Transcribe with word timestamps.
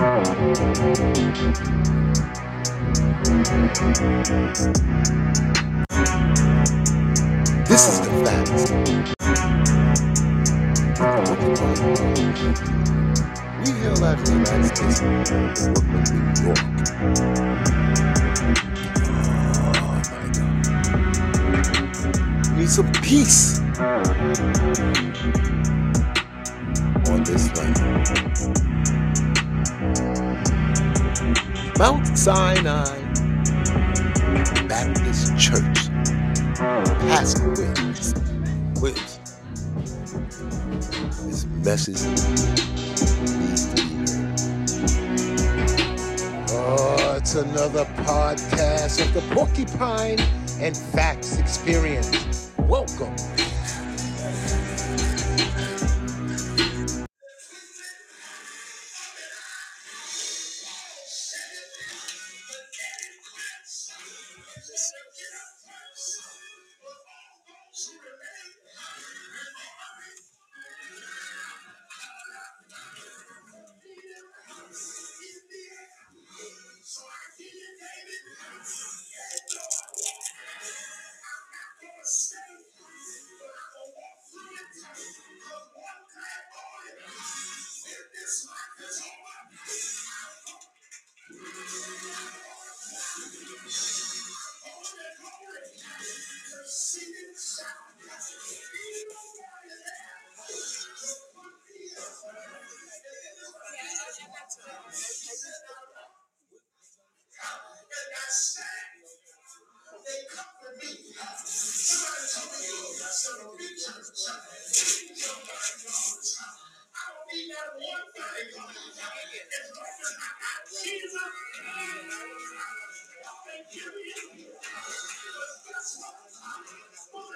This 0.00 0.08
is 7.86 8.00
the 8.00 8.08
facts. 8.24 8.70
We 13.60 13.70
hail 13.80 14.00
out 14.02 14.16
of 14.18 14.24
the 14.24 14.32
United 14.32 14.68
States, 14.74 15.00
Brooklyn, 15.00 16.04
New 16.08 16.24
York. 16.46 16.64
We 22.54 22.60
need 22.60 22.70
some 22.70 22.90
peace 23.02 23.60
on 27.10 27.20
this 27.24 27.44
land. 27.54 28.99
Mount 31.80 32.06
Sinai 32.08 32.84
Baptist 34.68 35.38
Church, 35.38 35.88
Pastor 37.08 37.48
Williams. 37.48 38.12
Williams. 38.82 39.18
This 41.24 41.46
message 41.64 42.02
needs 43.38 43.64
to 43.64 43.74
be 43.76 43.94
heard. 43.96 44.90
Oh, 46.50 47.16
it's 47.16 47.34
another 47.36 47.86
podcast 48.04 49.00
of 49.00 49.14
the 49.14 49.22
Porcupine 49.34 50.20
and 50.60 50.76
Facts 50.76 51.38
Experience. 51.38 52.50
Welcome. 52.58 53.16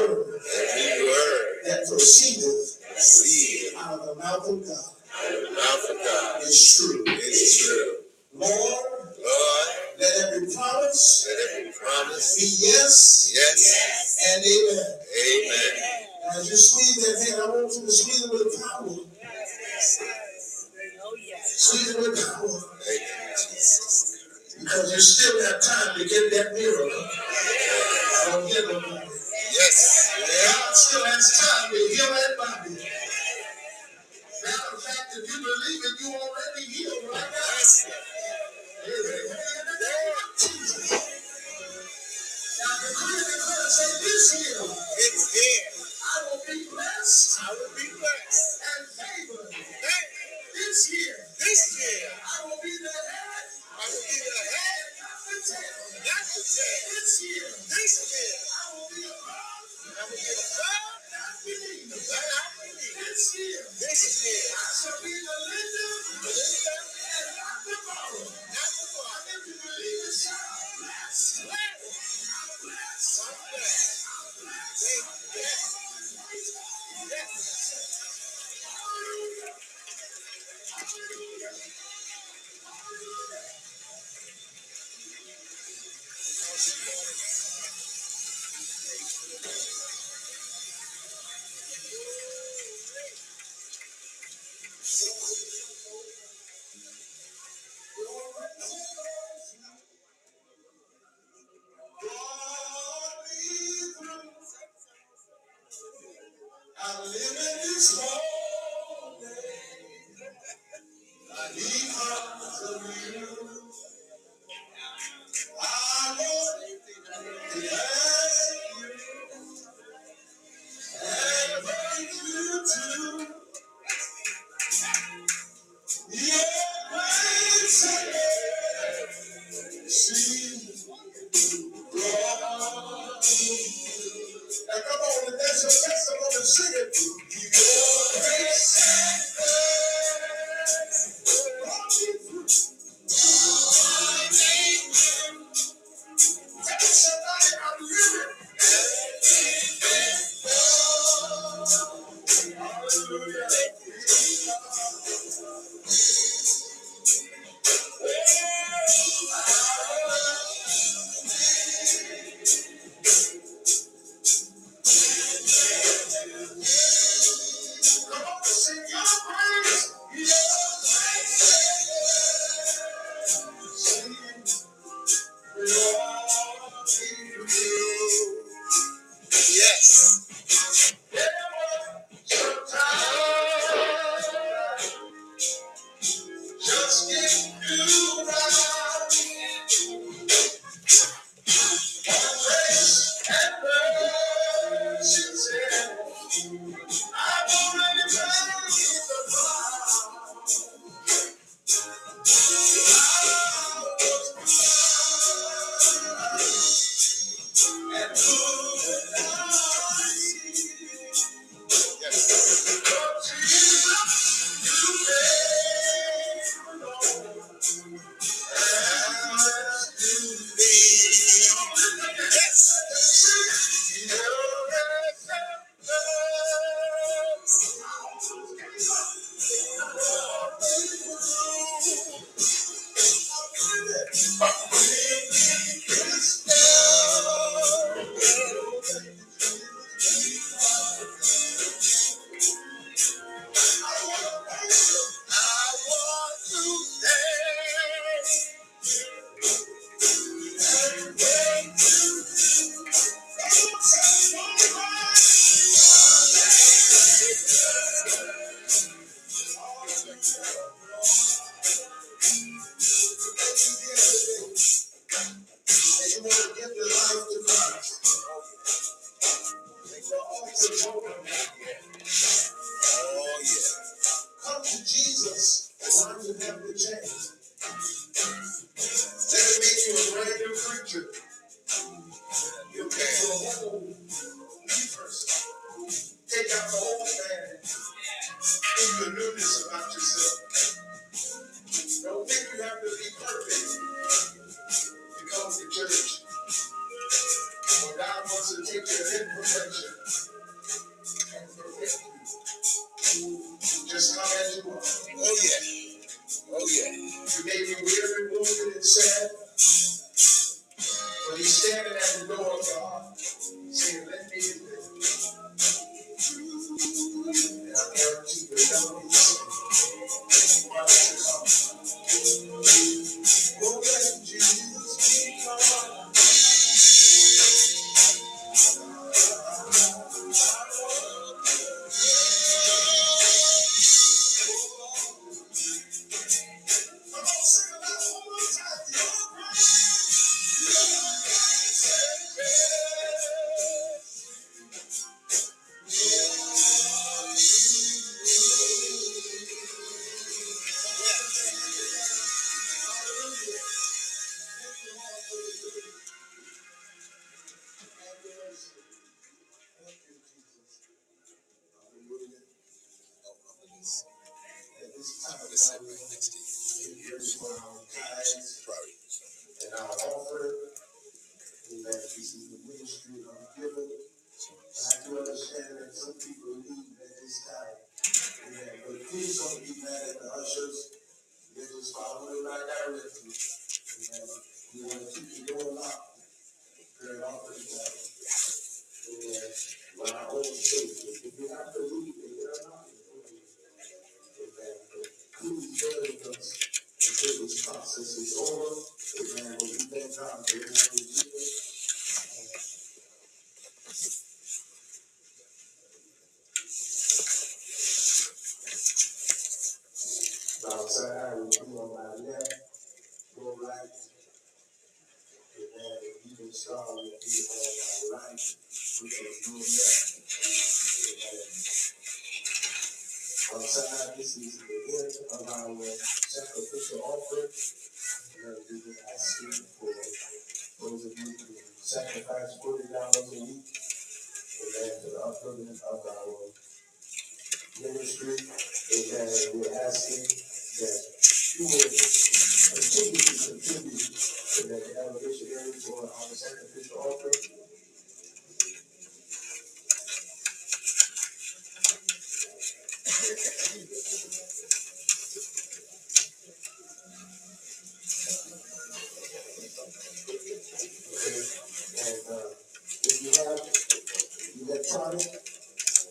word, 0.00 1.48
that 1.66 1.86
proceedeth 1.88 2.80
proceed. 2.88 3.74
out 3.78 4.00
of 4.00 4.06
the 4.06 4.14
mouth 4.22 4.48
of 4.48 4.62
God, 4.62 4.92
out 5.16 5.34
of 5.34 5.42
the 5.42 5.50
mouth 5.54 5.90
of 5.90 5.96
God 6.04 6.42
is 6.42 6.76
true. 6.76 7.04
Is 7.06 7.58
true. 7.66 7.96
Lord, 8.34 8.50
Lord, 8.50 9.68
let 10.00 10.12
every 10.34 10.54
promise, 10.54 11.28
let 11.28 11.60
every 11.60 11.72
promise 11.72 12.36
be 12.38 12.66
yes 12.68 13.23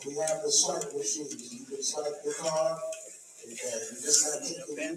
we 0.06 0.16
have 0.20 0.42
the 0.44 0.52
swipe 0.52 0.94
machines. 0.94 1.54
You 1.54 1.66
can 1.66 1.82
swipe 1.84 2.24
the 2.24 2.34
card. 2.40 2.80
And 3.44 3.52
uh, 3.52 3.76
you 3.92 3.98
just 4.00 4.24
not 4.24 4.40
take 4.40 4.64
the 4.68 4.76
know, 4.80 4.96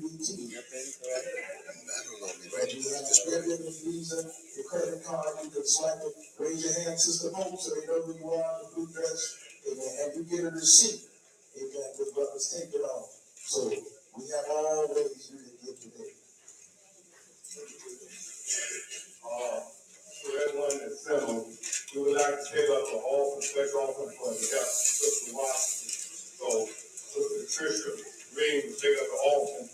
But 2.55 2.73
you 2.73 2.83
have 2.95 3.03
the 3.03 3.15
and 3.59 3.75
Visa, 3.85 4.23
the 4.23 4.63
credit 4.71 5.05
card, 5.05 5.27
you 5.43 5.51
can 5.51 5.67
swipe 5.67 5.99
it, 6.07 6.15
raise 6.39 6.63
your 6.63 6.75
hand, 6.85 7.01
Sister 7.01 7.31
Hope, 7.35 7.59
so 7.59 7.75
they 7.75 7.87
know 7.87 8.03
who 8.03 8.15
you 8.15 8.31
are, 8.31 8.63
the 8.63 8.67
blue 8.75 8.87
dress, 8.87 9.35
amen, 9.67 9.95
and 10.05 10.15
you 10.15 10.23
get 10.31 10.47
a 10.47 10.55
receipt, 10.55 11.03
amen, 11.57 11.89
what 12.15 12.35
was 12.35 12.49
taken 12.53 12.81
off. 12.83 13.09
So 13.37 13.69
we 13.69 14.25
have 14.29 14.45
all 14.51 14.89
ways 14.95 15.31
you 15.33 15.39
can 15.39 15.57
give 15.65 15.81
today. 15.81 16.13
Uh, 19.25 19.61
for 20.23 20.33
everyone 20.49 20.79
that's 20.81 21.01
settled, 21.05 21.47
we 21.95 22.03
would 22.03 22.15
like 22.15 22.37
to 22.37 22.45
take 22.53 22.69
up 22.71 22.85
an 22.93 23.01
offering, 23.01 23.43
special 23.43 23.81
offering 23.81 24.17
for 24.19 24.33
the 24.33 24.49
God, 24.53 24.67
Sister 24.67 25.33
Washington. 25.35 25.89
So, 26.37 26.67
Sister 26.67 27.37
Patricia 27.47 27.91
Green 28.35 28.63
will 28.67 28.77
take 28.77 28.99
up 29.01 29.09
the 29.09 29.21
offering. 29.25 29.69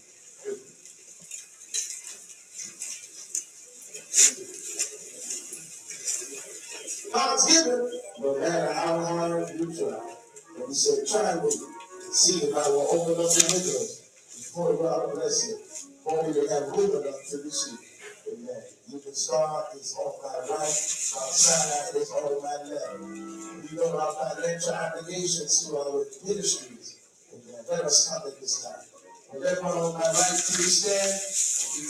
God's 7.13 7.47
given, 7.47 7.91
no 8.21 8.39
matter 8.39 8.73
how 8.73 9.05
hard 9.05 9.51
you 9.59 9.67
try. 9.77 10.22
And 10.63 10.71
he 10.71 10.75
said, 10.79 11.03
try 11.11 11.35
me, 11.43 11.51
and 11.51 12.15
see 12.15 12.47
if 12.47 12.55
I 12.55 12.71
will 12.71 12.87
open 12.95 13.19
up 13.19 13.27
the 13.35 13.43
windows 13.51 13.99
and 14.31 14.47
pour 14.55 14.79
out 14.87 15.11
a 15.11 15.15
blessing, 15.15 15.59
for 16.07 16.23
you 16.23 16.35
to 16.39 16.47
have 16.55 16.71
room 16.71 17.03
enough 17.03 17.19
to 17.31 17.37
receive. 17.43 17.83
Amen. 18.31 18.63
Even 18.95 19.15
star 19.15 19.67
is 19.75 19.99
on 19.99 20.15
my 20.23 20.39
right, 20.55 20.55
Mount 20.55 21.35
Sinai 21.35 21.99
is 21.99 22.11
on 22.15 22.39
my 22.47 22.63
left. 22.71 22.95
We 23.03 23.75
know 23.75 23.91
our 23.99 24.15
financial 24.15 24.75
obligations 24.75 25.67
to 25.67 25.75
our 25.83 26.07
ministries. 26.27 26.95
Amen. 27.35 27.63
Let 27.71 27.83
us 27.83 28.07
come 28.07 28.23
at 28.31 28.39
this 28.39 28.63
time. 28.63 28.87
And 29.35 29.43
everyone 29.43 29.79
on 29.79 29.95
my 29.95 30.07
right, 30.07 30.39
please 30.47 30.87
stand. 30.87 31.11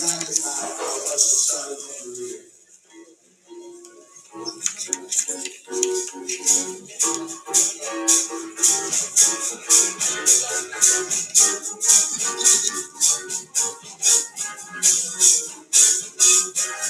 United 0.00 0.40
now 0.40 0.72
for 0.80 1.12
us 1.12 1.24
to 1.28 1.36
start 1.36 1.68
a 1.68 1.76
new 1.76 2.16
career. 2.16 2.40
This 9.12 9.28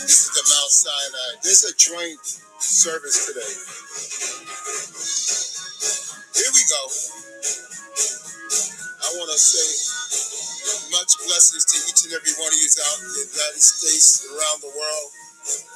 is 0.07 0.31
the 0.31 0.45
Mount 0.47 0.71
Sinai. 0.71 1.31
There's 1.43 1.67
a 1.67 1.75
joint 1.75 2.23
service 2.63 3.27
today. 3.27 3.55
Here 6.39 6.53
we 6.55 6.63
go. 6.71 6.83
I 9.03 9.09
want 9.19 9.35
to 9.35 9.39
say 9.43 9.67
much 10.95 11.19
blessings 11.27 11.67
to 11.75 11.77
each 11.91 12.07
and 12.07 12.15
every 12.15 12.39
one 12.39 12.55
of 12.55 12.59
you 12.63 12.71
out 12.87 13.03
in 13.03 13.11
the 13.19 13.27
United 13.35 13.63
States, 13.67 14.31
around 14.31 14.63
the 14.63 14.71
world. 14.71 15.11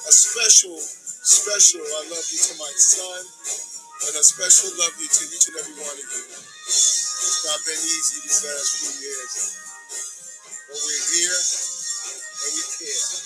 A 0.06 0.12
special, 0.14 0.78
special 0.78 1.82
I 1.82 2.06
love 2.06 2.22
you 2.30 2.38
to 2.38 2.54
my 2.54 2.70
son, 2.78 3.65
and 4.04 4.16
a 4.16 4.22
special 4.22 4.70
love 4.76 4.92
you 5.00 5.08
to 5.08 5.24
each 5.32 5.48
and 5.48 5.56
every 5.56 5.72
one 5.80 5.96
of 5.96 6.04
you. 6.04 6.24
It's 6.68 7.44
not 7.48 7.60
been 7.64 7.80
easy 7.80 8.20
these 8.22 8.44
last 8.44 8.70
few 8.76 8.92
years, 9.08 9.32
but 10.68 10.76
we're 10.76 11.06
here 11.16 11.40
and 12.44 12.52
we 12.54 12.62
care. 12.76 13.25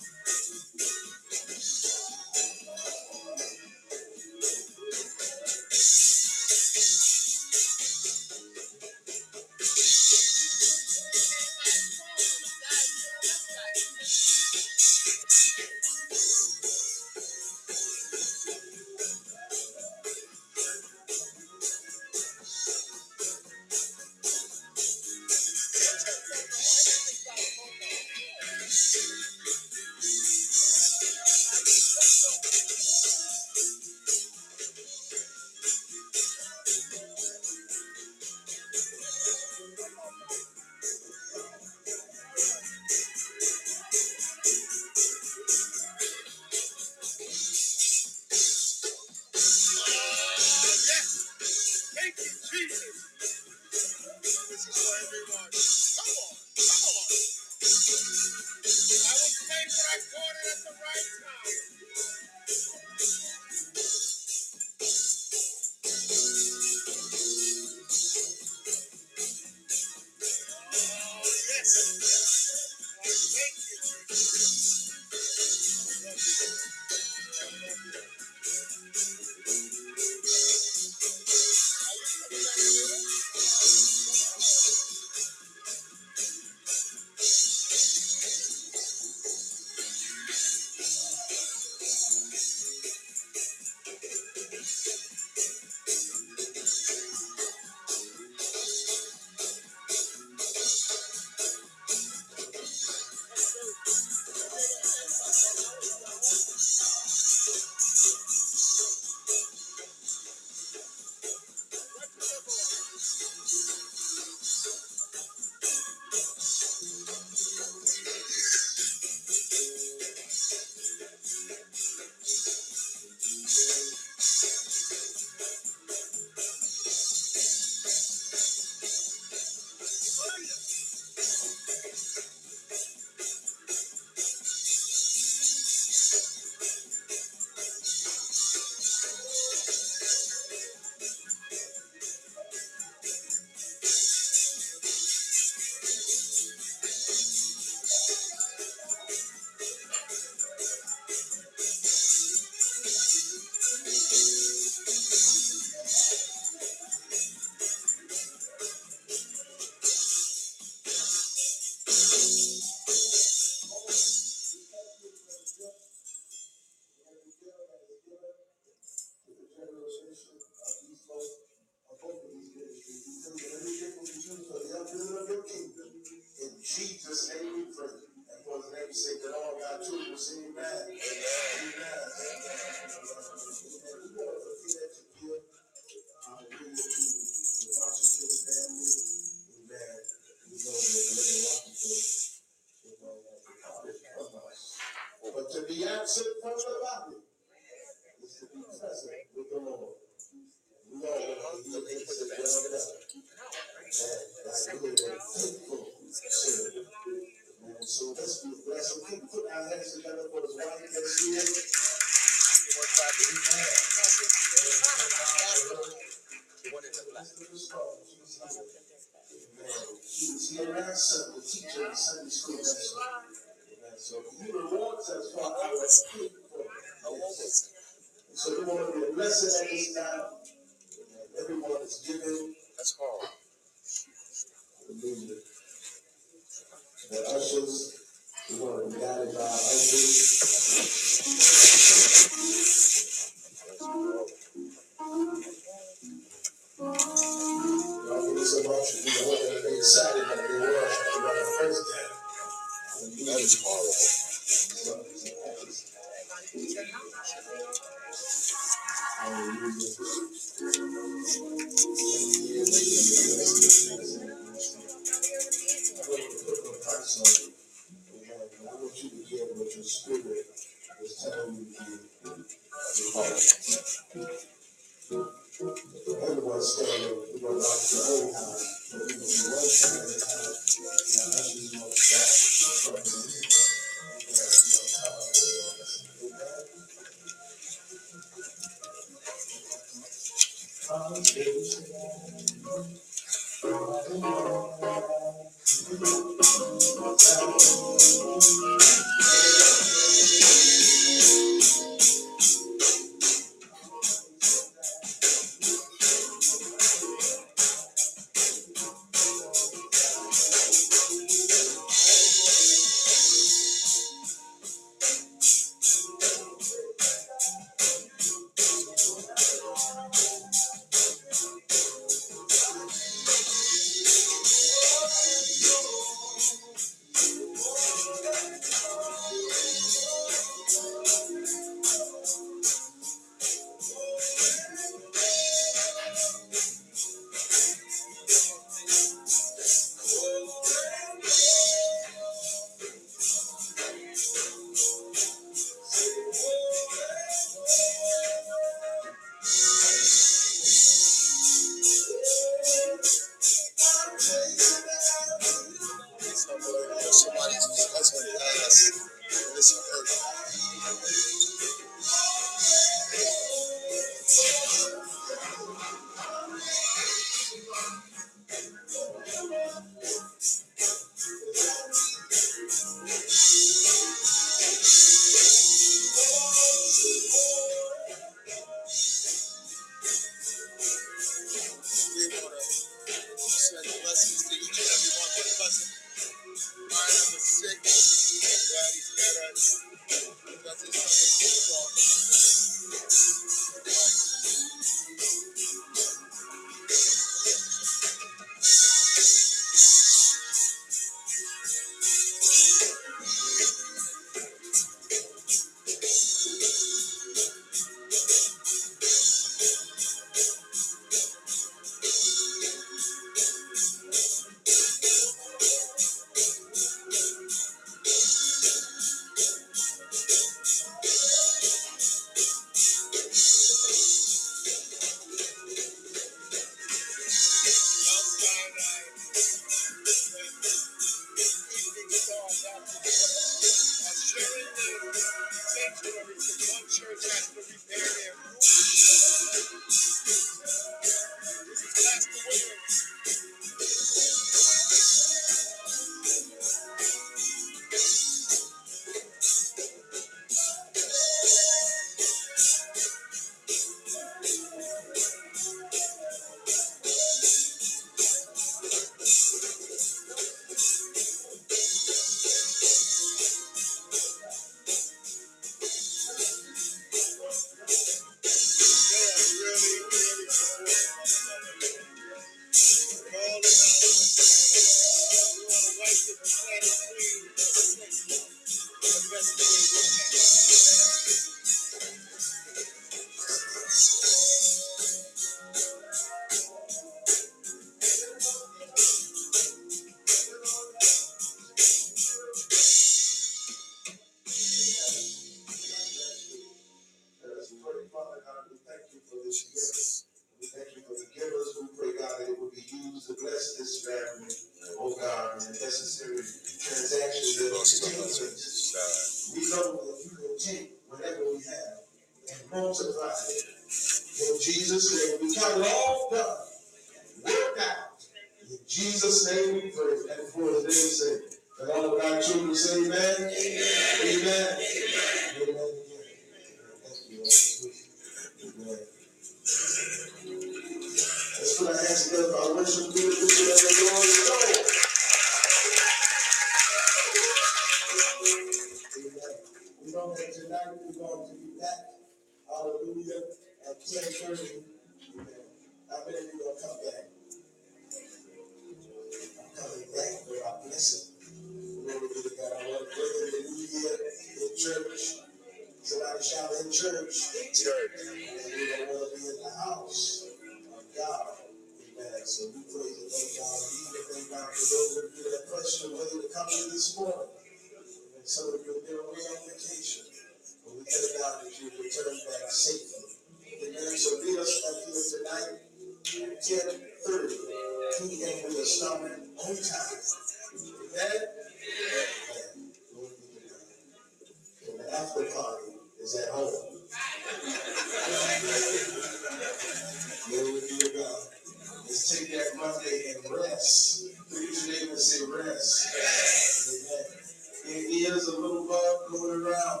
There 598.24 598.36
is 598.38 598.48
a 598.48 598.58
little 598.58 598.88
bug 598.88 599.16
going 599.30 599.66
around. 599.66 600.00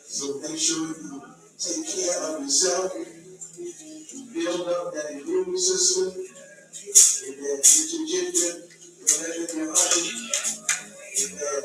So 0.00 0.40
make 0.40 0.58
sure 0.58 0.88
you 0.88 1.22
take 1.58 1.84
care 1.84 2.22
of 2.24 2.40
yourself. 2.40 2.94
Build 4.32 4.66
up 4.66 4.94
that 4.94 5.10
immune 5.10 5.58
system. 5.58 6.08
Amen. 7.28 7.56
Get 7.60 7.92
your 7.92 8.06
ginger, 8.08 8.64
your 8.96 9.12
lemon, 9.20 9.56
your 9.56 9.74
honey. 9.76 10.08
Amen. 11.20 11.62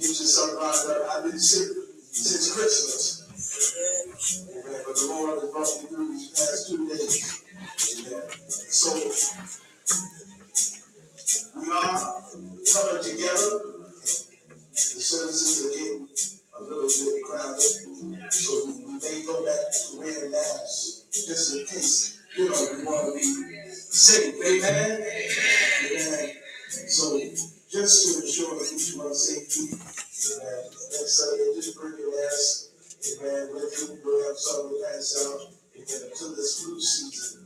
Get 0.00 0.08
yourself 0.10 0.50
lined 0.60 0.90
up. 0.90 1.06
I've 1.14 1.30
been 1.30 1.38
sick 1.38 1.68
since 2.10 2.54
Christmas. 2.56 3.22
Amen. 4.50 4.82
But 4.84 4.96
the 4.96 5.06
Lord 5.06 5.30
has 5.42 5.50
brought 5.52 5.70
me 5.80 5.88
through 5.90 6.08
these 6.08 6.30
past 6.30 6.68
two 6.68 6.88
days. 6.88 7.14
Amen. 8.08 8.22
So 8.48 8.88
we 11.56 11.70
are 11.70 12.55
coming 12.72 13.02
together. 13.02 13.76
The 14.72 15.02
services 15.02 15.66
are 15.66 15.70
getting 15.70 16.08
a 16.58 16.62
little 16.62 16.88
bit 16.88 17.24
crowded. 17.24 18.32
So 18.32 18.66
we 18.66 18.98
may 18.98 19.24
go 19.26 19.44
back 19.44 19.72
to 19.72 19.98
wearing 19.98 20.30
masks 20.32 21.04
just 21.26 21.54
in 21.54 21.66
case, 21.66 22.18
you 22.36 22.48
know, 22.48 22.66
we 22.76 22.84
want 22.84 23.22
to 23.22 23.48
be 23.48 23.70
safe. 23.70 24.34
Amen. 24.44 25.04
Amen. 25.90 26.32
So 26.68 27.18
just 27.70 28.04
to 28.04 28.26
ensure 28.26 28.58
that 28.58 28.72
each 28.74 28.96
one's 28.96 29.22
safety, 29.24 29.72
amen. 29.72 30.64
Next 30.66 31.16
Sunday, 31.16 31.54
just 31.54 31.76
bring 31.78 31.98
your 31.98 32.10
mask. 32.10 32.68
Amen. 33.20 33.54
Let 33.54 33.72
people 33.72 34.22
have 34.26 34.36
something 34.36 34.76
to 34.76 34.84
pass 34.84 35.24
out. 35.24 35.40
Amen. 35.74 36.10
Until 36.10 36.36
this 36.36 36.62
flu 36.62 36.80
season. 36.80 37.45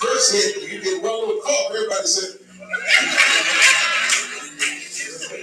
first 0.00 0.32
hit, 0.32 0.72
you 0.72 0.82
get 0.82 1.02
one 1.02 1.12
little 1.12 1.42
cough, 1.42 1.72
everybody 1.76 2.06
said, 2.06 2.40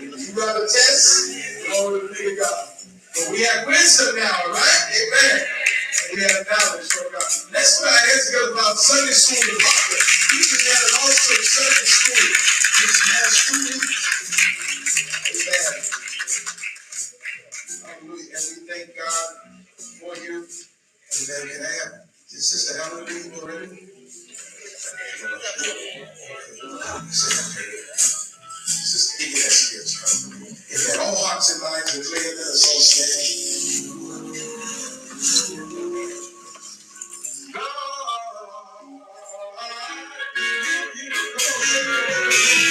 You 0.01 0.35
got 0.35 0.57
a 0.57 0.61
test? 0.65 1.31
Glory 1.69 2.01
be 2.09 2.15
to 2.15 2.35
God. 2.41 2.65
But 3.15 3.31
we 3.31 3.43
have 3.43 3.67
wisdom 3.67 4.15
now, 4.17 4.37
right? 4.49 4.81
Amen. 4.97 5.37
And 5.41 6.17
we 6.17 6.21
have 6.23 6.45
knowledge 6.49 6.89
from 6.89 7.13
God. 7.13 7.29
Let's 7.53 7.81
put 7.81 7.89
our 7.89 7.97
hands 7.97 8.25
together 8.27 8.53
about 8.53 8.77
Sunday 8.77 9.13
school 9.13 9.41
department. 9.45 10.03
We 10.33 10.37
just 10.41 10.65
had 10.65 10.81
an 10.81 10.93
awesome 11.05 11.43
Sunday 11.45 11.87
school 11.87 12.25
this 12.81 12.95
past 13.07 13.39
week. 13.53 13.83
Amen. 15.33 15.73
Hallelujah. 17.85 18.33
And 18.33 18.45
we 18.49 18.59
thank 18.69 18.87
God 18.97 19.27
for 20.01 20.13
you. 20.23 20.35
Amen. 20.45 21.41
Can 21.49 21.61
I 21.65 21.73
have 21.85 22.07
is 22.33 22.49
Sister 22.51 22.77
Helen 22.83 23.05
reading 23.05 23.96
just 28.71 29.19
give 29.19 29.31
that 29.31 29.51
scripture. 29.51 30.05
If 30.69 30.99
all 30.99 31.15
hearts 31.25 31.53
and 31.53 31.61
minds 31.63 31.97
are 31.97 32.03
clear, 32.03 32.35
let 32.37 32.47
us 32.47 32.65
all 32.67 32.81
you. 42.61 42.66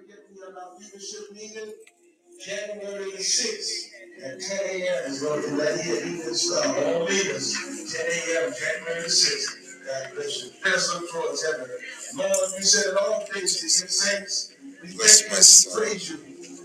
Forget 0.00 0.18
we 0.30 0.40
our 0.42 0.78
leadership 0.78 1.32
meeting, 1.32 1.74
January 2.40 3.10
the 3.16 3.22
sixth, 3.22 3.92
at 4.24 4.40
ten 4.40 4.60
AM 4.64 5.10
is 5.10 5.22
going 5.22 5.42
to 5.42 5.50
be 5.50 5.56
that 5.56 5.80
here, 5.80 5.96
evening 5.96 6.34
star, 6.34 6.64
all 6.84 7.04
leaders, 7.04 7.52
ten 7.92 8.06
AM, 8.06 8.52
January 8.52 9.02
the 9.02 9.10
sixth. 9.10 9.56
God 9.86 10.14
bless 10.14 10.44
you. 10.44 10.72
Us 10.72 10.94
look 10.94 11.10
towards 11.10 11.44
heaven. 11.44 11.68
Lord, 12.16 12.36
you 12.56 12.62
said 12.64 12.94
all 12.96 13.20
things 13.32 13.56
to 13.56 13.66
give 13.66 13.90
thanks. 13.90 14.54
We 14.82 14.96
Bless 14.96 15.22
thank 15.22 15.74
you, 15.74 15.80
praise 15.80 16.10
you 16.10 16.16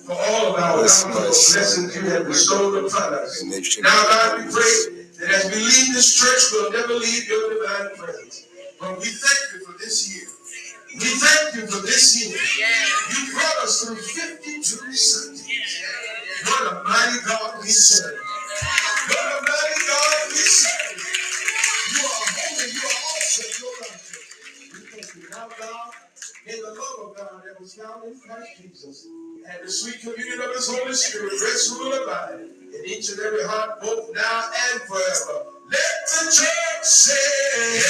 for 0.06 0.14
all 0.14 0.56
of 0.56 0.62
our 0.62 0.78
Bless 0.78 1.04
blessings 1.04 1.96
you 1.96 2.02
have 2.12 2.28
bestowed 2.28 2.86
upon 2.86 3.14
us. 3.16 3.42
And 3.42 3.52
Now, 3.84 4.04
God, 4.04 4.46
we 4.46 4.52
pray 4.52 5.08
that 5.20 5.32
as 5.34 5.46
we 5.52 5.58
leave 5.60 5.94
this 5.96 6.14
church, 6.16 6.44
we'll 6.54 6.72
never 6.72 6.94
leave 6.94 7.28
your 7.28 7.54
divine 7.56 7.96
presence. 7.98 8.48
But 8.80 9.00
we 9.00 9.06
thank 9.06 9.40
you 9.54 9.66
for 9.66 9.78
this 9.80 10.14
year. 10.14 10.28
We 11.00 11.08
thank 11.08 11.56
you 11.56 11.68
for 11.68 11.82
this 11.86 12.16
year. 12.16 12.38
You 13.12 13.34
brought 13.34 13.66
us 13.66 13.84
through 13.84 13.98
52 13.98 14.64
Sundays. 14.96 15.84
What 16.46 16.72
a 16.72 16.84
mighty 16.88 17.20
God 17.28 17.60
we 17.62 17.68
serve. 17.70 18.18
What 19.10 19.20
a 19.20 19.42
mighty 19.44 19.82
God 19.88 20.28
we 20.30 20.36
serve. 20.38 20.98
You 21.92 22.00
are 22.00 22.26
holy, 22.32 22.72
you 22.72 22.80
are 22.80 23.00
awesome, 23.12 23.52
you 23.60 23.68
are 23.68 23.80
righteous. 23.82 24.72
We 24.72 24.80
thank 24.88 25.16
you 25.16 25.30
now, 25.32 25.50
God, 25.60 25.92
in 26.48 26.62
the 26.62 26.70
love 26.72 27.10
of 27.12 27.18
God 27.18 27.44
that 27.46 27.60
was 27.60 27.76
found 27.76 28.06
in 28.06 28.20
Christ 28.22 28.52
Jesus, 28.62 29.08
and 29.52 29.68
the 29.68 29.72
sweet 29.72 30.00
communion 30.02 30.42
of 30.42 30.56
His 30.56 30.68
Holy 30.70 30.94
Spirit 30.94 31.34
rest, 31.44 31.72
rule, 31.74 31.94
and 31.94 32.04
abide 32.04 32.40
in 32.40 32.86
each 32.86 33.10
and 33.12 33.20
every 33.20 33.44
heart, 33.44 33.82
both 33.82 34.14
now 34.16 34.50
and 34.72 34.82
forever. 34.84 35.44
Let 35.72 35.96
the 36.08 36.32
church 36.32 36.86
say, 36.86 37.84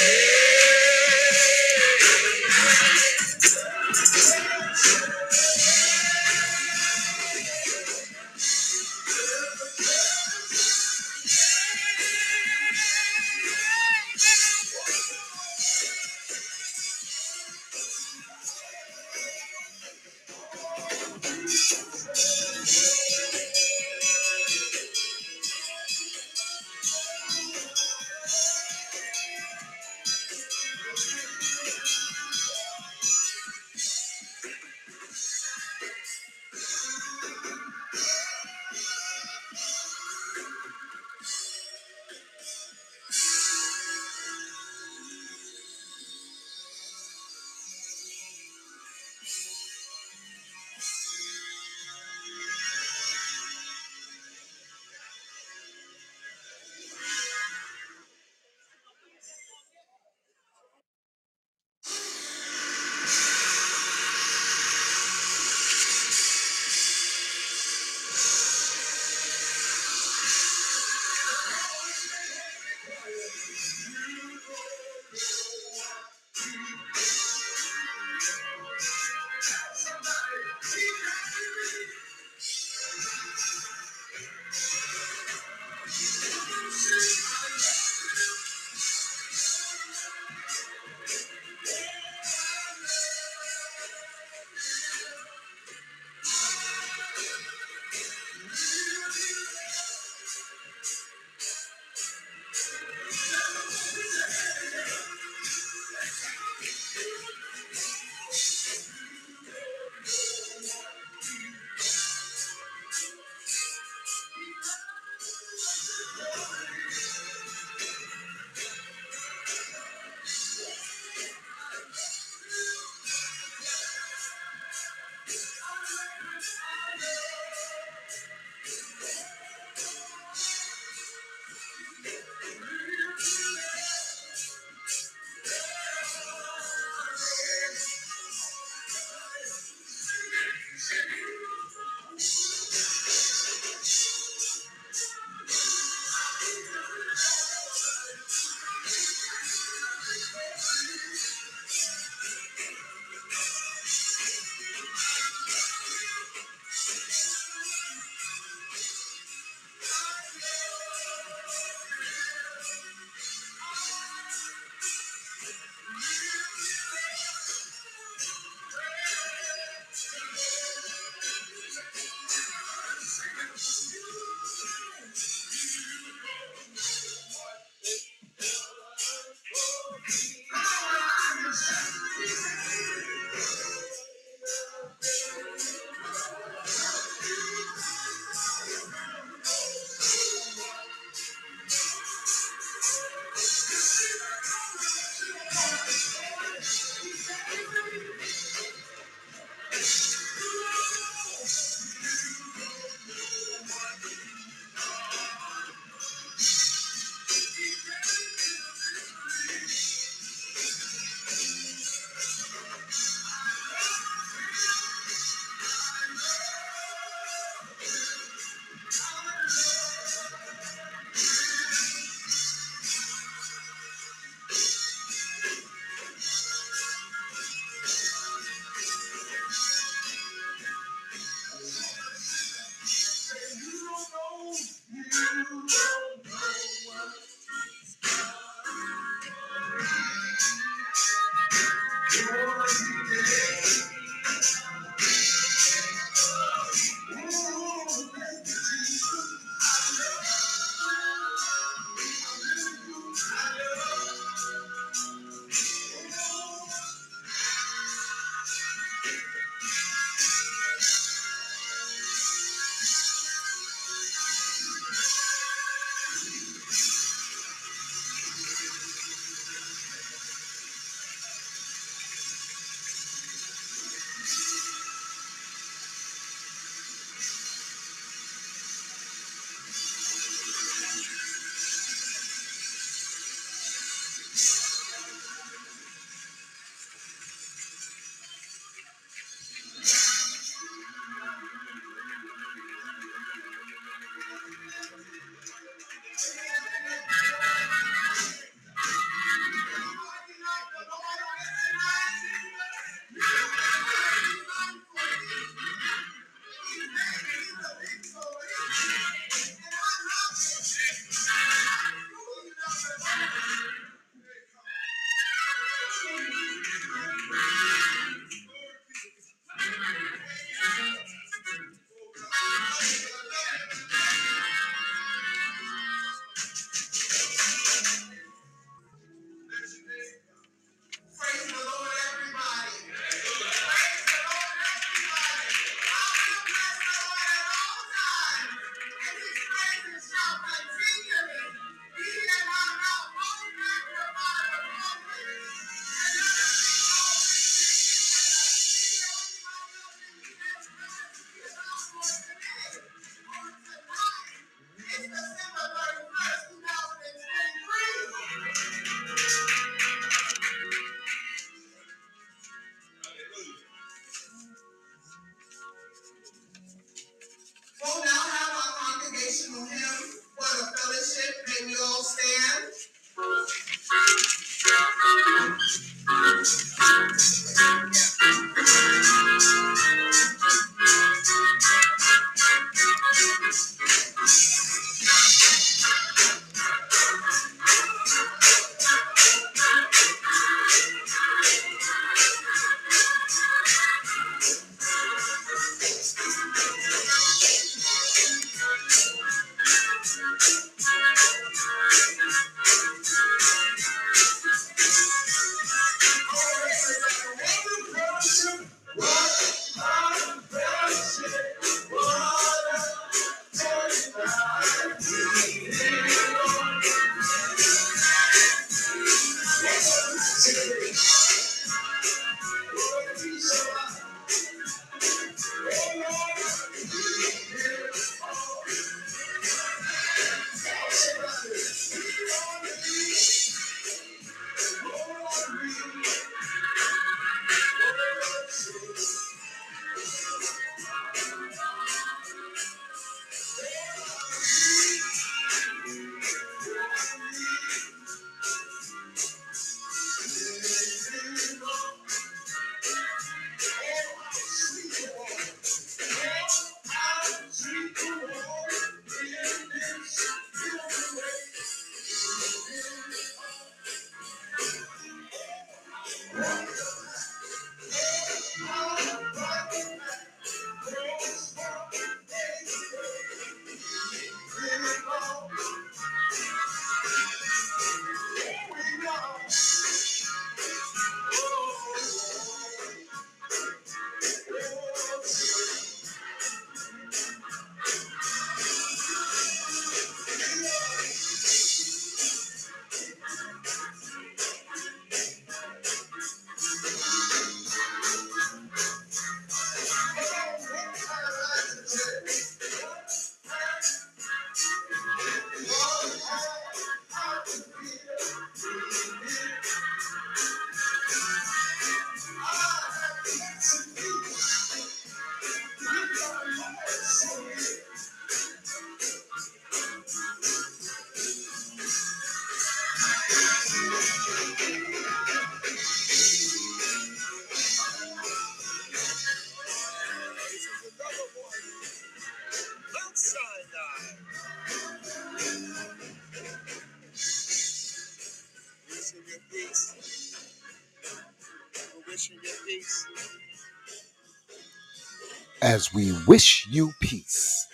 as 545.76 545.92
we 545.92 546.10
wish 546.26 546.66
you 546.70 546.90
peace. 547.00 547.66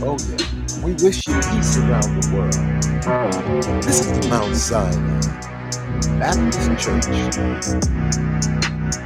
Oh, 0.00 0.16
yeah, 0.30 0.84
we 0.84 0.92
wish 1.02 1.26
you 1.26 1.34
peace 1.34 1.76
around 1.78 2.22
the 2.22 2.30
world. 2.32 2.54
This 3.82 3.98
is 3.98 4.06
the 4.06 4.28
Mount 4.28 4.54
Sinai 4.54 5.20
Baptist 6.20 6.70
Church. 6.78 7.06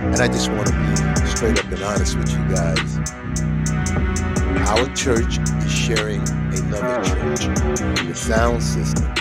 And 0.03 0.16
I 0.16 0.28
just 0.28 0.51
want 0.51 0.66
to 0.66 0.74
be 0.74 1.26
straight 1.30 1.59
up 1.59 1.72
and 1.72 1.83
honest 1.83 2.14
with 2.18 2.30
you 2.30 2.45
guys. 2.55 2.91
Our 4.68 4.87
church 4.95 5.39
is 5.64 5.72
sharing 5.72 6.20
another 6.28 7.03
church 7.07 7.47
in 7.80 8.07
the 8.07 8.14
sound 8.14 8.62
system. 8.62 9.14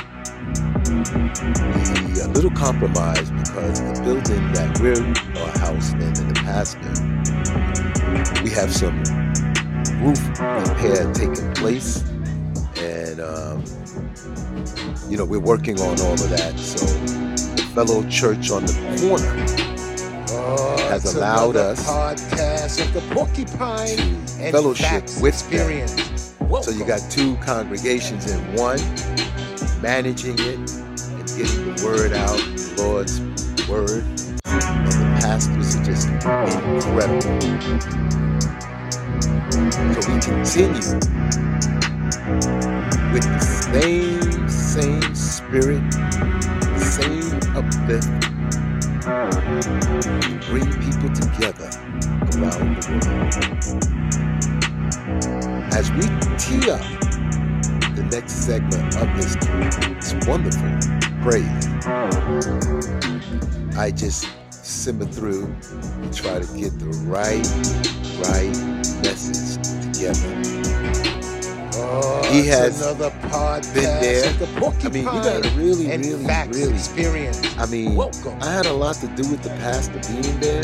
A 1.13 2.27
little 2.29 2.51
compromise 2.51 3.29
because 3.31 3.81
the 3.81 4.01
building 4.03 4.53
that 4.53 4.79
we're 4.79 4.93
uh, 5.41 5.59
housed 5.59 5.93
in 5.95 6.01
in 6.03 6.27
the 6.29 6.33
pastor, 6.35 6.79
we 8.43 8.49
have 8.51 8.73
some 8.73 8.97
roof 10.01 10.19
repair 10.39 11.11
taking 11.13 11.53
place, 11.53 12.03
and 12.77 13.19
um, 13.19 13.63
you 15.09 15.17
know 15.17 15.25
we're 15.25 15.39
working 15.39 15.79
on 15.81 15.99
all 16.01 16.13
of 16.13 16.29
that. 16.29 16.57
So 16.57 16.85
the 17.55 17.63
fellow 17.75 18.07
church 18.09 18.49
on 18.51 18.65
the 18.65 18.73
corner 19.01 19.45
Oh, 20.33 20.77
has 20.89 21.13
allowed 21.13 21.57
us 21.57 21.85
podcast 21.85 22.81
of 22.85 22.93
the 22.93 23.01
Porcupine 23.13 23.99
and 24.39 24.51
fellowship 24.53 25.03
with 25.21 25.33
experience. 25.33 26.35
So 26.61 26.71
you 26.71 26.85
got 26.85 27.01
two 27.11 27.35
congregations 27.37 28.31
in 28.31 28.39
one, 28.55 28.79
managing 29.81 30.39
it 30.39 30.59
and 30.59 30.59
getting 30.59 30.75
the 30.75 30.80
word 31.83 32.13
out, 32.13 32.37
the 32.37 32.75
Lord's 32.77 33.19
word. 33.67 34.03
And 34.45 34.87
the 34.87 35.17
pastors 35.19 35.75
are 35.75 35.83
just 35.83 36.07
incredible. 36.09 37.41
So 39.51 39.99
we 40.11 40.19
continue 40.21 40.99
with 43.11 43.23
the 43.23 43.39
same, 43.71 44.49
same 44.49 45.15
spirit, 45.15 45.93
same 46.77 47.39
uplift, 47.57 48.11
bring 50.47 50.69
people 50.81 51.09
together 51.15 51.69
around 52.37 52.77
the 52.77 52.89
world. 53.07 54.01
As 55.73 55.89
we 55.91 56.03
tee 56.37 56.69
up 56.69 56.85
the 57.95 58.03
next 58.03 58.33
segment 58.45 58.95
of 58.95 59.07
this, 59.15 59.35
this 59.35 60.27
wonderful 60.27 60.69
praise, 61.21 61.67
I 63.77 63.91
just 63.91 64.27
simmer 64.49 65.05
through 65.05 65.45
and 66.01 66.13
try 66.15 66.39
to 66.39 66.57
get 66.57 66.77
the 66.79 66.87
right, 67.05 67.45
right 68.23 68.55
message 69.03 69.57
together. 69.93 70.41
Oh, 71.73 72.21
He 72.31 72.47
has 72.47 72.81
another 72.81 73.09
podcast 73.29 73.73
been 73.73 73.83
there. 74.01 74.33
the 74.33 74.47
I 74.85 74.89
mean, 74.89 75.03
you 75.03 75.09
gotta 75.09 75.49
really, 75.55 75.87
really, 75.87 76.25
Facts 76.25 76.57
really. 76.57 76.73
experience. 76.73 77.57
I 77.57 77.65
mean, 77.65 77.95
Welcome. 77.95 78.41
I 78.41 78.51
had 78.51 78.65
a 78.67 78.73
lot 78.73 78.95
to 78.97 79.07
do 79.07 79.29
with 79.29 79.41
the 79.43 79.49
pastor 79.61 79.99
being 80.11 80.39
there 80.39 80.63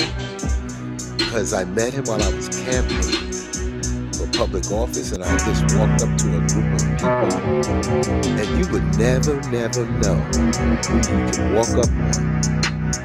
because 1.17 1.53
I 1.53 1.65
met 1.65 1.93
him 1.93 2.05
while 2.05 2.21
I 2.21 2.34
was 2.34 2.49
campaigning 2.49 3.34
for 4.13 4.28
public 4.38 4.71
office, 4.71 5.11
and 5.11 5.23
I 5.23 5.38
just 5.39 5.63
walked 5.78 6.03
up 6.03 6.17
to 6.17 6.38
a 6.38 6.47
group 6.47 6.73
of 6.82 6.87
people, 6.98 7.32
and 8.39 8.50
you 8.58 8.72
would 8.72 8.86
never, 8.98 9.39
never 9.50 9.86
know 9.86 10.16
who 10.16 10.98
you 10.98 11.32
could 11.32 11.54
walk 11.54 11.70
up 11.70 11.89
on 11.89 12.14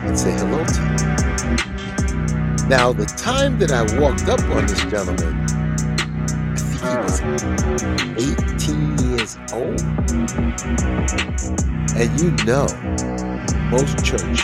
and 0.07 0.19
say 0.19 0.33
hello 0.33 0.65
to. 0.65 0.81
Now, 2.69 2.93
the 2.93 3.07
time 3.07 3.59
that 3.59 3.73
I 3.73 3.83
walked 4.01 4.29
up 4.29 4.41
on 4.51 4.67
this 4.67 4.83
gentleman, 4.87 5.47
I 6.49 6.57
think 6.57 6.83
he 6.83 6.97
was 6.97 7.21
18 8.63 8.99
years 9.11 9.39
old. 9.53 9.81
And 11.95 12.21
you 12.21 12.31
know, 12.47 12.67
most 13.71 14.05
church 14.05 14.43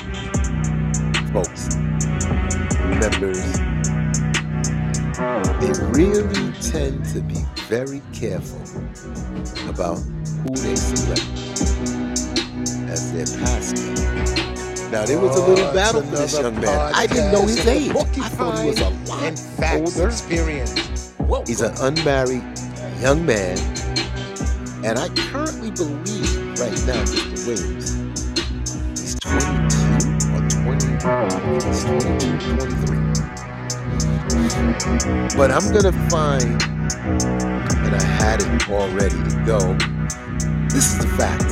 folks, 1.32 1.76
members, 3.00 3.42
they 5.60 5.72
really 5.90 6.52
tend 6.60 7.04
to 7.06 7.20
be 7.22 7.44
very 7.68 8.00
careful 8.12 8.60
about 9.68 9.98
who 9.98 10.54
they 10.56 10.74
select 10.76 11.20
as 12.88 13.12
their 13.12 13.26
pastor. 13.44 13.82
Now 14.90 15.04
there 15.04 15.18
was 15.20 15.36
a 15.36 15.40
little 15.46 15.66
Oh, 15.66 15.74
battle 15.74 16.02
for 16.02 16.16
this 16.16 16.38
young 16.38 16.54
man. 16.60 16.92
I 16.94 17.06
didn't 17.06 17.30
know 17.32 17.42
his 17.42 17.66
age. 17.66 17.90
I 17.94 18.04
thought 18.30 18.58
he 18.60 18.68
was 18.70 18.80
a 18.80 18.88
lot 19.10 19.22
and 19.22 19.38
Facts 19.38 19.96
older. 19.98 20.08
experience. 20.08 21.14
He's 21.46 21.60
an 21.60 21.74
unmarried 21.80 22.42
young 23.00 23.24
man, 23.26 23.58
and 24.84 24.98
I 24.98 25.08
currently 25.30 25.70
believe 25.70 26.58
right 26.58 26.72
now, 26.86 27.04
Mr. 27.04 27.46
Williams, 27.46 27.92
he's 28.98 29.14
22 29.20 30.32
or 30.34 30.40
20. 30.48 31.66
He's 31.68 31.84
22, 31.84 32.38
23. 32.56 32.98
But 35.36 35.50
I'm 35.50 35.70
gonna 35.72 35.92
find, 36.10 36.62
and 37.88 37.96
I 37.96 38.04
had 38.04 38.42
it 38.42 38.68
all 38.68 38.86
ready 38.90 39.16
to 39.16 39.42
go. 39.46 39.58
This 40.68 40.92
is 40.92 40.98
the 40.98 41.08
fact 41.16 41.42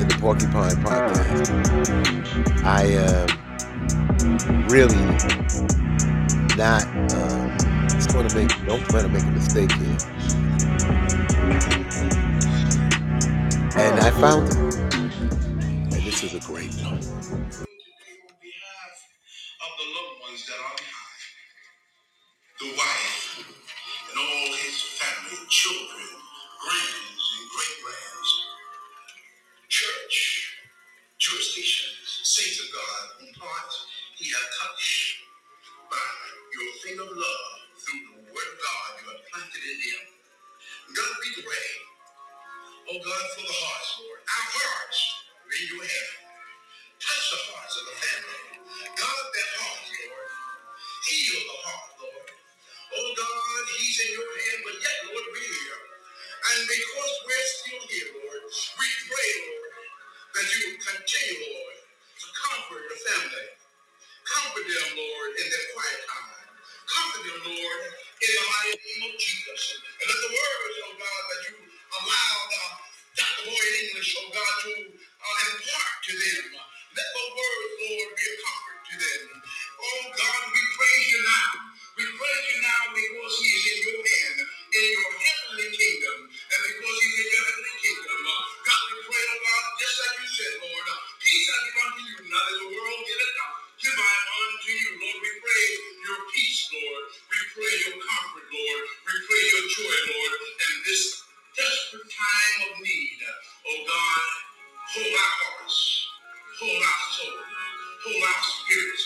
in 0.00 0.08
the 0.08 0.16
Porcupine 0.18 0.74
podcast. 0.82 1.50
I 2.64 2.82
am 3.06 4.66
really 4.66 4.96
not. 6.56 6.84
Uh, 7.14 7.94
it's 7.96 8.08
going 8.08 8.26
to 8.26 8.34
make. 8.34 8.50
Don't 8.66 8.82
plan 8.88 9.04
to 9.04 9.08
make 9.08 9.22
a 9.22 9.30
mistake 9.30 9.70
here. 9.70 9.98
And 13.76 14.00
I 14.00 14.10
found 14.10 14.48
it, 14.48 14.56
and 14.74 15.92
this 15.92 16.24
is 16.24 16.34
a 16.34 16.40
great 16.40 16.74
one. 16.82 17.00
that. 20.48 20.88
The 22.60 22.66
wife 22.76 23.44
and 24.10 24.18
all 24.18 24.67
his 25.30 25.44
children, 25.48 26.08
grands, 26.64 27.24
and 27.38 27.46
great 27.52 27.76
grands. 27.84 28.30
Church, 29.68 30.16
jurisdiction, 31.18 31.90
saints 32.24 32.60
of 32.60 32.68
God, 32.74 33.04
whom 33.20 33.32
hearts 33.40 33.86
he 34.18 34.30
hath 34.30 34.50
touched 34.62 35.18
by 35.90 36.10
your 36.54 36.70
finger 36.84 37.04
of 37.04 37.12
love 37.16 37.52
through 37.80 38.02
the 38.12 38.18
word 38.32 38.50
of 38.52 38.58
God 38.60 38.88
you 39.00 39.06
have 39.12 39.22
planted 39.32 39.62
in 39.64 39.78
them. 39.80 40.04
God 40.96 41.14
be 41.22 41.30
the 41.42 41.48
way. 41.48 41.68
Oh 42.90 42.98
God, 43.00 43.24
for 43.36 43.42
the 43.46 43.52
hearts, 43.54 43.90
Lord. 44.02 44.20
Our 44.26 44.48
hearts 44.60 45.00
are 45.46 45.54
in 45.56 45.66
your 45.76 45.84
hand. 45.86 46.12
Touch 47.00 47.24
the 47.32 47.40
hearts 47.52 47.74
of 47.78 47.84
the 47.88 47.96
family. 48.00 48.42
God, 48.96 49.24
their 49.34 49.52
hearts, 49.60 49.88
Lord. 49.92 50.30
Heal 51.08 51.40
the 51.44 51.58
heart, 51.68 51.90
Lord. 52.00 52.07
Oh 52.94 53.10
God, 53.16 53.64
He's 53.78 53.98
in 54.06 54.10
your 54.16 54.30
hand, 54.30 54.60
but 54.64 54.76
yet, 54.80 54.96
Lord, 55.12 55.26
we're 55.32 55.42
here. 55.42 55.80
And 56.54 56.60
because 56.68 57.16
we're 57.26 57.48
still 57.60 57.84
here, 57.90 58.10
Lord, 58.24 58.42
we 58.48 58.88
pray, 59.10 59.32
Lord, 59.50 59.74
that 60.38 60.46
you 60.48 60.60
will 60.72 60.82
continue, 60.84 61.40
Lord, 61.56 61.78
to 61.84 62.26
comfort 62.36 62.84
the 62.90 62.98
family. 63.10 63.48
Comfort 64.26 64.66
them, 64.68 64.90
Lord, 64.96 65.30
in 65.40 65.46
their 65.50 65.66
quiet 65.74 66.02
time. 66.06 66.46
Comfort 66.86 67.24
them, 67.26 67.42
Lord, 67.58 67.82
in 68.22 68.30
the 68.38 68.44
mighty 68.46 68.76
name 68.78 69.02
of 69.10 69.14
Jesus. 69.18 69.62
And 69.82 70.06
let 70.08 70.20
the 70.22 70.32
words, 70.32 70.76
oh 70.86 70.94
God, 70.98 71.22
that 71.32 71.42
you 71.50 71.56
allowed 71.66 72.50
uh, 72.54 72.72
Dr. 73.18 73.42
Boyd 73.50 73.74
English, 73.82 74.10
oh 74.22 74.28
God, 74.30 74.56
to 74.68 74.72
uh, 74.94 75.36
impart 75.50 75.94
to 76.06 76.12
them. 76.14 76.46
Let 76.94 77.08
the 77.18 77.26
words, 77.34 77.72
Lord, 77.82 78.10
be 78.14 78.24
a 78.30 78.34
comfort 78.46 78.80
to 78.86 78.94
them. 79.00 79.22
Oh 79.82 80.02
God, 80.14 80.42
we 80.54 80.62
praise 80.78 81.06
you 81.10 81.20
now. 81.26 81.50
We 81.98 82.06
praise 82.06 82.46
you 82.54 82.58
now 82.62 82.82
because 82.94 83.34
he 83.42 83.48
is 83.58 83.64
in 83.66 83.78
your 83.90 84.00
hand, 84.06 84.38
in 84.46 84.86
your 84.94 85.12
heavenly 85.18 85.68
kingdom. 85.74 86.18
And 86.30 86.60
because 86.70 86.96
he's 87.02 87.18
in 87.18 87.28
your 87.34 87.44
heavenly 87.50 87.76
kingdom, 87.82 88.18
God, 88.64 88.82
we 88.88 88.96
pray, 89.10 89.24
oh 89.26 89.40
God, 89.42 89.66
just 89.82 89.96
like 90.06 90.16
you 90.22 90.28
said, 90.30 90.54
Lord, 90.62 90.86
peace 91.20 91.48
I 91.50 91.58
give 91.66 91.78
unto 91.82 92.02
you. 92.06 92.18
Now 92.30 92.40
that 92.46 92.56
the 92.62 92.68
world 92.70 93.02
it 93.10 93.20
now. 93.34 93.52
Give 93.82 93.98
I 93.98 94.16
unto 94.40 94.70
you, 94.72 94.90
Lord. 95.04 95.18
We 95.20 95.32
pray 95.42 95.64
your 96.06 96.20
peace, 96.30 96.60
Lord. 96.72 97.04
We 97.12 97.38
pray 97.58 97.74
your 97.90 97.98
comfort, 98.00 98.46
Lord. 98.48 98.82
We 99.04 99.14
pray 99.26 99.42
your 99.52 99.66
joy, 99.68 99.96
Lord. 100.16 100.34
And 100.40 100.74
this 100.86 101.02
desperate 101.58 102.08
time 102.08 102.56
of 102.70 102.72
need, 102.80 103.18
oh 103.68 103.80
God, 103.84 104.28
hold 104.96 105.12
our 105.12 105.34
hearts, 105.44 105.78
hold 106.62 106.80
our 106.80 107.02
soul, 107.18 107.40
hold 108.06 108.22
our 108.24 108.42
spirits, 108.46 109.04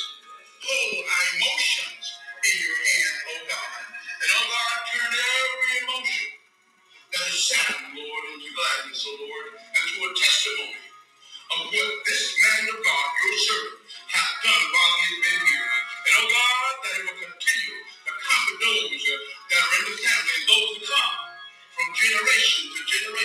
hold 0.62 1.02
our 1.02 1.26
emotions 1.40 2.01
in 2.46 2.56
your 2.62 2.78
hand, 2.78 3.16
oh 3.30 3.42
God. 3.50 3.82
And 4.22 4.30
oh 4.34 4.46
God, 4.50 4.76
turn 4.90 5.10
every 5.14 5.72
emotion 5.86 6.28
that 7.14 7.24
is 7.30 7.40
sad, 7.48 7.76
Lord, 7.96 8.24
into 8.34 8.50
gladness, 8.52 9.02
oh 9.08 9.16
Lord, 9.22 9.48
and 9.58 9.84
to 9.86 9.96
a 10.06 10.10
testimony 10.16 10.82
of 11.54 11.60
what 11.70 11.92
this 12.06 12.24
man 12.42 12.64
of 12.74 12.78
God, 12.82 13.08
your 13.22 13.38
servant, 13.46 13.78
hath 14.10 14.34
done 14.42 14.64
while 14.74 14.94
he 14.98 15.06
has 15.14 15.20
been 15.22 15.42
here. 15.46 15.70
know, 16.18 16.26
God, 16.26 16.72
that 16.82 16.94
it 16.98 17.04
will 17.06 17.20
continue 17.22 17.78
to 17.86 18.12
comfort 18.18 18.58
those 18.58 18.90
that 18.90 19.60
are 19.62 19.74
in 19.78 19.84
the 19.86 19.96
family 20.02 20.34
and 20.42 20.46
those 20.50 20.70
to 20.74 20.80
come 20.90 21.14
from 21.78 21.88
generation 21.94 22.62
to 22.74 22.80
generation 22.82 23.21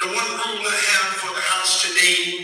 The 0.00 0.06
one 0.06 0.14
rule 0.16 0.62
I 0.66 0.78
have 0.94 1.12
for 1.18 1.34
the 1.34 1.42
house 1.42 1.82
today 1.82 2.39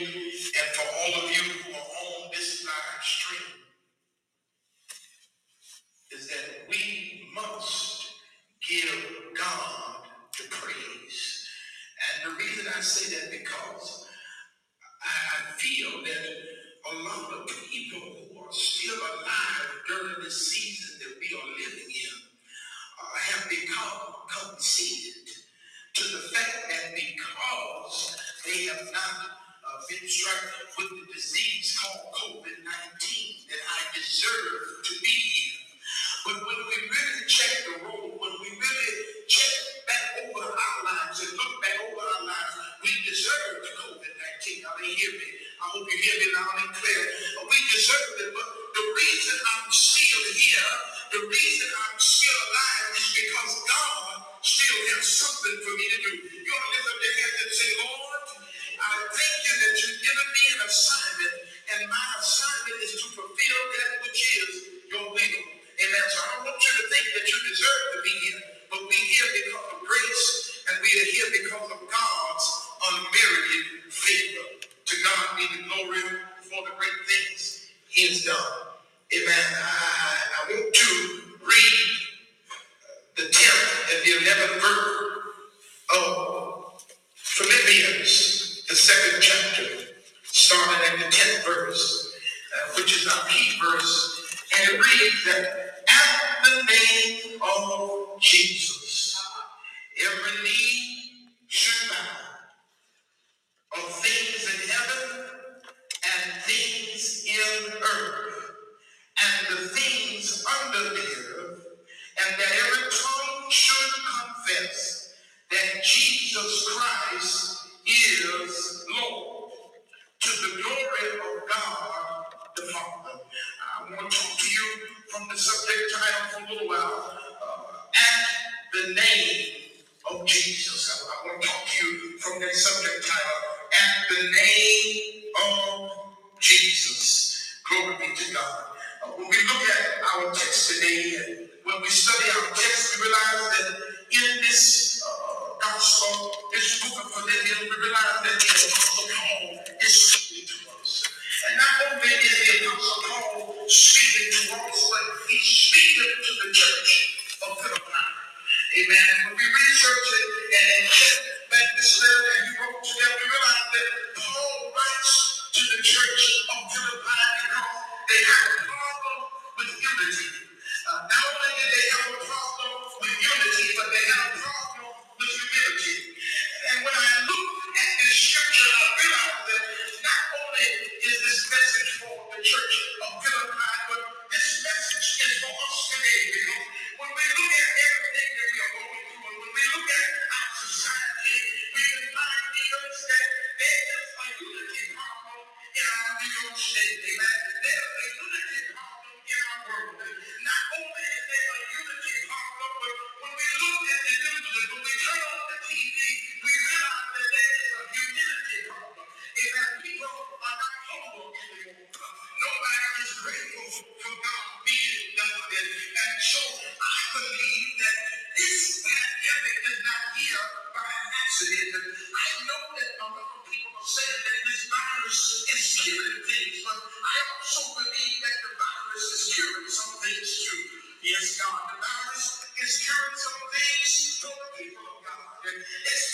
I 221.56 222.28
know 222.44 222.62
that 222.76 222.90
a 223.00 223.08
lot 223.16 223.16
of 223.16 223.42
people 223.48 223.72
are 223.72 223.88
saying 223.88 224.20
that 224.28 224.38
this 224.44 224.62
virus 224.68 225.20
is 225.56 225.62
curing 225.80 226.20
things, 226.28 226.56
but 226.68 226.76
I 226.84 227.16
also 227.40 227.80
believe 227.80 228.16
that 228.20 228.38
the 228.44 228.52
virus 228.60 229.06
is 229.16 229.22
curing 229.32 229.70
some 229.72 229.94
things 230.04 230.28
too. 230.44 230.62
Yes, 231.00 231.40
God, 231.40 231.60
the 231.72 231.78
virus 231.80 232.26
is 232.60 232.72
curing 232.84 233.16
some 233.16 233.42
things 233.56 233.90
for 234.20 234.34
the 234.36 234.50
people 234.60 234.84
of 234.84 234.98
God. 235.00 235.26
It's 235.48 236.06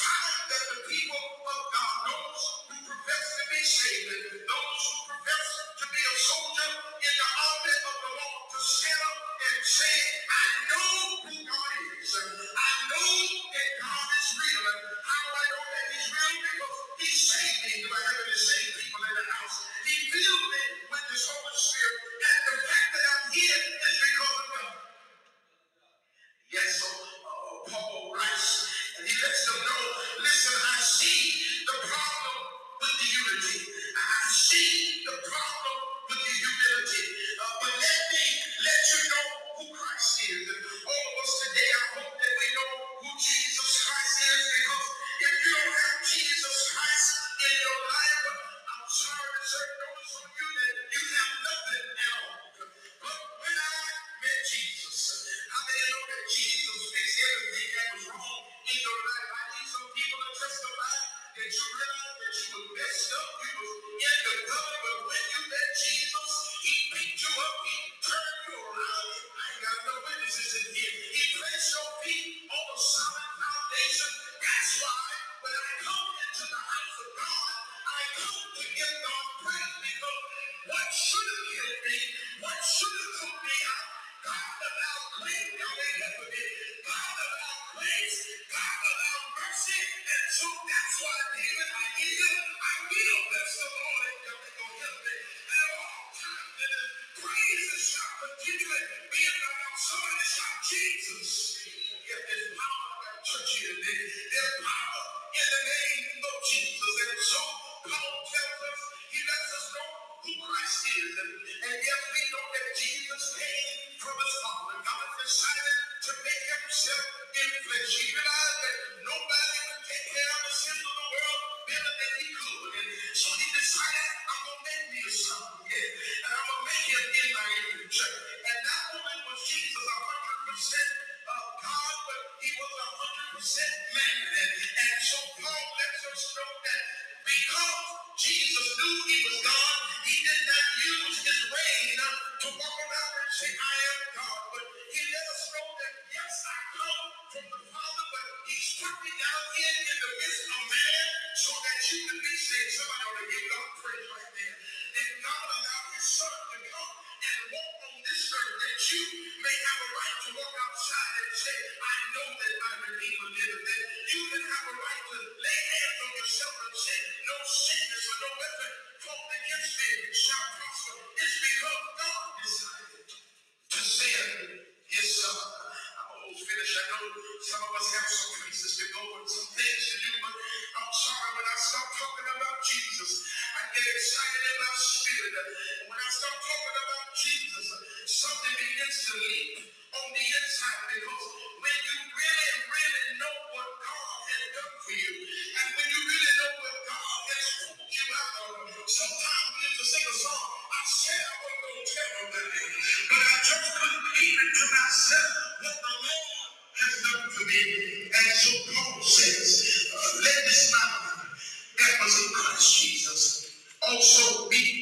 Christ 212.63 212.81
Jesus 212.83 213.51
also 213.89 214.49
be 214.49 214.82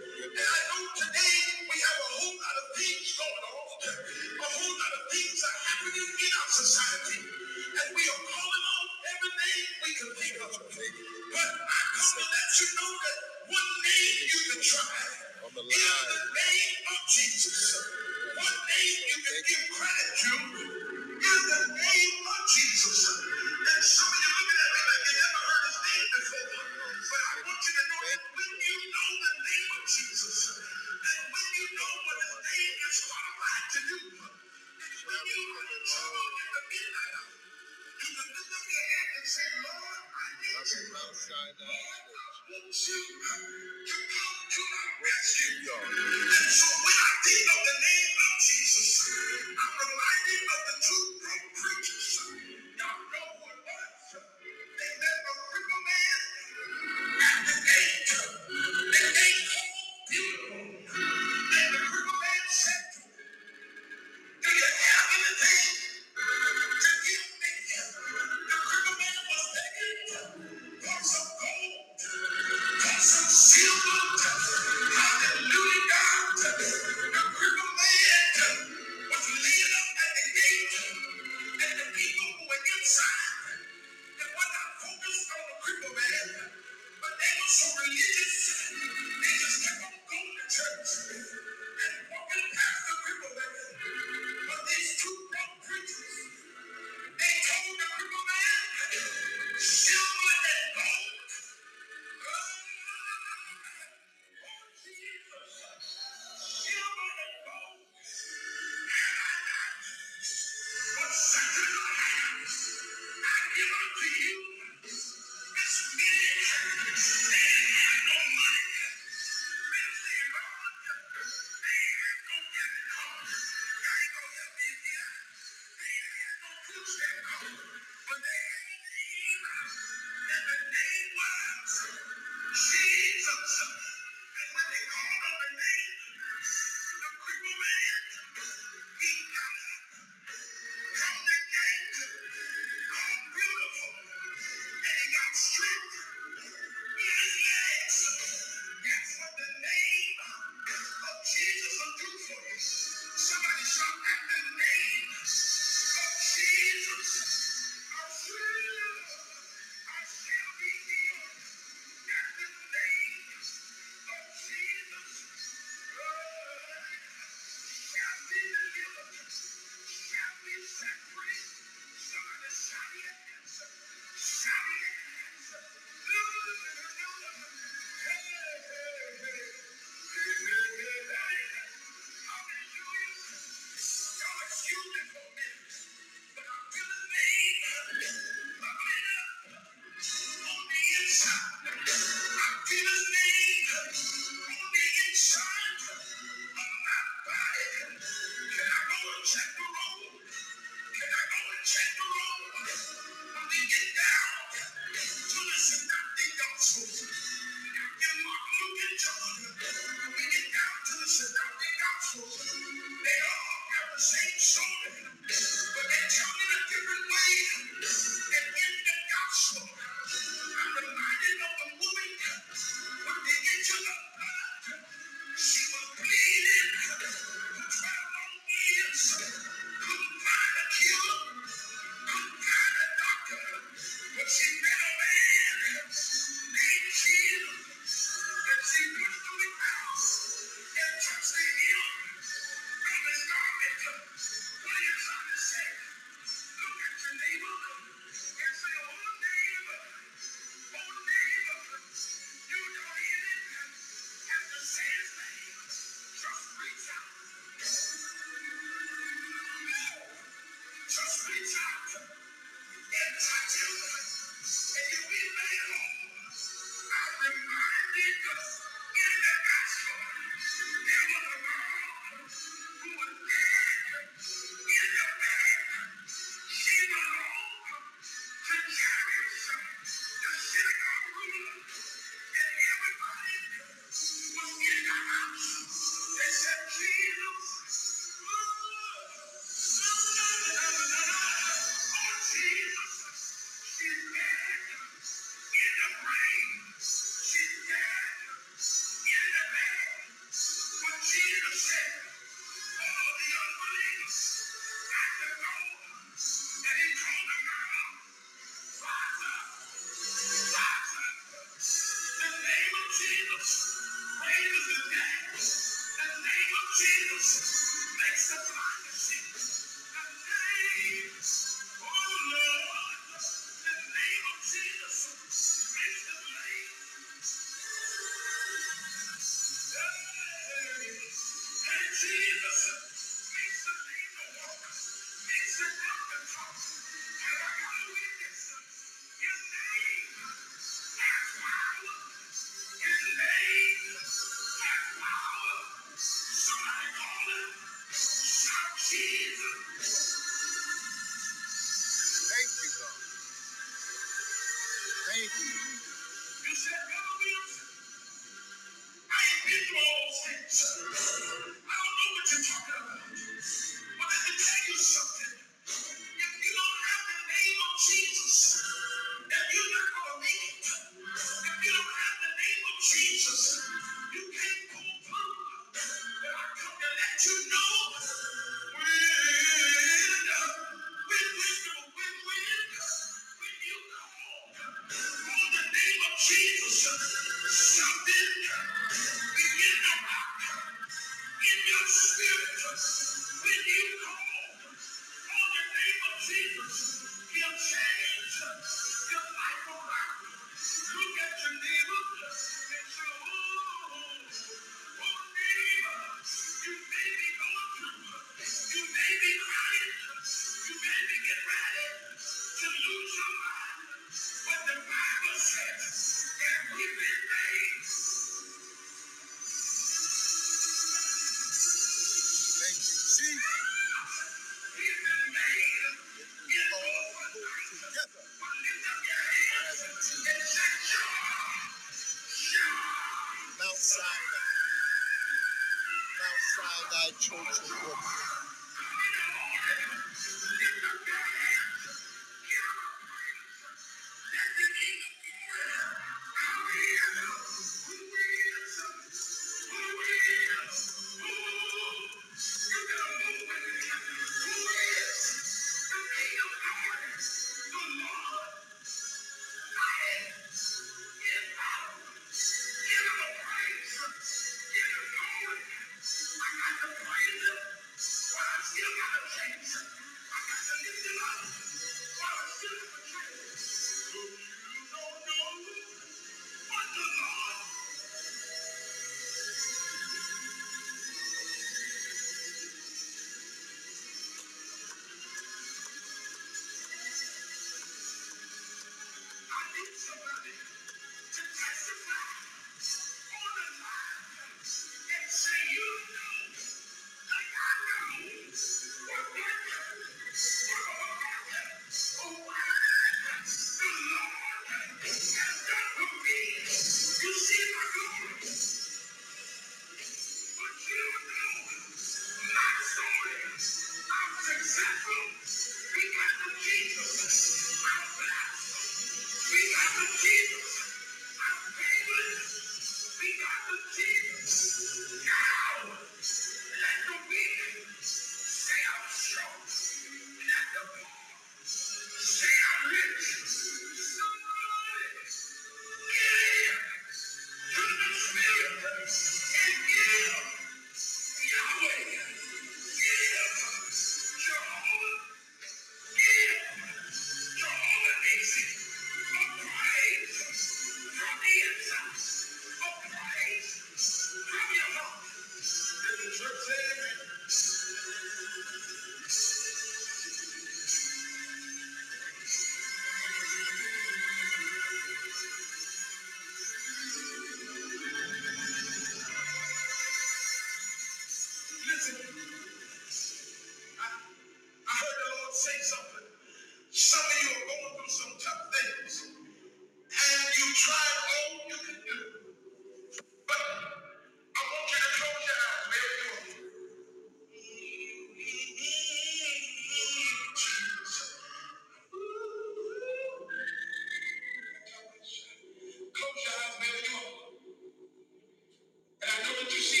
you 599.73 599.81
see 599.81 600.00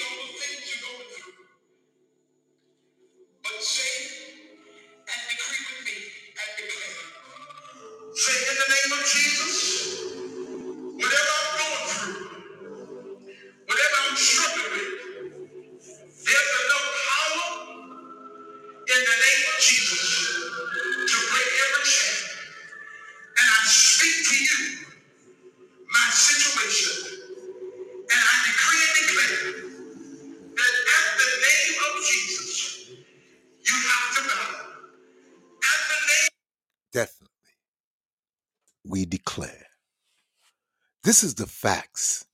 This 41.11 41.23
is 41.25 41.35
the 41.35 41.45
facts 41.45 42.25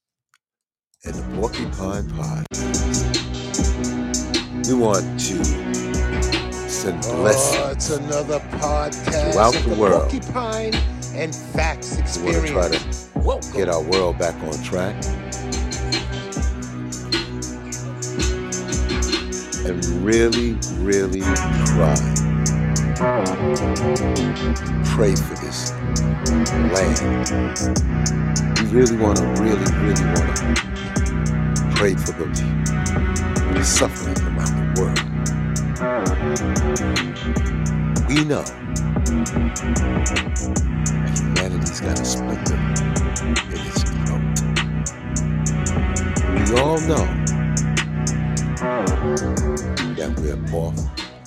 and 1.04 1.16
the 1.16 1.24
Porcupine 1.36 2.08
Pod. 2.12 2.46
We 4.68 4.76
want 4.76 5.20
to 5.20 5.44
send 6.70 7.04
oh, 7.06 7.16
blessings 7.16 7.58
Oh, 7.60 7.72
it's 7.72 7.90
another 7.90 8.38
podcast 8.60 9.32
Throughout 9.34 9.56
the 9.56 9.70
the 9.72 9.76
world. 9.82 10.12
Porcupine 10.12 10.76
and 11.16 11.34
facts 11.36 12.20
We 12.20 12.26
want 12.34 12.46
to 12.46 12.54
try 12.54 12.70
to 12.70 13.20
Welcome. 13.20 13.52
get 13.54 13.68
our 13.68 13.82
world 13.82 14.20
back 14.20 14.36
on 14.44 14.54
track. 14.64 14.94
And 19.66 19.84
really, 20.06 20.54
really 20.78 21.22
try. 21.66 21.98
Pray 24.86 25.16
for 25.16 25.34
this 25.44 25.72
land. 26.76 28.37
Really 28.72 28.98
want 28.98 29.18
to, 29.18 29.26
really, 29.42 29.66
really 29.82 30.06
want 30.14 30.38
to 30.38 30.66
pray 31.76 31.96
for 31.96 32.12
the, 32.14 32.26
the 33.54 33.64
suffering 33.64 34.18
around 34.28 34.76
the 34.76 34.82
world. 34.82 35.00
We 38.08 38.26
know 38.26 38.44
that 41.04 41.20
humanity's 41.20 41.82
got 41.82 42.00
a 42.00 42.06
splinter 42.06 42.58
in 43.26 43.62
its 43.68 43.84
throat. 43.84 44.24
We 46.34 46.60
all 46.60 46.80
know 46.82 47.06
that 49.96 50.12
we're 50.20 50.58
off 50.58 50.80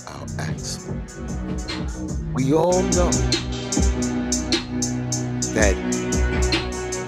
our 0.07 0.27
axle. 0.39 0.95
We 2.33 2.53
all 2.53 2.83
know 2.83 3.11
that 5.53 5.90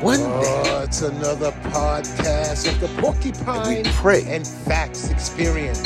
one 0.04 0.20
day 0.20 0.26
Oh, 0.66 0.84
it's 0.84 1.02
another 1.02 1.52
podcast 1.72 2.68
of 2.70 2.80
the 2.82 2.88
Porcupine 3.02 3.78
And 3.78 3.88
we 3.88 3.94
pray. 3.94 4.24
and 4.28 4.46
Facts 4.46 5.10
Experience. 5.10 5.82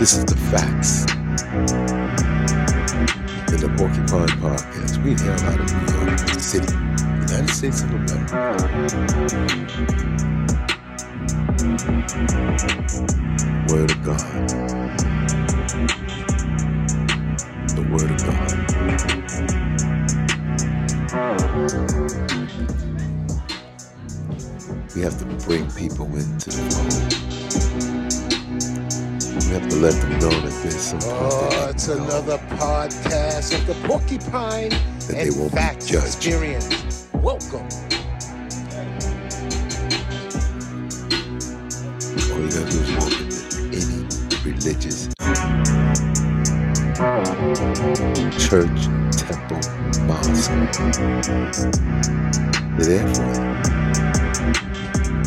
This 0.00 0.16
is 0.16 0.24
the 0.24 0.34
facts. 0.34 1.04
In 3.52 3.60
the 3.60 3.68
Porcupine 3.76 4.32
Podcast, 4.40 4.96
we 5.04 5.10
hail 5.12 5.36
out 5.44 5.60
of 5.60 5.68
New 5.76 6.08
York 6.08 6.40
City, 6.40 6.72
United 6.72 7.50
States 7.50 7.82
of 7.82 7.90
America. 7.90 8.34
Word 13.68 13.90
of 13.90 14.00
God. 14.02 14.48
The 17.76 17.82
Word 17.92 18.10
of 18.10 18.16
God. 18.24 18.56
We 24.96 25.02
have 25.02 25.18
to 25.18 25.26
bring 25.44 25.70
people 25.72 26.06
into 26.06 26.48
the 26.48 26.62
fold. 26.70 27.89
Have 29.50 29.68
to 29.68 29.76
let 29.76 29.94
them 29.94 30.10
know 30.20 30.30
that 30.30 30.60
there's 30.62 30.76
some 30.76 31.00
Oh, 31.02 31.70
it's 31.70 31.88
another 31.88 32.38
podcast 32.56 33.52
of 33.52 33.66
the 33.66 33.74
Porcupine 33.88 34.68
that 34.70 35.08
they 35.08 35.26
and 35.26 35.36
won't 35.36 35.50
be 35.50 35.56
Facts 35.56 35.86
judged. 35.86 36.06
Experience. 36.06 37.08
Welcome. 37.14 37.66
All 42.30 42.38
you 42.38 42.48
gotta 42.48 42.70
do 42.70 42.78
is 42.78 42.90
walk 42.94 43.20
into 43.20 43.38
any 43.74 44.06
religious 44.44 45.08
church, 48.38 48.80
temple, 49.18 49.60
mosque. 50.06 50.50
They're 52.78 52.86
there 52.86 53.14
for. 53.14 53.32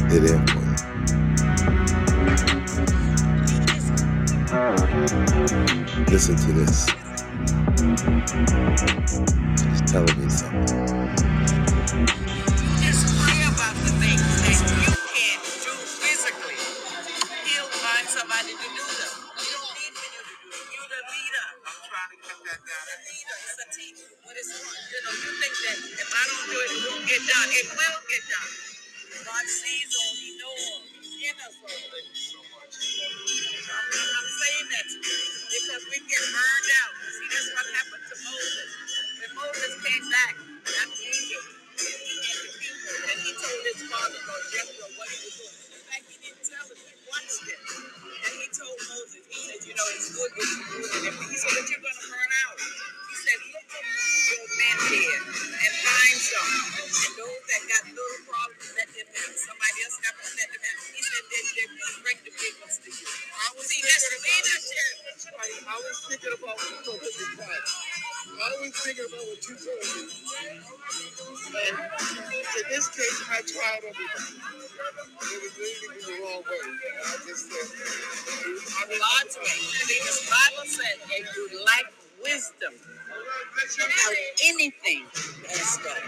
They're 0.08 0.20
there 0.22 0.48
for. 0.48 0.63
Listen 5.98 6.36
to 6.38 6.54
this. 6.54 6.88
She's 9.60 9.82
telling 9.92 10.18
me 10.20 10.30
something. 10.30 10.88
Just 12.82 13.06
pray 13.22 13.42
about 13.50 13.76
the 13.86 13.94
things 14.02 14.22
that 14.22 14.60
you 14.64 14.94
can 14.94 15.40
do 15.66 15.74
physically. 16.02 16.60
He'll 17.50 17.72
find 17.82 18.08
somebody 18.08 18.54
to 18.54 18.68
do 18.74 18.86
them. 18.86 19.14
You 19.38 19.50
don't 19.54 19.72
need 19.76 19.94
for 19.98 20.10
you 20.14 20.22
to 20.24 20.36
do 20.42 20.48
them. 20.54 20.66
You're 20.74 20.92
the 20.94 21.02
leader. 21.12 21.48
I'm 21.68 21.80
trying 21.90 22.12
to 22.14 22.18
get 22.22 22.38
that 22.48 22.60
down. 22.64 22.86
The 22.90 22.98
leader 23.10 23.38
is 23.50 23.58
a 23.60 23.68
team. 23.76 23.96
What 24.26 24.36
is 24.38 24.48
you 24.54 25.00
know, 25.06 25.14
you 25.18 25.32
think 25.42 25.56
that 25.66 25.78
if 26.04 26.10
I 26.14 26.24
don't 26.30 26.46
do 26.50 26.58
it, 26.62 26.72
it 26.74 26.82
won't 26.90 27.06
get 27.10 27.24
done. 27.28 27.50
It 27.54 27.68
will 27.74 28.00
get 28.10 28.24
done. 28.30 28.52
God 29.26 29.46
sees 29.48 29.92
all, 29.96 30.16
he 30.18 30.30
knows 30.40 30.64
all, 30.74 30.84
he's 31.02 31.30
in 31.30 31.38
us 31.42 31.56
all. 31.64 31.86
I'm, 33.58 33.88
I'm, 33.88 34.10
I'm 34.20 34.30
saying 34.42 34.68
that 34.74 34.86
to 34.92 34.98
you 35.00 35.23
because 35.74 35.90
we 35.90 35.98
get 36.06 36.22
burned 36.30 36.70
out. 36.86 36.94
See, 37.02 37.30
that's 37.34 37.50
what 37.50 37.66
happened 37.74 38.06
to 38.06 38.16
Moses. 38.30 38.70
When 39.18 39.32
Moses 39.42 39.74
came 39.82 40.06
back 40.06 40.36
after 40.70 41.02
Egypt, 41.02 41.50
and 41.50 41.98
he 41.98 42.14
had 42.30 42.38
the 42.46 42.52
people, 42.62 42.94
and 43.10 43.18
he 43.26 43.32
told 43.34 43.62
his 43.74 43.82
father-in-law 43.90 44.42
Jethro 44.54 44.86
what 45.02 45.10
he 45.10 45.18
was 45.26 45.34
doing. 45.34 45.58
In 45.74 45.82
fact, 45.90 46.06
he 46.14 46.16
didn't 46.22 46.46
tell 46.46 46.66
him. 46.70 46.78
He 46.78 46.94
watched 47.10 47.46
it, 47.50 47.58
and 47.58 48.34
he 48.38 48.48
told 48.54 48.78
Moses. 48.86 49.26
He 49.26 49.40
said, 49.50 49.62
"You 49.66 49.74
know, 49.74 49.88
it's 49.98 50.14
good 50.14 50.30
what 50.38 50.46
you're 50.46 51.10
doing. 51.10 51.30
He 51.34 51.38
said, 51.42 51.58
"But 51.58 51.66
you're 51.66 51.82
going 51.82 51.98
to 51.98 52.06
burn 52.06 52.32
out." 52.46 52.58
He 54.34 54.42
said, 54.42 54.42
"Look 54.42 54.42
among 54.42 54.42
your 54.42 54.50
men 54.58 54.78
here 54.90 55.22
and 55.22 55.74
find 55.86 56.18
some, 56.20 56.52
and 57.06 57.14
those 57.18 57.44
that 57.50 57.64
got 57.70 57.84
little 57.94 58.22
problems, 58.26 58.68
let 58.78 58.90
them 58.90 59.10
in. 59.10 59.32
Somebody 59.38 59.80
else 59.86 59.98
got 60.04 60.16
to 60.18 60.28
let 60.38 60.50
them 60.54 60.64
in." 60.64 60.76
He 60.94 61.02
said, 61.04 61.24
"Then 61.32 61.46
they 61.56 61.68
will 61.70 61.96
bring 62.04 62.20
the 62.26 62.34
big 62.34 62.56
ones 62.64 62.78
to 62.84 62.90
you." 62.92 63.08
I 63.08 63.48
was 63.58 63.66
See, 63.70 63.82
that's 63.84 64.06
thinking 64.10 64.26
leadership. 64.26 64.96
about, 65.30 65.70
I 65.70 65.78
was 65.86 65.98
thinking 66.10 66.34
about 66.34 66.58
what 66.58 66.70
you 66.72 66.78
told 66.86 67.02
me. 67.02 67.12
I 68.42 68.52
was 68.62 68.74
thinking 68.84 69.08
about 69.10 69.26
what 69.28 69.42
you 69.50 69.56
told 69.58 69.82
me. 69.84 70.02
And 71.56 71.78
in 72.58 72.66
this 72.70 72.88
case, 72.90 73.20
I 73.30 73.42
tried 73.44 73.84
everything. 73.86 74.38
It 74.42 75.42
was 75.44 75.56
leading 75.60 75.92
me 75.92 76.02
the 76.06 76.16
wrong 76.24 76.44
way. 76.44 76.66
I 77.06 77.18
just 77.28 77.52
said, 77.52 77.70
God's 78.90 79.38
way. 79.38 79.60
The 79.88 80.28
Bible 80.30 80.68
said 80.68 80.98
if 81.12 81.28
you 81.38 81.66
lack 81.66 81.94
wisdom 82.24 82.74
about 83.16 84.16
anything, 84.46 85.04
ask 85.52 85.84
God. 85.84 86.02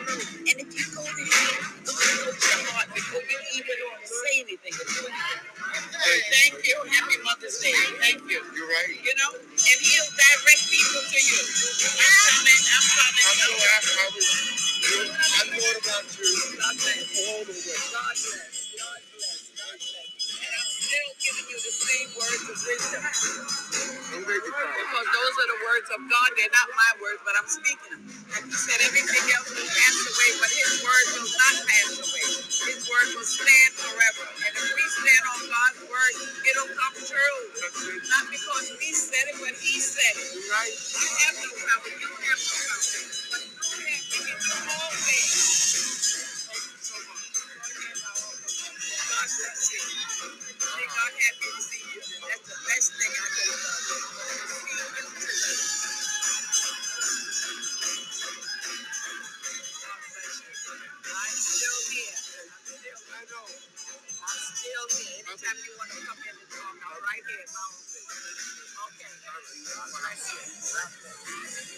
And 0.48 0.57
if 0.61 0.69
you 0.73 0.86
go 0.95 1.03
to 1.03 1.23
Him, 1.23 1.53
look 1.86 2.02
at 2.02 2.41
your 2.41 2.61
heart 2.73 2.90
before 2.95 3.22
you 3.22 3.40
even 3.57 3.77
say 4.06 4.34
anything. 4.41 4.73
Thank 4.73 6.68
you. 6.68 6.77
Happy 6.91 7.18
Mother's 7.23 7.60
Day. 7.60 7.73
Thank 8.02 8.22
you. 8.30 8.41
you're 8.56 8.68
right. 8.69 8.95
You 9.03 9.14
know, 9.18 9.32
and 9.38 9.80
He'll 9.82 10.11
direct 10.15 10.64
people 10.72 11.02
to 11.03 11.19
you. 11.19 11.41
I'm 11.99 12.15
coming. 12.30 12.64
I'm 12.73 12.88
coming. 12.94 13.26
I 13.26 13.34
know 13.40 13.53
I, 13.57 13.77
I 13.84 14.06
was, 14.15 14.30
I 15.11 15.44
thought 15.49 15.80
about 15.84 16.07
you 16.18 16.30
all 17.27 17.44
the 17.45 17.53
way. 17.53 17.80
God 17.94 18.15
bless. 18.15 18.55
You 21.66 21.72
the 21.74 21.86
same 21.90 22.10
words 22.14 22.46
of 22.46 22.58
wisdom. 22.62 23.04
Don't 24.14 24.26
make 24.30 24.46
it 24.46 24.54
cry. 24.54 24.70
Because 24.78 25.08
those 25.10 25.36
are 25.42 25.50
the 25.50 25.62
words 25.66 25.90
of 25.98 26.02
God. 26.06 26.30
They're 26.38 26.54
not 26.54 26.70
my 26.78 26.92
words, 27.02 27.22
but 27.26 27.34
I'm 27.42 27.50
speaking 27.50 27.92
them. 27.98 28.04
He 28.46 28.54
said 28.54 28.80
everything 28.86 29.26
else 29.34 29.50
will 29.50 29.66
pass 29.66 29.98
away, 30.06 30.32
but 30.42 30.52
his 30.54 30.74
word 30.86 31.08
will 31.18 31.32
not 31.34 31.56
pass 31.66 31.92
away. 32.06 32.28
His 32.70 32.82
word 32.86 33.10
will 33.18 33.26
stand 33.30 33.72
forever. 33.82 34.26
And 34.46 34.54
if 34.54 34.68
we 34.78 34.86
stand 35.02 35.24
on 35.34 35.42
God's 35.50 35.82
word, 35.90 36.16
it'll 36.46 36.74
come 36.78 36.96
true. 37.02 37.40
Not 38.14 38.26
because 38.30 38.68
we 38.78 38.90
said 38.94 39.26
it, 39.34 39.38
but 39.42 39.56
he 39.58 39.82
said 39.82 40.16
it. 40.22 40.30
Right? 40.54 40.76
I 40.78 41.06
have 41.26 41.38
no 41.42 41.50
power. 41.66 41.90
You 41.90 42.10
have 42.14 42.42
no 42.46 42.58
power. 42.62 42.86
But 43.34 43.42
you 43.42 43.86
have 43.90 44.06
given 44.14 44.38
me 44.38 44.54
all 44.70 44.94
things. 45.02 45.42
Thank 46.48 46.66
you 46.70 46.80
so 46.82 46.98
much. 47.10 47.28
God 49.10 49.28
bless 49.40 49.65
May 50.78 50.88
God 50.88 51.14
have 51.16 51.38
to 51.40 51.52
see 51.64 51.84
you. 51.96 52.02
That's 52.28 52.46
the 52.48 52.58
best 52.68 52.90
thing 53.00 53.14
I 53.16 53.28
know 53.32 53.52
about 53.56 53.82
you. 53.90 54.00
See 54.52 54.76
you 54.76 54.88
too. 54.96 55.08
God 59.72 60.00
bless 60.10 60.36
you. 60.42 60.52
I'm 61.08 61.36
still 61.38 61.82
here. 61.92 62.18
I'm 62.18 62.66
still, 62.68 63.00
I. 63.12 63.48
I'm 63.48 64.42
still 64.54 64.86
here. 64.98 65.20
Anytime 65.26 65.60
you 65.64 65.74
want 65.80 65.92
to 65.94 66.00
come 66.06 66.22
in 66.24 66.36
and 66.36 66.50
talk, 66.52 66.76
I'm 66.78 66.98
right 67.04 67.24
here 67.26 67.42
in 67.44 67.52
my 67.54 67.66
office. 67.70 68.08
Okay. 68.88 69.12
God 69.24 69.88
bless 69.96 70.24
you. 70.32 70.42
God 70.76 71.75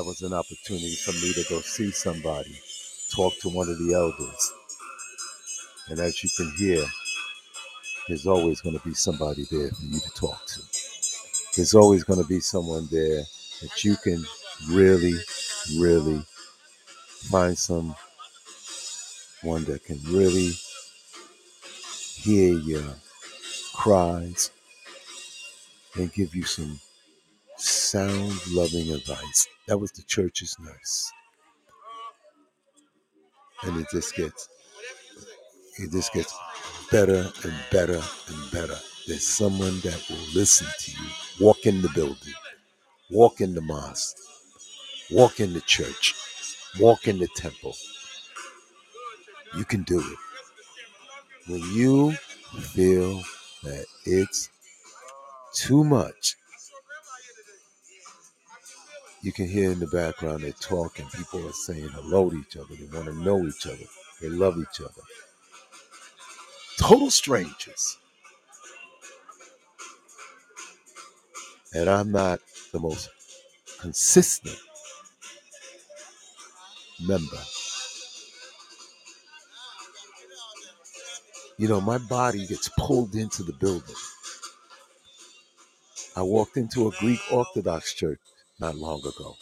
That 0.00 0.06
was 0.06 0.22
an 0.22 0.32
opportunity 0.32 0.94
for 0.94 1.12
me 1.12 1.30
to 1.34 1.44
go 1.50 1.60
see 1.60 1.90
somebody, 1.90 2.58
talk 3.12 3.34
to 3.40 3.50
one 3.50 3.68
of 3.68 3.76
the 3.78 3.92
elders. 3.92 4.52
And 5.90 6.00
as 6.00 6.24
you 6.24 6.30
can 6.38 6.50
hear, 6.56 6.82
there's 8.08 8.26
always 8.26 8.62
going 8.62 8.78
to 8.78 8.88
be 8.88 8.94
somebody 8.94 9.44
there 9.50 9.68
for 9.68 9.82
you 9.82 10.00
to 10.00 10.10
talk 10.14 10.46
to. 10.46 10.62
There's 11.54 11.74
always 11.74 12.02
going 12.02 12.18
to 12.22 12.26
be 12.26 12.40
someone 12.40 12.88
there 12.90 13.24
that 13.60 13.84
you 13.84 13.94
can 13.96 14.24
really, 14.70 15.18
really 15.76 16.22
find 17.10 17.58
someone 17.58 17.94
that 19.42 19.84
can 19.84 20.00
really 20.06 20.52
hear 22.14 22.54
your 22.58 22.94
cries 23.74 24.50
and 25.96 26.10
give 26.14 26.34
you 26.34 26.44
some 26.44 26.80
sound, 27.90 28.32
loving 28.52 28.92
advice. 28.92 29.48
That 29.66 29.78
was 29.78 29.90
the 29.90 30.02
church's 30.04 30.56
nurse. 30.60 31.10
And 33.64 33.80
it 33.80 33.86
just 33.92 34.14
gets 34.14 34.48
it 35.78 35.90
just 35.90 36.12
gets 36.12 36.32
better 36.92 37.28
and 37.42 37.54
better 37.72 38.00
and 38.28 38.50
better. 38.52 38.76
There's 39.08 39.26
someone 39.26 39.80
that 39.80 40.04
will 40.08 40.24
listen 40.34 40.68
to 40.78 40.90
you. 40.92 41.08
Walk 41.40 41.66
in 41.66 41.82
the 41.82 41.88
building, 41.88 42.34
walk 43.10 43.40
in 43.40 43.54
the 43.54 43.60
mosque, 43.60 44.16
walk 45.10 45.40
in 45.40 45.52
the 45.52 45.60
church, 45.62 46.14
walk 46.78 47.08
in 47.08 47.18
the 47.18 47.28
temple. 47.34 47.74
You 49.56 49.64
can 49.64 49.82
do 49.82 49.98
it. 49.98 50.18
When 51.50 51.60
you 51.74 52.12
feel 52.72 53.20
that 53.64 53.86
it's 54.06 54.48
too 55.54 55.82
much, 55.82 56.36
you 59.22 59.32
can 59.32 59.46
hear 59.46 59.70
in 59.70 59.80
the 59.80 59.86
background 59.86 60.42
they're 60.42 60.52
talking. 60.52 61.06
People 61.14 61.46
are 61.46 61.52
saying 61.52 61.88
hello 61.88 62.30
to 62.30 62.36
each 62.36 62.56
other. 62.56 62.74
They 62.74 62.96
want 62.96 63.06
to 63.06 63.22
know 63.22 63.46
each 63.46 63.66
other. 63.66 63.84
They 64.20 64.28
love 64.28 64.56
each 64.58 64.80
other. 64.80 65.02
Total 66.78 67.10
strangers. 67.10 67.98
And 71.74 71.88
I'm 71.88 72.10
not 72.10 72.40
the 72.72 72.80
most 72.80 73.10
consistent 73.80 74.56
member. 77.06 77.38
You 81.58 81.68
know, 81.68 81.80
my 81.80 81.98
body 81.98 82.46
gets 82.46 82.70
pulled 82.78 83.14
into 83.14 83.42
the 83.42 83.52
building. 83.52 83.94
I 86.16 86.22
walked 86.22 86.56
into 86.56 86.88
a 86.88 86.92
Greek 86.92 87.20
Orthodox 87.30 87.92
church 87.94 88.18
not 88.60 88.76
long 88.76 89.00
ago. 89.00 89.36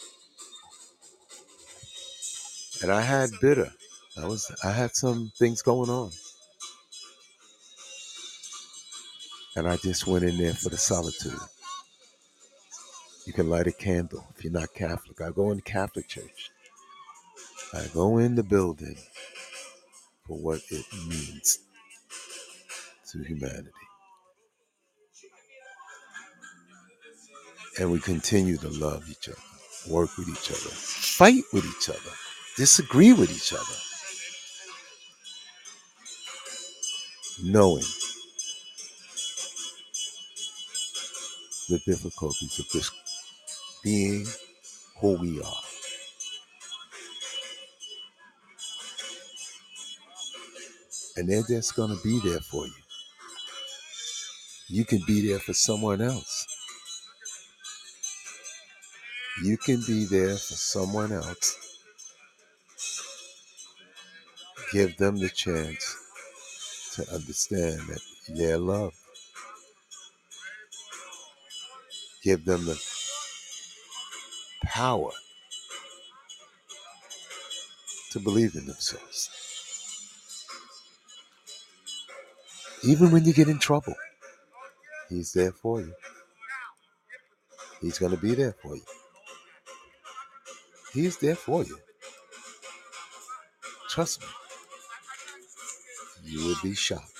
And 2.81 2.91
I 2.91 3.01
had 3.01 3.29
bitter. 3.41 3.71
I 4.17 4.25
was 4.25 4.51
I 4.63 4.71
had 4.71 4.95
some 4.95 5.31
things 5.37 5.61
going 5.61 5.89
on. 5.89 6.11
And 9.55 9.67
I 9.67 9.75
just 9.77 10.07
went 10.07 10.23
in 10.23 10.37
there 10.37 10.53
for 10.53 10.69
the 10.69 10.77
solitude. 10.77 11.39
You 13.25 13.33
can 13.33 13.49
light 13.49 13.67
a 13.67 13.71
candle 13.71 14.25
if 14.35 14.43
you're 14.43 14.53
not 14.53 14.73
Catholic. 14.73 15.21
I 15.21 15.31
go 15.31 15.51
in 15.51 15.57
the 15.57 15.63
Catholic 15.63 16.07
church. 16.07 16.51
I 17.73 17.85
go 17.93 18.17
in 18.17 18.35
the 18.35 18.43
building 18.43 18.97
for 20.25 20.37
what 20.37 20.61
it 20.69 20.85
means 21.07 21.59
to 23.11 23.23
humanity. 23.23 23.78
And 27.79 27.91
we 27.91 27.99
continue 27.99 28.57
to 28.57 28.69
love 28.69 29.09
each 29.09 29.29
other, 29.29 29.37
work 29.87 30.17
with 30.17 30.27
each 30.27 30.51
other, 30.51 30.69
fight 30.69 31.43
with 31.53 31.65
each 31.65 31.89
other, 31.89 32.11
disagree 32.57 33.13
with 33.13 33.31
each 33.31 33.53
other, 33.53 33.63
knowing 37.41 37.85
the 41.69 41.79
difficulties 41.85 42.59
of 42.59 42.67
just 42.67 42.91
being 43.81 44.25
who 44.99 45.13
we 45.13 45.41
are. 45.41 45.61
And 51.15 51.29
they're 51.29 51.43
just 51.47 51.75
going 51.75 51.95
to 51.95 52.03
be 52.03 52.19
there 52.29 52.41
for 52.41 52.65
you. 52.65 52.73
You 54.67 54.85
can 54.85 55.01
be 55.07 55.27
there 55.27 55.39
for 55.39 55.53
someone 55.53 56.01
else. 56.01 56.48
You 59.41 59.57
can 59.57 59.81
be 59.87 60.03
there 60.03 60.35
for 60.35 60.55
someone 60.55 61.13
else. 61.13 61.57
Give 64.73 64.97
them 64.97 65.17
the 65.17 65.29
chance 65.29 65.95
to 66.95 67.13
understand 67.13 67.79
that 67.87 68.01
they're 68.27 68.57
loved. 68.57 68.97
Give 72.21 72.43
them 72.43 72.65
the 72.65 72.77
power 74.65 75.11
to 78.11 78.19
believe 78.19 78.55
in 78.55 78.65
themselves. 78.65 79.29
Even 82.83 83.11
when 83.11 83.23
you 83.23 83.33
get 83.33 83.47
in 83.47 83.59
trouble, 83.59 83.95
He's 85.07 85.31
there 85.31 85.51
for 85.51 85.79
you. 85.79 85.93
He's 87.81 87.97
going 87.97 88.11
to 88.11 88.21
be 88.21 88.35
there 88.35 88.53
for 88.61 88.75
you. 88.75 88.83
He's 90.93 91.17
there 91.17 91.35
for 91.35 91.63
you. 91.63 91.77
Trust 93.89 94.21
me. 94.21 94.27
You 96.23 96.45
will 96.45 96.55
be 96.63 96.75
shocked. 96.75 97.11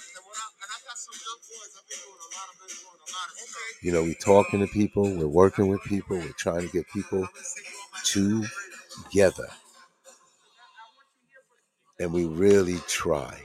You 3.81 3.93
know, 3.93 4.03
we're 4.03 4.13
talking 4.15 4.59
to 4.59 4.67
people, 4.67 5.03
we're 5.03 5.27
working 5.27 5.67
with 5.67 5.81
people, 5.83 6.17
we're 6.17 6.33
trying 6.33 6.61
to 6.67 6.73
get 6.73 6.87
people 6.89 7.27
together. 8.03 9.47
And 11.99 12.11
we 12.11 12.25
really 12.25 12.77
try. 12.87 13.41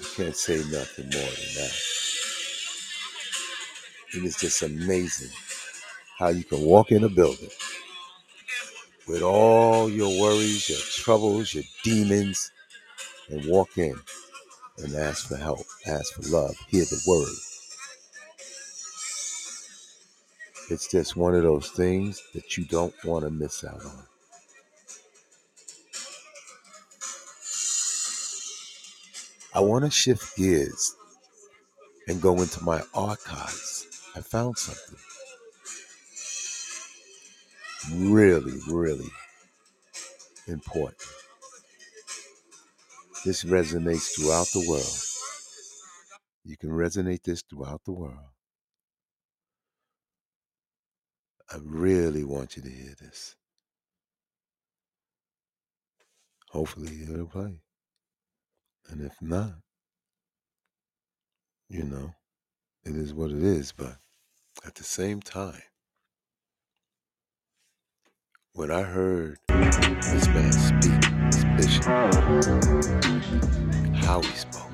I 0.00 0.04
can't 0.16 0.36
say 0.36 0.56
nothing 0.56 1.04
more 1.04 1.22
than 1.22 1.54
that. 1.56 1.72
It 4.14 4.24
is 4.24 4.36
just 4.36 4.62
amazing 4.62 5.30
how 6.18 6.28
you 6.28 6.44
can 6.44 6.62
walk 6.62 6.90
in 6.90 7.04
a 7.04 7.08
building 7.08 7.50
with 9.08 9.22
all 9.22 9.88
your 9.90 10.20
worries, 10.20 10.68
your 10.68 10.78
troubles, 10.78 11.54
your 11.54 11.64
demons, 11.82 12.50
and 13.28 13.44
walk 13.46 13.76
in 13.78 13.94
and 14.78 14.94
ask 14.94 15.28
for 15.28 15.36
help, 15.36 15.66
ask 15.86 16.14
for 16.14 16.22
love, 16.30 16.56
hear 16.68 16.84
the 16.84 17.00
word. 17.06 17.28
It's 20.70 20.90
just 20.90 21.16
one 21.16 21.34
of 21.34 21.42
those 21.42 21.68
things 21.70 22.22
that 22.34 22.56
you 22.56 22.64
don't 22.64 22.94
want 23.04 23.24
to 23.24 23.30
miss 23.30 23.64
out 23.64 23.84
on. 23.84 24.04
I 29.52 29.60
want 29.60 29.84
to 29.84 29.90
shift 29.90 30.36
gears 30.36 30.94
and 32.06 32.22
go 32.22 32.40
into 32.40 32.62
my 32.62 32.82
archives. 32.94 33.86
I 34.14 34.20
found 34.20 34.58
something 34.58 34.98
really, 37.94 38.58
really 38.68 39.10
important. 40.46 41.02
This 43.24 43.44
resonates 43.44 44.14
throughout 44.16 44.48
the 44.52 44.66
world. 44.68 44.96
You 46.44 46.56
can 46.56 46.70
resonate 46.70 47.22
this 47.22 47.42
throughout 47.42 47.82
the 47.84 47.92
world. 47.92 48.16
I 51.52 51.58
really 51.62 52.24
want 52.24 52.56
you 52.56 52.62
to 52.62 52.70
hear 52.70 52.94
this. 53.00 53.36
Hopefully, 56.50 57.02
it'll 57.02 57.26
play. 57.26 57.60
And 58.88 59.02
if 59.04 59.20
not, 59.20 59.54
you 61.68 61.84
know, 61.84 62.14
it 62.84 62.96
is 62.96 63.12
what 63.12 63.30
it 63.30 63.42
is. 63.42 63.72
But 63.72 63.96
at 64.66 64.74
the 64.74 64.84
same 64.84 65.20
time, 65.20 65.62
when 68.54 68.70
I 68.70 68.82
heard 68.82 69.38
this 69.48 70.26
man 70.28 70.52
speak, 70.52 71.00
this 71.30 71.44
bishop, 71.56 71.84
how 73.94 74.20
he 74.22 74.34
spoke, 74.34 74.70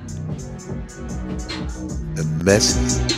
the 2.15 2.25
message 2.43 3.13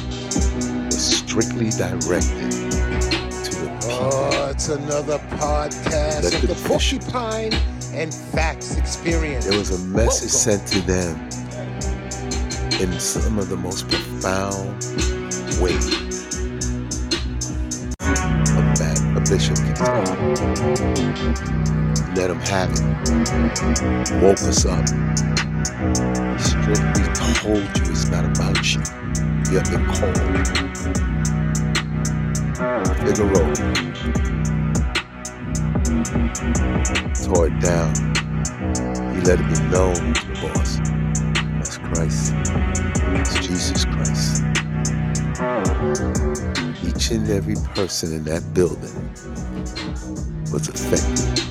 was 0.87 1.19
strictly 1.19 1.71
directed 1.71 2.51
to 2.51 3.55
the 3.55 3.79
people. 3.81 4.01
Oh, 4.01 4.51
it's 4.51 4.69
another 4.69 5.19
podcast 5.39 6.25
Let 6.25 6.35
of 6.35 6.41
the 6.41 6.49
the 6.49 6.69
Porcupine 6.69 7.55
and 7.93 8.13
Facts 8.13 8.77
Experience. 8.77 9.47
There 9.47 9.59
was 9.59 9.71
a 9.71 9.79
message 9.87 10.33
Welcome. 10.33 10.67
sent 10.67 10.67
to 10.69 10.81
them 10.81 11.29
in 12.81 12.99
some 12.99 13.39
of 13.39 13.49
the 13.49 13.57
most 13.57 13.89
profound 13.89 14.85
ways. 15.61 16.08
Bishop 19.29 19.57
can 19.57 19.77
say. 19.77 20.19
Let 22.15 22.31
him 22.31 22.41
have 22.41 22.71
it. 22.73 22.83
Woke 24.23 24.43
us 24.43 24.67
up. 24.67 24.87
Strictly 26.39 27.05
told 27.15 27.65
you 27.79 27.91
it's 27.91 28.09
not 28.11 28.25
about 28.25 28.75
you. 28.75 28.83
You 29.51 29.59
have 29.59 29.71
been 29.71 29.87
called. 29.87 30.49
Figaro 33.05 33.55
tore 37.15 37.49
it 37.49 37.61
down. 37.61 37.95
He 39.15 39.21
let 39.23 39.41
it 39.41 39.49
be 39.49 39.61
known 39.71 40.15
boss. 40.41 40.81
That's 41.59 41.79
Christ. 41.79 42.35
It's 43.17 43.39
Jesus 43.47 43.85
Christ. 43.87 44.45
Each 45.41 47.11
and 47.13 47.31
every 47.31 47.57
person 47.75 48.13
in 48.13 48.25
that 48.25 48.55
building 48.55 49.15
was 50.53 50.69
affected. 50.69 51.45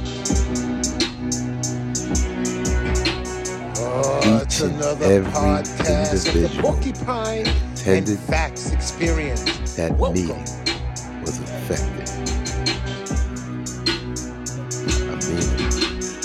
Oh, 3.77 4.43
Each 4.43 4.61
and 4.61 4.81
every 5.01 5.31
podcast 5.31 6.27
individual 6.27 6.73
Porcupine 6.73 7.47
attended 7.73 8.19
Facts 8.19 8.71
Experience. 8.73 9.75
that 9.77 9.93
Welcome. 9.97 10.21
meeting 10.21 10.45
was 11.21 11.39
affected. 11.39 12.09
I 14.95 15.15
mean, 15.27 15.69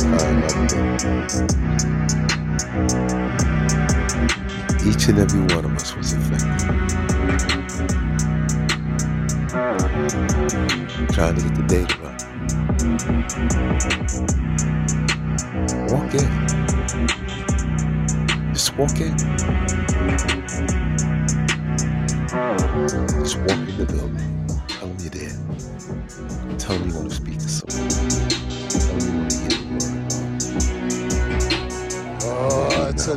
Each 4.86 5.08
and 5.08 5.18
every 5.20 5.42
one 5.56 5.66
of 5.66 5.76
us 5.76 5.96
was 5.96 6.14
affected. 6.14 6.70
Trying 11.14 11.36
to 11.36 11.42
get 11.42 11.56
the 11.56 11.64
data 11.68 11.96
right. 12.02 12.22
Walk 15.92 16.14
in. 16.14 16.30
Just 18.54 18.78
walk 18.78 19.00
in. 19.00 19.18
Just 23.24 23.38
walk 23.40 23.58
in 23.58 23.78
the 23.78 23.86
building. 23.86 24.30
Tell 24.68 24.88
them 24.88 24.98
you're 25.00 25.10
there. 25.10 25.38
Tell 26.60 26.78
them 26.78 26.90
you 26.90 26.96
want 26.96 27.10
to 27.10 27.16
speak 27.16 27.40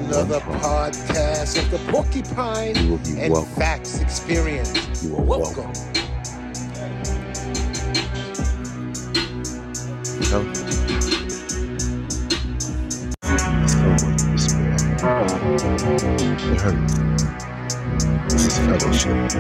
another 0.08 0.40
podcast 0.40 1.58
of 1.62 1.70
the 1.70 1.78
Porcupine 1.92 2.76
You 2.76 2.92
will 2.92 2.98
be 2.98 3.20
and 3.20 3.32
welcome. 3.32 3.54
Facts 3.56 4.00
Experience. 4.00 5.04
You 5.04 5.16
are 5.16 5.22
Welcome. 5.22 5.72
welcome. 5.74 5.74
Tell 10.22 10.42
them. 10.42 10.64
It 16.38 16.60
hurts. 16.60 16.94
This 18.28 18.46
is 18.46 18.58
fellowship. 18.58 19.32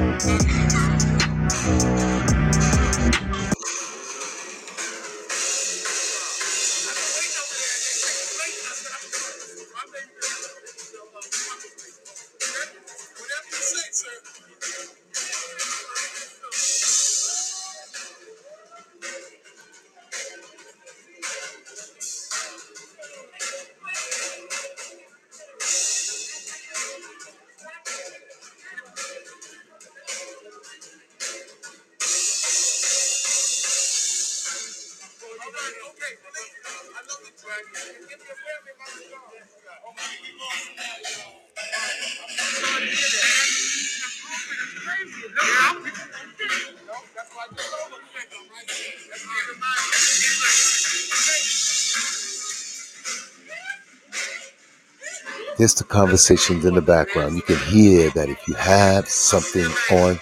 There's 55.58 55.74
the 55.74 55.84
conversations 55.84 56.64
in 56.64 56.74
the 56.74 56.80
background. 56.80 57.34
You 57.34 57.42
can 57.42 57.58
hear 57.58 58.10
that 58.10 58.28
if 58.28 58.46
you 58.46 58.54
have 58.54 59.08
something 59.08 59.66
on 59.90 60.20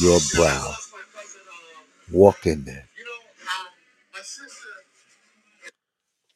your 0.00 0.20
brow, 0.36 0.74
walk 2.12 2.46
in 2.46 2.64
there. 2.64 2.87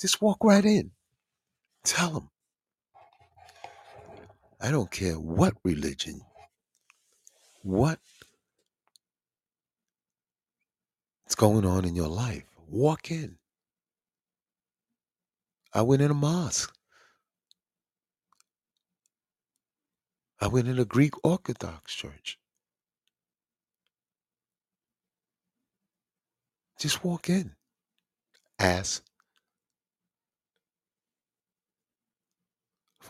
Just 0.03 0.21
walk 0.21 0.43
right 0.43 0.65
in. 0.65 0.91
Tell 1.85 2.11
them. 2.11 2.31
I 4.61 4.73
don't 4.73 4.91
care 4.91 5.15
what 5.15 5.55
religion, 5.63 6.23
what 7.63 8.01
is 11.29 11.37
going 11.37 11.65
on 11.65 11.85
in 11.85 11.95
your 11.95 12.09
life. 12.09 12.43
Walk 12.69 13.13
in. 13.13 13.37
I 15.73 15.83
went 15.83 16.03
in 16.03 16.11
a 16.11 16.15
mosque. 16.15 16.75
I 20.41 20.49
went 20.49 20.67
in 20.67 20.81
a 20.81 20.85
Greek 20.85 21.15
Orthodox 21.23 21.95
church. 21.95 22.41
Just 26.81 27.05
walk 27.05 27.31
in, 27.31 27.53
ask 28.59 29.05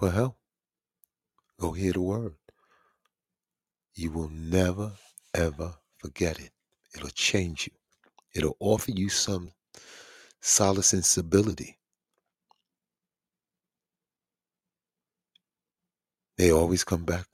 for 0.02 0.10
help, 0.10 0.36
go 1.60 1.70
hear 1.70 1.92
the 1.92 2.00
word. 2.00 2.34
You 3.94 4.10
will 4.10 4.30
never, 4.30 4.90
ever 5.32 5.76
forget 5.98 6.40
it. 6.40 6.50
It'll 6.92 7.10
change 7.10 7.68
you, 7.68 7.72
it'll 8.34 8.56
offer 8.58 8.90
you 8.90 9.08
some 9.08 9.52
solace 10.40 10.92
and 10.92 11.04
stability. 11.04 11.78
They 16.36 16.50
always 16.50 16.82
come 16.82 17.04
back. 17.04 17.26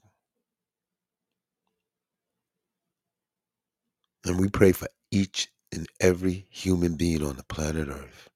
And 4.27 4.39
we 4.39 4.51
pray 4.51 4.73
for 4.73 4.89
each 5.11 5.49
and 5.73 5.87
every 6.01 6.47
human 6.51 6.97
being 6.97 7.25
on 7.25 7.37
the 7.37 7.45
planet 7.45 7.89
Earth 7.89 8.29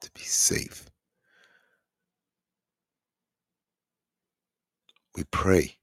to 0.00 0.10
be 0.12 0.22
safe. 0.22 0.88
We 5.18 5.24
pray 5.32 5.74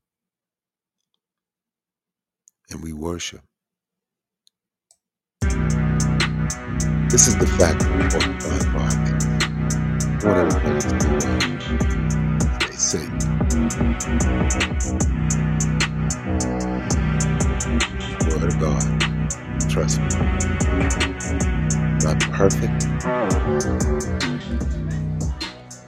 and 2.71 2.81
we 2.81 2.93
worship. 2.93 3.41
This 7.09 7.27
is 7.27 7.37
the 7.37 7.47
fact 7.59 7.83
of 7.83 7.89
the 7.89 8.07
want 8.73 10.53
everybody 10.63 10.79
to 10.79 10.89
do 10.99 11.09
well. 11.11 12.59
Stay 12.61 12.77
safe. 12.77 13.11
Word 18.29 18.47
of 18.53 18.59
God. 18.61 18.85
Trust 19.69 19.99
me. 19.99 20.07
Not 22.05 22.19
perfect. 22.31 22.85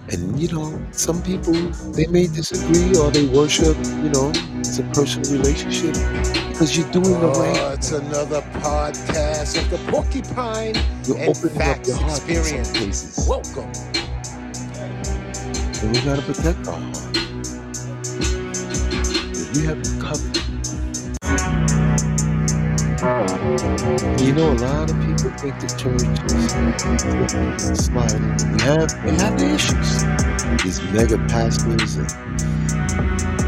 And 0.10 0.40
you 0.40 0.48
know, 0.54 0.88
some 0.92 1.22
people 1.24 1.54
they 1.94 2.08
may 2.08 2.28
disagree 2.28 2.98
or 2.98 3.12
they 3.12 3.26
worship, 3.28 3.76
you 3.78 4.10
know, 4.10 4.32
it's 4.60 4.80
a 4.80 4.84
personal 4.94 5.32
relationship 5.34 5.94
because 6.50 6.78
you're 6.78 6.90
doing 6.92 7.20
the 7.20 7.32
oh, 7.36 7.40
right. 7.42 7.58
Oh, 7.60 7.74
it's 7.74 7.92
another 7.92 8.42
podcast 8.62 9.62
of 9.62 9.70
the 9.70 9.78
Porcupine 9.92 10.76
You're 11.06 11.18
and 11.18 11.38
opening 11.38 11.58
up 11.58 11.64
Facts 11.64 11.90
your 11.90 11.98
heart 11.98 12.30
in 12.30 12.44
some 12.44 12.62
Experience. 12.62 12.72
cases. 12.72 13.28
Welcome. 13.28 13.72
And 15.84 15.96
we 15.96 16.02
gotta 16.04 16.22
protect 16.24 16.68
our 16.68 16.80
heart. 16.80 17.18
If 19.32 19.58
you 19.58 19.64
have 19.68 19.84
the 19.84 20.02
covenant. 20.02 20.37
You 22.98 24.34
know, 24.34 24.54
a 24.54 24.58
lot 24.58 24.90
of 24.90 24.98
people 25.06 25.30
think 25.38 25.60
the 25.60 25.68
church 25.78 26.02
is 27.70 27.86
sliding. 27.86 28.34
We 28.52 28.62
have, 28.64 28.90
we 29.06 29.12
have 29.12 29.38
the 29.38 29.54
issues. 29.54 30.02
These 30.64 30.82
mega 30.92 31.18
pastors, 31.30 31.98
and 31.98 32.10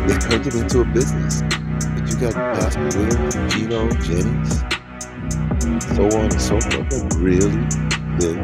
they 0.07 0.17
turned 0.19 0.45
it 0.45 0.53
into 0.53 0.81
a 0.81 0.85
business. 0.85 1.41
But 1.41 2.07
you 2.07 2.15
got 2.19 2.35
Pastor 2.35 2.89
William, 2.95 3.49
Gino, 3.49 3.89
Jennings, 4.05 4.59
so 5.95 6.05
on 6.05 6.29
and 6.29 6.39
so 6.39 6.61
forth, 6.61 6.89
that 6.91 7.15
really 7.17 7.65
live 8.19 8.37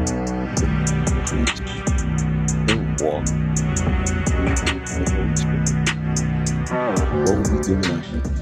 preach 1.28 1.62
and 2.72 2.82
walk. 3.00 3.26
What 7.12 7.30
would 7.30 7.52
we 7.52 7.60
do 7.62 7.76
without 7.78 8.35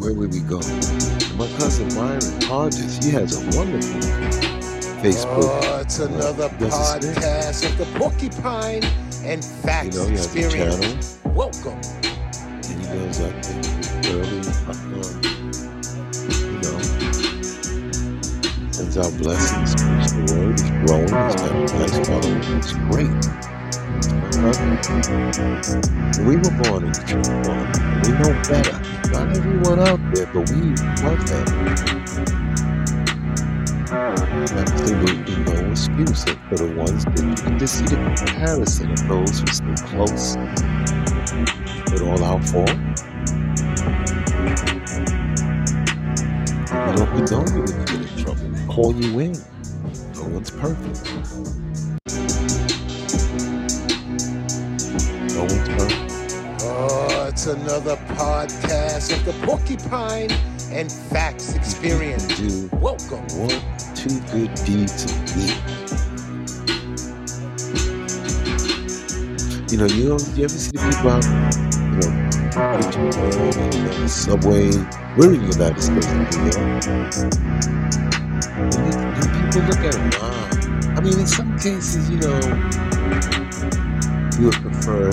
Where 0.00 0.14
would 0.14 0.32
we 0.32 0.40
go? 0.40 0.58
My 1.36 1.46
cousin 1.58 1.88
Myron 1.94 2.40
Hodges, 2.42 3.04
he 3.04 3.10
has 3.12 3.36
a 3.36 3.58
wonderful 3.58 4.00
Facebook. 5.02 5.26
Oh, 5.64 5.80
it's 5.82 5.98
another 5.98 6.48
Does 6.58 6.72
podcast 6.74 7.64
of 7.70 7.76
the 7.78 7.84
Porcupine 7.98 8.84
and 9.24 9.42
You 9.44 9.50
Facts 9.62 9.96
know, 9.96 10.06
he 10.06 10.12
has 10.12 10.34
a 10.34 10.38
Experience. 10.38 11.18
channel, 11.22 11.34
Welcome. 11.34 11.80
and 12.48 12.64
he 12.64 12.84
does, 12.86 13.20
I 13.20 13.30
think, 13.42 14.06
early, 14.06 14.40
um, 14.68 15.22
you 16.48 16.58
know, 16.62 16.78
sends 18.72 18.96
out 18.98 19.12
blessings, 19.18 19.74
preach 19.74 20.10
the 20.12 20.22
word, 20.34 20.60
he's 20.60 20.70
growing, 20.86 21.02
he's 21.02 21.36
got 21.36 21.52
a 21.52 21.52
nice 21.78 21.98
following, 22.08 22.58
it's 22.58 22.72
great. 22.90 23.14
We 26.26 26.36
were 26.36 26.56
born 26.62 26.84
in 26.84 26.92
the 26.92 27.04
church, 27.06 28.06
we 28.06 28.12
know 28.18 28.32
better. 28.48 28.79
Not 29.12 29.36
everyone 29.36 29.80
out 29.80 30.00
there, 30.14 30.26
but 30.26 30.48
we 30.50 30.60
love 31.02 31.26
them. 31.26 31.46
Absolutely 33.90 35.36
no 35.44 35.70
excuse 35.70 36.24
and 36.24 36.38
for 36.48 36.56
the 36.56 36.74
ones 36.76 37.04
that 37.04 37.18
you 37.18 37.34
can 37.34 37.66
see 37.66 37.84
the 37.84 37.96
comparison 38.16 38.92
of 38.92 39.08
those 39.08 39.40
who 39.40 39.46
stay 39.48 39.74
close 39.88 40.36
with 41.90 42.02
all 42.02 42.22
our 42.22 42.40
fault. 42.42 42.76
We 46.70 46.96
don't 46.96 47.10
condone 47.16 47.48
you 47.54 47.62
when 47.62 47.80
you 47.80 47.84
get 47.84 48.00
in 48.00 48.24
trouble. 48.24 48.48
We 48.48 48.60
call 48.72 48.94
you 48.94 49.18
in. 49.18 49.32
No 50.14 50.24
one's 50.28 50.50
perfect. 50.52 51.04
No 55.34 55.40
one's 55.40 55.68
perfect. 55.68 56.09
It's 57.42 57.46
another 57.46 57.96
podcast 57.96 59.16
of 59.16 59.24
the 59.24 59.32
Porcupine 59.46 60.30
and 60.70 60.92
Facts 60.92 61.54
Experience. 61.54 62.26
Do 62.36 62.68
Welcome. 62.76 63.24
one, 63.34 63.48
two 63.94 64.20
good 64.30 64.54
deeds 64.66 65.06
a 65.06 65.14
week. 65.38 65.56
You 69.72 69.78
know, 69.78 69.86
you 69.86 70.04
know, 70.10 70.18
you 70.34 70.44
ever 70.44 70.48
see 70.50 70.70
the 70.72 70.80
people 70.84 71.08
out, 71.08 71.24
you 71.80 71.96
know, 71.96 72.12
preaching 72.76 74.02
the 74.02 74.06
subway? 74.06 74.68
We're 75.16 75.32
in 75.32 75.40
the 75.40 75.48
United 75.56 75.80
States 75.80 76.08
of 76.08 76.12
New 76.12 76.44
York. 76.44 76.56
And, 78.52 78.74
you- 78.74 79.00
and 79.16 79.28
people 79.32 79.62
look 79.66 79.80
at 79.80 79.94
them, 79.94 80.10
wow. 80.20 80.94
I 80.94 81.00
mean, 81.00 81.18
in 81.18 81.26
some 81.26 81.58
cases, 81.58 82.10
you 82.10 82.18
know, 82.18 83.49
you 84.40 84.46
would 84.46 84.54
prefer 84.54 85.10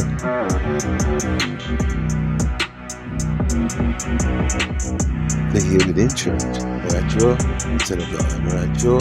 to 5.52 5.60
hear 5.60 5.82
it 5.82 5.98
in 5.98 6.08
church 6.16 6.44
or 6.44 6.96
at 6.96 7.12
your 7.20 7.36
synagogue 7.84 8.32
or 8.48 8.56
at 8.56 8.82
your 8.82 9.00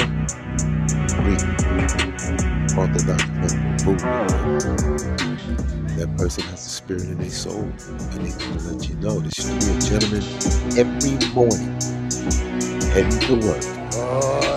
Greek 1.14 1.42
Orthodox 2.76 3.22
movement. 3.84 4.18
That 5.96 6.10
person 6.18 6.42
has 6.44 6.64
the 6.64 6.70
spirit 6.70 7.04
in 7.04 7.18
their 7.18 7.30
soul 7.30 7.62
and 7.62 8.26
they 8.26 8.32
can 8.36 8.58
let 8.66 8.88
you 8.88 8.96
know. 8.96 9.20
There 9.20 9.30
should 9.30 9.60
be 9.60 9.66
a 9.70 9.78
gentleman 9.80 10.24
every 10.76 11.16
morning 11.34 11.70
heading 12.90 13.20
to 13.20 13.34
work. 13.46 13.85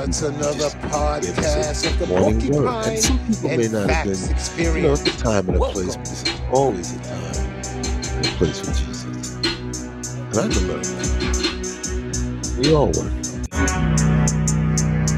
It's 0.10 0.24
another 0.24 0.70
podcast 0.90 1.86
of 1.86 2.00
the. 2.00 2.08
Porcupine 2.08 2.66
And 2.68 2.98
some 3.00 3.20
people 3.28 3.50
may 3.50 3.68
not 3.68 3.90
have 3.92 4.06
been, 4.06 4.16
you 4.18 4.22
know, 4.26 4.32
Experience. 4.32 5.02
it's 5.06 5.16
a 5.16 5.20
time 5.20 5.48
and 5.48 5.56
a 5.58 5.60
Welcome. 5.60 5.84
place, 5.84 5.96
but 5.98 6.06
this 6.06 6.24
is 6.24 6.42
always 6.52 6.96
a 6.96 7.00
time 7.04 7.36
and 8.18 8.26
a 8.26 8.30
place 8.32 8.60
for 8.60 8.74
Jesus. 8.74 9.04
And 9.38 10.34
I 10.34 10.48
can 10.50 10.68
learn 10.68 10.82
that. 10.82 11.10
We 12.58 12.74
all 12.74 12.88
work 12.88 12.98
on 12.98 13.06
it. 13.06 13.38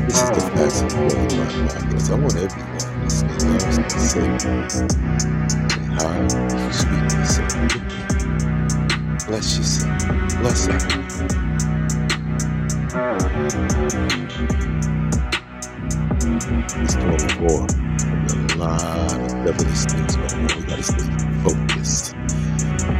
This 0.07 0.19
is 0.21 0.29
the 0.29 0.41
Facts 0.59 0.81
of 0.81 0.91
Holy 0.91 1.15
Mind 1.15 1.55
Podcast. 1.71 2.11
I 2.11 2.13
want 2.19 2.35
everyone 2.35 2.83
to 2.99 3.09
stay 3.09 3.39
loved, 3.47 3.71
stay 3.71 3.87
safe, 3.95 4.43
stay 4.67 4.91
high, 5.95 6.27
keep 6.59 6.73
sweet 6.75 7.07
to 7.07 7.15
yourself. 7.15 7.55
Bless 9.25 9.47
yourself. 9.57 9.95
Bless 10.41 10.67
others. 10.67 11.31
It's 16.53 16.95
24. 16.95 17.67
There's 17.67 18.53
a 18.53 18.57
lot 18.57 18.83
of 18.83 19.45
devilish 19.45 19.85
things 19.85 20.17
going 20.17 20.51
on. 20.51 20.57
We 20.59 20.63
gotta 20.67 20.83
stay 20.83 21.09
focused. 21.43 22.15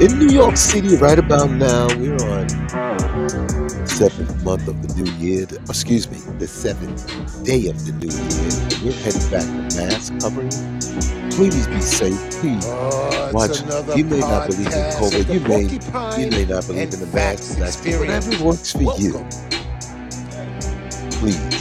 In 0.02 0.20
New 0.20 0.30
York 0.30 0.58
City, 0.58 0.96
right 0.98 1.20
about 1.20 1.52
now, 1.52 1.88
we're 1.98 2.16
on 2.16 2.48
the 2.48 3.86
seventh 3.86 4.44
month 4.44 4.68
of 4.68 4.82
the 4.82 4.94
new 5.02 5.12
year. 5.14 5.46
the- 5.46 5.58
excuse 5.70 6.10
me, 6.10 6.20
the 6.40 6.48
seventh 6.48 7.06
day 7.44 7.68
of 7.68 7.86
the 7.86 7.94
new 7.94 8.10
year. 8.10 8.54
We're 8.84 9.00
heading 9.04 9.30
back 9.30 9.46
to 9.46 9.78
mask 9.78 10.14
covering. 10.22 10.52
Please 11.32 11.68
be 11.68 11.82
safe. 11.82 12.20
Please 12.42 12.66
Oh, 12.68 13.26
it's 13.26 13.34
watch. 13.34 13.62
another 13.62 13.98
You 13.98 14.06
may 14.06 14.20
not 14.20 14.48
believe 14.48 14.68
in 14.68 14.74
podcast 14.74 14.96
COVID. 15.00 15.28
the 15.28 15.34
You 15.34 15.40
may 15.42 15.68
Porcupine 15.68 16.20
you 16.22 16.30
may 16.32 16.46
not 16.46 16.68
believe 16.68 16.84
and 16.84 16.94
in 16.96 17.00
the 17.02 17.08
mask. 17.08 17.58
That's 17.58 17.76
Experience. 17.78 18.28
whatever 18.28 18.46
works 18.46 18.72
for 18.74 18.84
you. 19.00 19.14
Welcome. 19.14 19.30
Please 21.12 21.61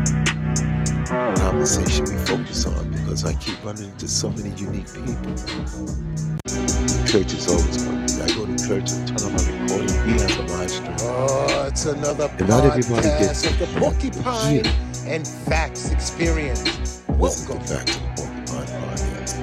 conversation 1.11 2.05
we 2.05 2.15
focus 2.25 2.65
on 2.65 2.89
because 2.91 3.25
I 3.25 3.33
keep 3.33 3.61
running 3.65 3.83
into 3.83 4.07
so 4.07 4.29
many 4.29 4.49
unique 4.51 4.87
people. 4.93 5.35
Church 7.05 7.33
is 7.33 7.47
always 7.49 7.83
going 7.83 8.07
to 8.07 8.15
be. 8.15 8.21
I 8.21 8.27
go 8.33 8.45
to 8.45 8.55
church 8.55 8.91
and 8.93 9.07
turn 9.07 9.27
on 9.27 9.33
my 9.33 9.43
recording. 9.51 9.91
He 10.05 10.13
has 10.13 10.37
a 10.37 10.43
live 10.43 10.71
stream. 10.71 10.95
Oh, 11.01 11.67
it's 11.67 11.85
another 11.85 12.31
and 12.39 12.47
not 12.47 12.63
everybody 12.63 13.09
gets 13.19 13.45
of 13.45 13.59
the 13.59 13.67
porcupine 13.77 14.65
and 15.05 15.27
facts 15.27 15.91
experience. 15.91 17.03
Welcome 17.09 17.59
back 17.59 17.87
to 17.87 17.99
the 17.99 18.07
porcupine 18.15 18.67
podcast. 18.67 19.35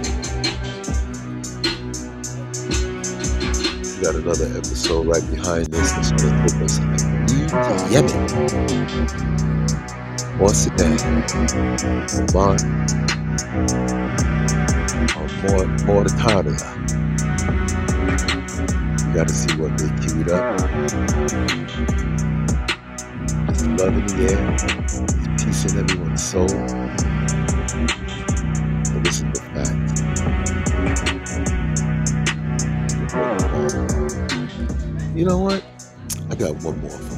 We 3.99 4.05
got 4.05 4.15
another 4.15 4.47
episode 4.57 5.07
right 5.07 5.31
behind 5.31 5.67
this 5.67 5.93
that's 5.93 6.13
going 6.13 6.43
put 6.45 6.63
us 6.63 6.79
in 6.79 7.93
Yemen. 7.93 9.48
What's 10.39 10.67
the 10.67 10.71
name? 10.79 10.97
Mark. 12.33 12.63
Or 15.17 15.27
more, 15.43 15.67
more 15.85 16.03
the 16.05 16.11
time 16.17 16.45
than 16.45 16.57
that. 16.57 16.77
You 19.05 19.13
gotta 19.15 19.33
see 19.33 19.57
what 19.57 19.77
they 19.77 19.91
queued 20.01 20.29
up. 20.31 20.61
It's 23.49 23.65
love 23.67 23.95
in 23.95 24.07
the 24.07 24.15
air. 24.31 24.43
It's 24.85 25.45
peace 25.45 25.63
in 25.73 25.79
everyone's 25.81 26.23
soul. 26.23 26.47
But 28.95 29.01
this 29.03 29.17
is 29.17 29.25
the 29.35 29.41
fact. 29.55 29.79
You 35.17 35.25
know 35.25 35.39
what? 35.39 35.65
I 36.31 36.35
got 36.37 36.55
one 36.63 36.79
more 36.81 37.18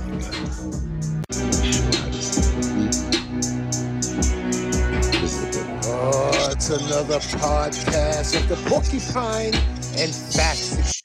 another 6.70 7.18
podcast. 7.18 8.36
Of 8.36 8.48
the 8.48 8.56
Porcupine 8.68 9.54
and 9.98 10.14
Facts 10.14 10.99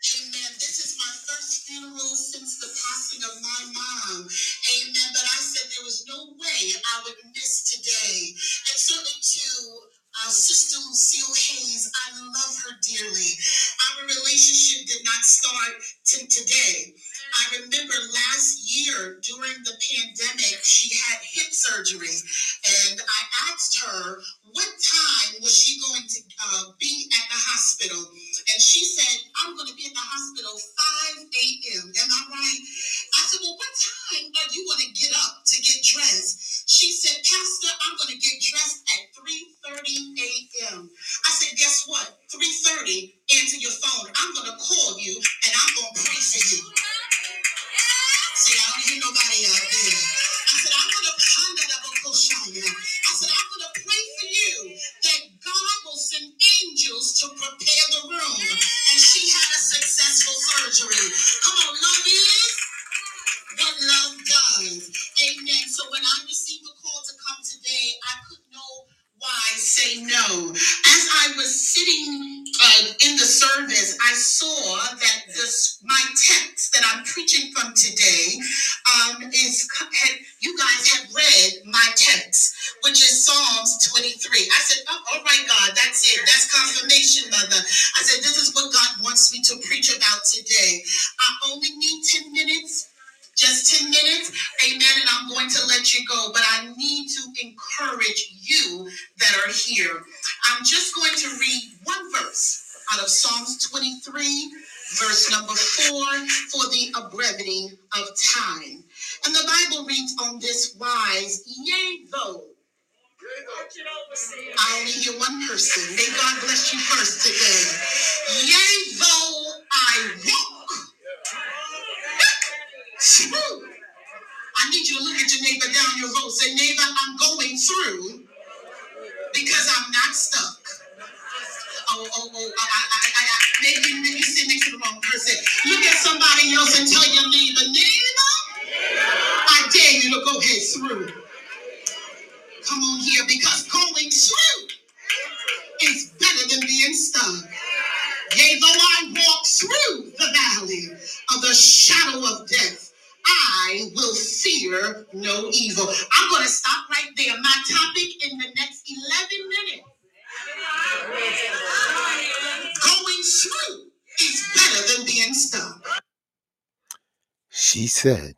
said, 168.06 168.36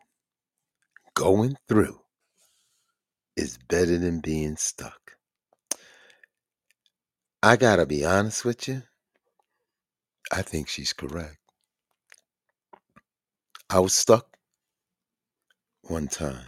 going 1.13 1.57
through 1.67 1.99
is 3.35 3.57
better 3.67 3.97
than 3.97 4.21
being 4.21 4.55
stuck. 4.55 5.17
I 7.43 7.57
gotta 7.57 7.85
be 7.85 8.05
honest 8.05 8.45
with 8.45 8.69
you. 8.69 8.83
I 10.31 10.41
think 10.41 10.69
she's 10.69 10.93
correct. 10.93 11.39
I 13.69 13.79
was 13.79 13.93
stuck 13.93 14.37
one 15.81 16.07
time. 16.07 16.45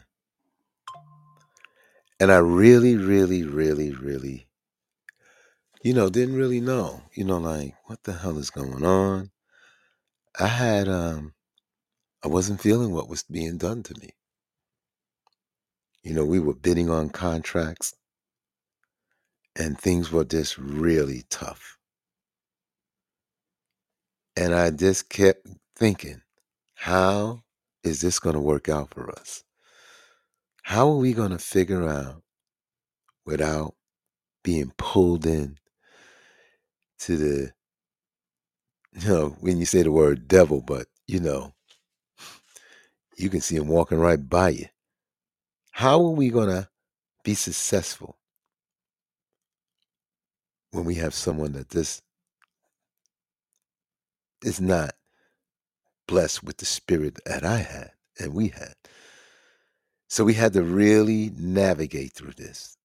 And 2.21 2.31
I 2.31 2.37
really, 2.37 2.95
really, 2.95 3.43
really, 3.43 3.91
really, 3.91 4.47
you 5.83 5.93
know, 5.93 6.09
didn't 6.09 6.37
really 6.37 6.61
know, 6.61 7.01
you 7.15 7.25
know, 7.25 7.37
like, 7.37 7.75
what 7.87 8.01
the 8.03 8.13
hell 8.13 8.37
is 8.37 8.49
going 8.49 8.85
on? 8.85 9.31
I 10.39 10.47
had 10.47 10.87
um 10.87 11.33
I 12.23 12.27
wasn't 12.27 12.61
feeling 12.61 12.91
what 12.93 13.09
was 13.09 13.23
being 13.23 13.57
done 13.57 13.83
to 13.83 13.95
me. 13.99 14.09
You 16.03 16.13
know, 16.13 16.25
we 16.25 16.39
were 16.39 16.53
bidding 16.55 16.89
on 16.89 17.09
contracts 17.09 17.95
and 19.55 19.79
things 19.79 20.11
were 20.11 20.25
just 20.25 20.57
really 20.57 21.23
tough. 21.29 21.77
And 24.35 24.55
I 24.55 24.71
just 24.71 25.09
kept 25.09 25.47
thinking, 25.75 26.21
how 26.75 27.43
is 27.83 28.01
this 28.01 28.19
going 28.19 28.35
to 28.35 28.41
work 28.41 28.69
out 28.69 28.93
for 28.93 29.11
us? 29.11 29.43
How 30.63 30.89
are 30.89 30.97
we 30.97 31.13
going 31.13 31.31
to 31.31 31.39
figure 31.39 31.87
out 31.87 32.23
without 33.25 33.75
being 34.43 34.71
pulled 34.77 35.25
in 35.25 35.57
to 36.99 37.17
the, 37.17 37.51
you 39.01 39.09
know, 39.09 39.29
when 39.41 39.57
you 39.57 39.65
say 39.65 39.83
the 39.83 39.91
word 39.91 40.27
devil, 40.27 40.61
but, 40.61 40.87
you 41.07 41.19
know, 41.19 41.53
you 43.19 43.29
can 43.29 43.41
see 43.41 43.57
him 43.57 43.67
walking 43.67 43.99
right 43.99 44.29
by 44.29 44.49
you. 44.49 44.65
How 45.71 45.99
are 46.05 46.11
we 46.11 46.29
going 46.29 46.49
to 46.49 46.69
be 47.23 47.35
successful 47.35 48.17
when 50.71 50.85
we 50.85 50.95
have 50.95 51.13
someone 51.13 51.51
that 51.53 51.69
this 51.69 52.01
is 54.43 54.61
not 54.61 54.91
blessed 56.07 56.43
with 56.43 56.57
the 56.57 56.65
spirit 56.65 57.19
that 57.25 57.43
I 57.43 57.57
had 57.57 57.91
and 58.19 58.33
we 58.33 58.47
had? 58.49 58.75
So 60.07 60.23
we 60.23 60.33
had 60.33 60.53
to 60.53 60.63
really 60.63 61.31
navigate 61.37 62.13
through 62.13 62.33
this. 62.37 62.77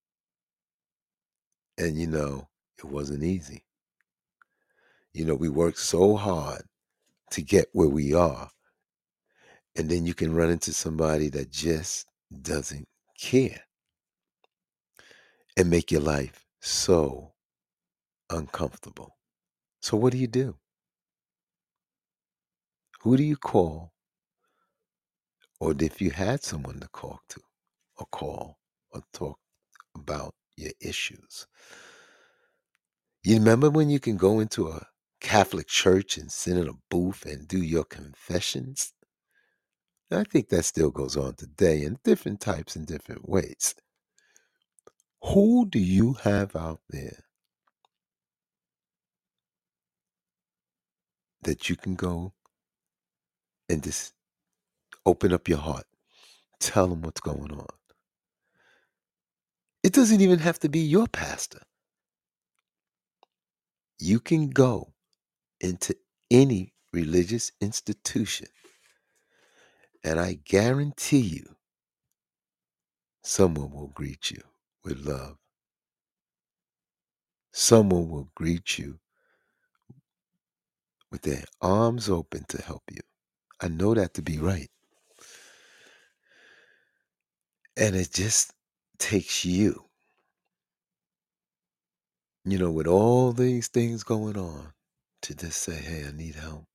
And 1.77 1.97
you 1.97 2.07
know, 2.07 2.49
it 2.77 2.85
wasn't 2.85 3.23
easy. 3.23 3.63
You 5.13 5.25
know, 5.25 5.35
we 5.35 5.49
worked 5.49 5.79
so 5.79 6.17
hard 6.17 6.63
to 7.31 7.41
get 7.41 7.67
where 7.71 7.87
we 7.89 8.13
are. 8.13 8.49
And 9.75 9.89
then 9.89 10.05
you 10.05 10.13
can 10.13 10.33
run 10.33 10.49
into 10.49 10.73
somebody 10.73 11.29
that 11.29 11.51
just 11.51 12.07
doesn't 12.41 12.87
care 13.19 13.61
and 15.57 15.69
make 15.69 15.91
your 15.91 16.01
life 16.01 16.45
so 16.61 17.33
uncomfortable. 18.29 19.17
So, 19.81 19.97
what 19.97 20.13
do 20.13 20.17
you 20.17 20.27
do? 20.27 20.55
Who 23.01 23.17
do 23.17 23.23
you 23.23 23.37
call? 23.37 23.93
Or 25.59 25.73
if 25.79 26.01
you 26.01 26.11
had 26.11 26.43
someone 26.43 26.79
to 26.79 26.89
talk 26.95 27.21
to, 27.29 27.41
or 27.97 28.07
call, 28.11 28.59
or 28.91 29.01
talk 29.13 29.39
about 29.95 30.33
your 30.57 30.73
issues. 30.81 31.47
You 33.23 33.35
remember 33.35 33.69
when 33.69 33.89
you 33.89 33.99
can 33.99 34.17
go 34.17 34.39
into 34.39 34.69
a 34.69 34.87
Catholic 35.21 35.67
church 35.67 36.17
and 36.17 36.31
sit 36.31 36.57
in 36.57 36.67
a 36.67 36.73
booth 36.89 37.25
and 37.25 37.47
do 37.47 37.61
your 37.61 37.85
confessions? 37.85 38.93
I 40.11 40.23
think 40.23 40.49
that 40.49 40.63
still 40.65 40.91
goes 40.91 41.17
on 41.17 41.35
today 41.35 41.83
in 41.83 41.99
different 42.03 42.41
types 42.41 42.75
and 42.75 42.87
different 42.87 43.27
ways. 43.27 43.75
Who 45.23 45.67
do 45.69 45.79
you 45.79 46.13
have 46.23 46.55
out 46.55 46.81
there 46.89 47.25
that 51.43 51.69
you 51.69 51.75
can 51.75 51.95
go 51.95 52.33
and 53.69 53.83
just 53.83 54.13
open 55.05 55.33
up 55.33 55.47
your 55.49 55.59
heart, 55.59 55.85
tell 56.59 56.87
them 56.87 57.01
what's 57.03 57.21
going 57.21 57.51
on? 57.51 57.67
It 59.83 59.93
doesn't 59.93 60.21
even 60.21 60.39
have 60.39 60.59
to 60.59 60.69
be 60.69 60.79
your 60.79 61.07
pastor. 61.07 61.61
You 63.99 64.19
can 64.19 64.49
go 64.49 64.93
into 65.61 65.95
any 66.31 66.73
religious 66.93 67.51
institution, 67.61 68.47
and 70.05 70.19
I 70.21 70.35
guarantee 70.45 71.19
you, 71.19 71.57
someone 73.23 73.71
will 73.71 73.87
greet 73.87 74.31
you 74.31 74.41
with 74.83 74.99
love. 74.99 75.37
Someone 77.51 78.09
will 78.09 78.29
greet 78.35 78.77
you 78.77 78.99
with 81.11 81.23
their 81.23 81.43
arms 81.61 82.09
open 82.09 82.45
to 82.49 82.61
help 82.61 82.83
you. 82.91 83.01
I 83.61 83.69
know 83.69 83.95
that 83.95 84.13
to 84.15 84.21
be 84.21 84.37
right. 84.37 84.69
And 87.77 87.95
it 87.95 88.13
just 88.13 88.53
takes 88.99 89.43
you, 89.45 89.85
you 92.45 92.59
know, 92.59 92.71
with 92.71 92.87
all 92.87 93.33
these 93.33 93.69
things 93.69 94.03
going 94.03 94.37
on, 94.37 94.73
to 95.23 95.35
just 95.35 95.63
say, 95.63 95.75
hey, 95.75 96.05
I 96.07 96.11
need 96.11 96.35
help. 96.35 96.65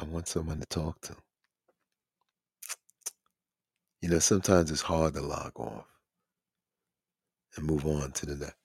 I 0.00 0.04
want 0.04 0.28
someone 0.28 0.60
to 0.60 0.66
talk 0.66 1.00
to. 1.02 1.16
You 4.02 4.08
know, 4.08 4.18
sometimes 4.18 4.70
it's 4.70 4.80
hard 4.82 5.14
to 5.14 5.20
log 5.20 5.52
off 5.58 5.86
and 7.56 7.66
move 7.66 7.86
on 7.86 8.12
to 8.12 8.26
the 8.26 8.36
next. 8.36 8.56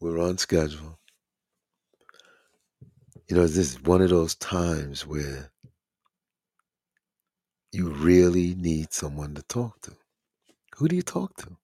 We're 0.00 0.20
on 0.20 0.38
schedule. 0.38 0.98
You 3.28 3.36
know, 3.36 3.42
this 3.46 3.58
is 3.74 3.82
one 3.82 4.02
of 4.02 4.10
those 4.10 4.34
times 4.36 5.06
where 5.06 5.50
you 7.72 7.88
really 7.90 8.54
need 8.54 8.92
someone 8.92 9.34
to 9.34 9.42
talk 9.42 9.80
to. 9.82 9.92
Who 10.76 10.88
do 10.88 10.96
you 10.96 11.02
talk 11.02 11.36
to? 11.38 11.56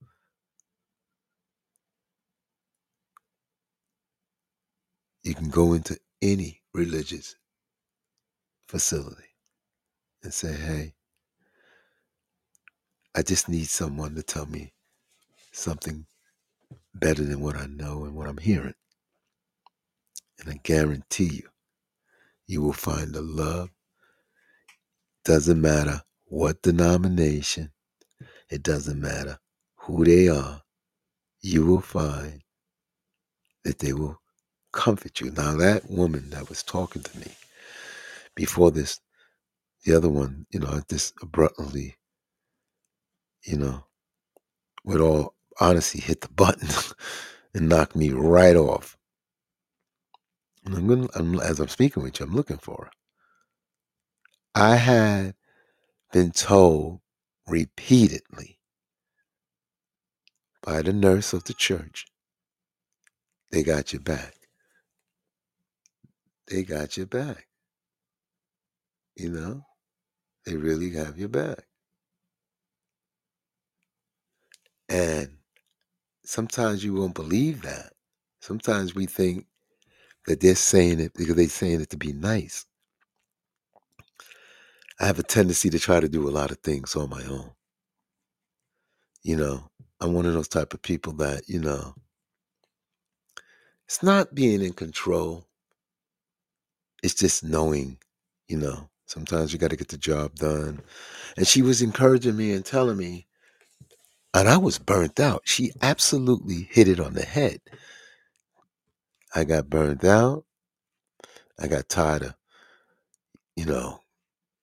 You 5.23 5.35
can 5.35 5.51
go 5.51 5.73
into 5.73 5.99
any 6.21 6.63
religious 6.75 7.37
facility 8.69 9.37
and 10.23 10.33
say, 10.35 10.53
hey, 10.53 10.95
I 13.15 13.23
just 13.23 13.49
need 13.49 13.69
someone 13.69 14.15
to 14.15 14.23
tell 14.23 14.47
me 14.47 14.73
something 15.53 16.07
better 16.95 17.25
than 17.25 17.41
what 17.41 17.57
I 17.57 17.67
know 17.67 18.05
and 18.05 18.15
what 18.15 18.29
I'm 18.29 18.39
hearing. 18.39 18.75
And 20.41 20.51
I 20.51 20.61
guarantee 20.63 21.25
you, 21.43 21.49
you 22.47 22.63
will 22.63 22.73
find 22.73 23.13
the 23.15 23.23
love. 23.23 23.71
Doesn't 25.25 25.61
matter 25.61 26.03
what 26.25 26.63
denomination, 26.63 27.71
it 28.51 28.63
doesn't 28.63 29.01
matter 29.01 29.39
who 29.77 30.05
they 30.05 30.29
are, 30.29 30.63
you 31.43 31.67
will 31.67 31.81
find 31.81 32.43
that 33.65 33.79
they 33.79 33.93
will 33.93 34.21
comfort 34.73 35.21
you. 35.21 35.31
Now, 35.33 35.57
that 35.57 35.89
woman 35.91 36.31
that 36.31 36.49
was 36.49 36.63
talking 36.63 37.03
to 37.03 37.19
me 37.19 37.27
before 38.35 38.71
this, 38.71 39.01
the 39.85 39.95
other 39.97 40.09
one, 40.09 40.47
you 40.51 40.61
know, 40.61 40.81
just 40.89 41.15
abruptly, 41.23 41.97
you 43.45 43.57
know, 43.59 43.85
with 44.85 45.01
all 45.01 45.35
honesty, 45.61 46.01
hit 46.01 46.21
the 46.23 46.29
button 46.35 46.69
and 47.55 47.69
knocked 47.69 47.97
me 47.97 48.11
right 48.11 48.57
off. 48.57 48.97
And 50.65 50.75
I'm 50.77 50.87
gonna, 50.87 51.09
I'm, 51.15 51.41
as 51.41 51.61
I'm 51.61 51.69
speaking 51.69 52.03
with 52.03 52.21
you, 52.21 52.27
I'm 52.27 52.35
looking 52.35 52.59
for 52.59 52.87
her. 52.87 52.91
I 54.55 54.77
had 54.77 55.35
been 56.13 56.33
told 56.33 57.01
repeatedly 57.49 58.59
by 60.63 60.83
the 60.83 60.93
nurse 60.93 61.33
of 61.33 61.45
the 61.45 61.55
church, 61.55 62.07
they 63.51 63.63
got 63.63 63.93
your 63.93 64.03
back. 64.03 64.35
They 66.49 66.63
got 66.65 66.97
your 66.97 67.07
back. 67.07 67.47
You 69.17 69.31
know, 69.31 69.67
they 70.47 70.57
really 70.57 70.91
have 70.93 71.19
your 71.19 71.29
back. 71.29 71.65
And 74.93 75.39
sometimes 76.23 76.85
you 76.85 76.93
won't 76.93 77.15
believe 77.15 77.63
that. 77.63 77.95
Sometimes 78.41 78.95
we 78.95 79.07
think 79.07 79.47
that 80.27 80.41
they're 80.41 80.55
saying 80.55 81.01
it 81.01 81.15
because 81.15 81.35
they're 81.35 81.49
saying 81.49 81.81
it 81.81 81.89
to 81.91 81.97
be 81.97 82.13
nice. 82.13 82.67
I 85.01 85.07
have 85.07 85.19
a 85.19 85.23
tendency 85.23 85.71
to 85.71 85.79
try 85.79 85.99
to 85.99 86.11
do 86.11 86.29
a 86.29 86.31
lot 86.31 86.51
of 86.51 86.59
things 86.59 86.95
on 86.95 87.09
my 87.09 87.25
own. 87.25 87.53
You 89.23 89.37
know, 89.37 89.71
I'm 89.99 90.13
one 90.13 90.27
of 90.27 90.35
those 90.35 90.49
type 90.49 90.75
of 90.75 90.83
people 90.83 91.15
that, 91.15 91.49
you 91.49 91.59
know, 91.59 91.95
it's 93.87 94.03
not 94.03 94.35
being 94.35 94.61
in 94.61 94.75
control. 94.75 95.47
It's 97.03 97.15
just 97.15 97.43
knowing, 97.43 97.97
you 98.47 98.59
know, 98.59 98.91
sometimes 99.07 99.55
you 99.55 99.59
got 99.59 99.71
to 99.71 99.77
get 99.77 99.89
the 99.89 99.97
job 99.97 100.35
done. 100.35 100.83
And 101.39 101.47
she 101.49 101.63
was 101.63 101.81
encouraging 101.81 102.37
me 102.37 102.53
and 102.53 102.65
telling 102.65 102.99
me, 102.99 103.27
and 104.35 104.49
I 104.49 104.57
was 104.57 104.79
burnt 104.79 105.21
out. 105.21 105.43
She 105.45 105.73
absolutely 105.83 106.69
hit 106.71 106.89
it 106.89 107.01
on 107.01 107.15
the 107.15 107.25
head. 107.25 107.61
I 109.35 109.45
got 109.45 109.71
burnt 109.71 110.05
out. 110.05 110.45
I 111.59 111.69
got 111.69 111.89
tired 111.89 112.23
of, 112.23 112.35
you 113.57 113.65
know, 113.67 114.01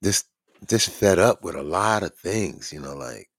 just 0.04 0.28
just 0.68 0.90
fed 0.90 1.20
up 1.20 1.44
with 1.44 1.56
a 1.56 1.64
lot 1.64 2.04
of 2.04 2.14
things, 2.16 2.74
you 2.74 2.80
know, 2.82 2.96
like 2.96 3.30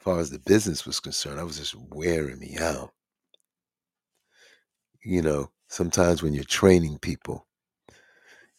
as 0.00 0.04
far 0.04 0.20
as 0.20 0.30
the 0.30 0.38
business 0.40 0.86
was 0.86 1.00
concerned, 1.00 1.40
I 1.40 1.44
was 1.44 1.58
just 1.58 1.74
wearing 1.76 2.38
me 2.38 2.56
out. 2.58 2.92
You 5.04 5.22
know, 5.22 5.50
sometimes 5.68 6.22
when 6.22 6.34
you're 6.34 6.44
training 6.44 6.98
people, 6.98 7.46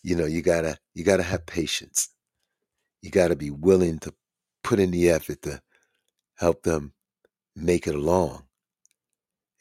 you 0.04 0.16
know, 0.16 0.26
you 0.26 0.42
gotta 0.42 0.78
you 0.94 1.04
gotta 1.04 1.24
have 1.24 1.46
patience. 1.46 2.10
You 3.02 3.12
gotta 3.12 3.36
be 3.36 3.52
willing 3.52 4.00
to 4.00 4.14
put 4.64 4.80
in 4.80 4.92
the 4.92 5.10
effort 5.10 5.42
to 5.44 5.62
help 6.40 6.64
them 6.64 6.94
make 7.56 7.86
it 7.86 7.96
along. 7.96 8.44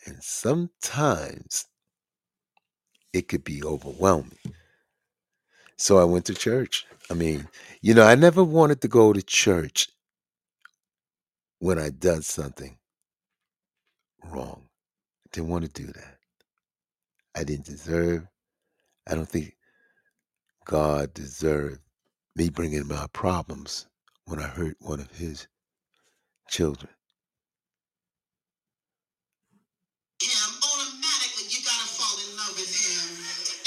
And 0.07 0.23
sometimes 0.23 1.67
it 3.13 3.27
could 3.29 3.43
be 3.43 3.65
overwhelming. 3.65 4.39
So 5.77 5.99
I 5.99 6.05
went 6.05 6.25
to 6.27 6.35
church. 6.35 6.87
I 7.11 7.15
mean, 7.15 7.49
you 7.83 7.95
know, 7.95 8.05
I 8.05 8.15
never 8.15 8.45
wanted 8.45 8.81
to 8.83 8.89
go 8.89 9.13
to 9.13 9.23
church 9.23 9.89
when 11.59 11.79
I 11.79 11.91
done 11.91 12.23
something 12.23 12.79
wrong. 14.25 14.63
I 15.27 15.29
didn't 15.33 15.51
want 15.51 15.65
to 15.65 15.83
do 15.83 15.93
that. 15.93 16.17
I 17.35 17.45
didn't 17.45 17.67
deserve, 17.67 18.27
I 19.09 19.15
don't 19.15 19.29
think 19.29 19.57
God 20.65 21.13
deserved 21.13 21.81
me 22.37 22.51
bringing 22.51 22.87
my 22.87 23.07
problems 23.13 23.87
when 24.27 24.39
I 24.39 24.47
hurt 24.47 24.77
one 24.81 25.01
of 25.01 25.11
his 25.11 25.49
children. 26.49 26.91
him, 30.23 30.51
automatically 30.63 31.47
you 31.49 31.61
gotta 31.65 31.89
fall 31.89 32.17
in 32.19 32.31
love 32.37 32.55
with 32.59 32.73
him. 32.75 33.09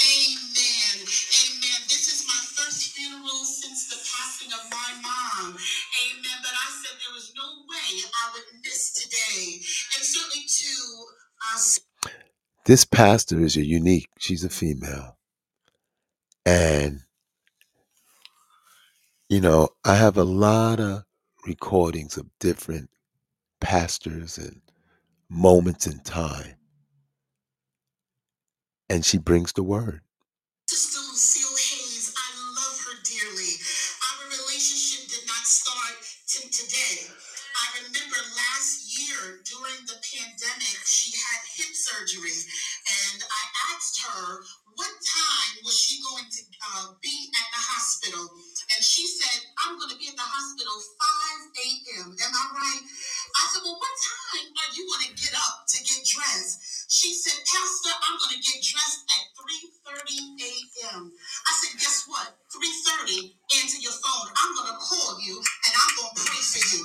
Amen. 0.04 0.96
Amen. 1.00 1.80
This 1.88 2.12
is 2.12 2.26
my 2.28 2.40
first 2.54 2.92
funeral 2.92 3.44
since 3.44 3.88
the 3.88 3.96
passing 3.96 4.52
of 4.52 4.62
my 4.70 4.90
mom. 5.02 5.56
Amen. 5.56 6.38
But 6.42 6.52
I 6.52 6.68
said 6.82 6.94
there 7.00 7.14
was 7.14 7.32
no 7.36 7.48
way 7.68 8.02
I 8.04 8.24
would 8.34 8.60
miss 8.64 8.92
today. 8.92 9.64
And 9.96 10.04
certainly 10.04 10.44
too, 10.48 11.06
uh, 11.54 11.58
This 12.66 12.84
pastor 12.84 13.40
is 13.40 13.56
a 13.56 13.64
unique, 13.64 14.08
she's 14.18 14.44
a 14.44 14.50
female. 14.50 15.18
And, 16.46 17.00
you 19.28 19.40
know, 19.40 19.70
I 19.84 19.96
have 19.96 20.16
a 20.16 20.24
lot 20.24 20.80
of 20.80 21.04
recordings 21.46 22.16
of 22.16 22.26
different 22.38 22.90
pastors 23.60 24.38
and 24.38 24.60
moments 25.28 25.86
in 25.86 26.00
time. 26.00 26.54
And 28.88 29.04
she 29.04 29.18
brings 29.18 29.52
the 29.52 29.62
word. 29.62 30.02
She 57.02 57.18
said, 57.18 57.34
Pastor, 57.34 57.90
I'm 57.98 58.14
going 58.14 58.38
to 58.38 58.42
get 58.46 58.62
dressed 58.62 59.02
at 59.10 59.34
3.30 59.34 60.38
a.m. 60.38 61.10
I 61.10 61.52
said, 61.58 61.74
guess 61.82 62.06
what? 62.06 62.30
3.30, 62.54 63.26
answer 63.58 63.82
your 63.82 63.98
phone. 63.98 64.30
I'm 64.30 64.54
going 64.54 64.70
to 64.70 64.78
call 64.78 65.18
you 65.18 65.34
and 65.34 65.72
I'm 65.74 65.92
going 65.98 66.14
to 66.14 66.22
pray 66.22 66.38
for 66.46 66.62
you. 66.62 66.82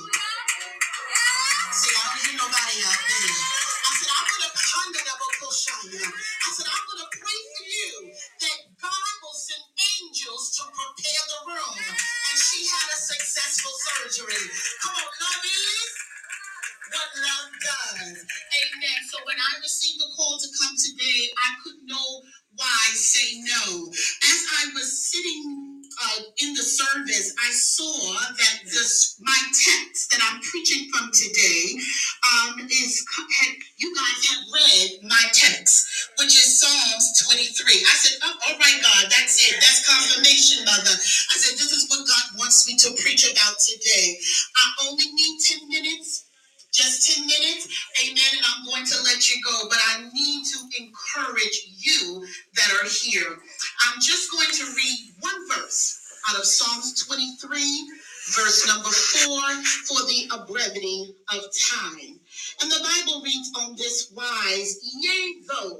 See, 1.70 1.94
I 1.94 2.02
don't 2.02 2.18
hear 2.26 2.34
nobody 2.34 2.78
out 2.82 2.98
there. 2.98 3.30
I 3.30 3.92
said, 3.94 4.10
I'm 4.10 4.26
going 4.26 4.46
to 4.50 4.54
ponder 4.58 5.02
the 5.06 5.14
Bokoshaya. 5.22 6.02
I 6.02 6.48
said, 6.50 6.66
I'm 6.66 6.84
going 6.90 7.02
to 7.06 7.10
pray 7.14 7.40
for 7.54 7.66
you 7.70 7.90
that 8.42 8.58
God 8.74 9.12
will 9.22 9.38
send 9.38 9.62
angels 10.02 10.50
to 10.58 10.66
prepare 10.66 11.24
the 11.30 11.40
room. 11.54 11.78
And 11.78 12.38
she 12.42 12.66
had 12.66 12.88
a 12.90 12.98
successful 12.98 13.74
surgery. 13.86 14.42
I 19.48 19.58
received 19.60 20.00
the 20.00 20.10
call 20.16 20.38
to 20.38 20.48
come 20.60 20.74
today, 20.76 21.30
I 21.36 21.56
could 21.64 21.80
no 21.84 22.22
why 22.58 22.90
say 22.92 23.38
no. 23.38 23.86
As 23.88 24.40
I 24.58 24.64
was 24.74 24.90
sitting 24.90 25.82
uh, 25.94 26.20
in 26.42 26.54
the 26.54 26.62
service, 26.62 27.32
I 27.38 27.50
saw 27.52 28.18
that 28.18 28.56
this 28.64 29.16
my 29.20 29.38
text 29.54 30.10
that 30.10 30.20
I'm 30.26 30.40
preaching 30.42 30.90
from 30.90 31.10
today 31.14 31.78
um, 32.34 32.66
is 32.66 33.04
had, 33.14 33.54
you 33.78 33.94
guys 33.94 34.20
have 34.26 34.44
read 34.52 34.90
my 35.06 35.24
text, 35.32 36.10
which 36.18 36.34
is 36.34 36.60
Psalms 36.60 37.22
23. 37.30 37.46
I 37.86 37.94
said, 37.94 38.18
oh, 38.24 38.34
all 38.50 38.58
right, 38.58 38.80
God, 38.82 39.04
that's 39.06 39.38
it. 39.38 39.54
That's 39.62 39.86
confirmation, 39.86 40.64
Mother. 40.64 40.94
I 40.98 41.36
said, 41.38 41.54
this 41.58 41.72
is 41.72 41.86
what 41.88 42.06
God 42.06 42.38
wants 42.38 42.66
me 42.66 42.76
to 42.78 42.90
preach 43.02 43.30
about 43.30 43.58
today. 43.58 44.18
I 44.56 44.88
only 44.88 45.06
need 45.14 45.38
10 45.46 45.68
minutes 45.68 46.27
just 46.72 47.16
10 47.16 47.26
minutes, 47.26 47.68
amen, 48.04 48.32
and 48.36 48.46
I'm 48.46 48.66
going 48.66 48.84
to 48.84 49.02
let 49.04 49.30
you 49.30 49.36
go. 49.44 49.68
But 49.68 49.78
I 49.88 50.08
need 50.12 50.44
to 50.44 50.58
encourage 50.80 51.74
you 51.78 52.26
that 52.56 52.70
are 52.80 52.88
here. 52.88 53.36
I'm 53.88 54.00
just 54.00 54.30
going 54.30 54.50
to 54.52 54.64
read 54.76 54.98
one 55.20 55.48
verse 55.48 55.98
out 56.30 56.38
of 56.38 56.44
Psalms 56.44 57.06
23, 57.06 57.90
verse 58.36 58.66
number 58.66 58.90
4, 58.90 59.40
for 59.86 60.00
the 60.06 60.28
brevity 60.50 61.14
of 61.32 61.42
time. 61.70 62.20
And 62.62 62.70
the 62.70 62.80
Bible 62.82 63.22
reads 63.22 63.52
on 63.60 63.76
this 63.76 64.12
wise, 64.14 64.78
yea, 64.82 65.34
though. 65.48 65.78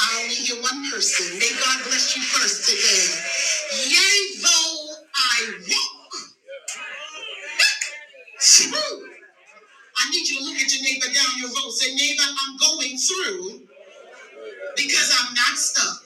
I 0.00 0.22
only 0.22 0.34
hear 0.34 0.56
one 0.62 0.90
person. 0.90 1.38
May 1.38 1.50
God 1.60 1.84
bless 1.84 2.16
you 2.16 2.22
first 2.22 2.68
today. 2.68 3.90
Yea, 3.90 4.40
though 4.42 4.94
I 5.14 5.36
walk 5.68 5.93
through. 8.54 9.08
I 9.98 10.10
need 10.10 10.28
you 10.28 10.38
to 10.40 10.44
look 10.44 10.56
at 10.56 10.72
your 10.72 10.82
neighbor 10.84 11.06
down 11.14 11.32
your 11.38 11.50
road. 11.50 11.72
Say, 11.72 11.94
neighbor, 11.94 12.24
I'm 12.24 12.56
going 12.58 12.96
through 12.98 13.68
because 14.76 15.10
I'm 15.20 15.34
not 15.34 15.56
stuck. 15.58 16.04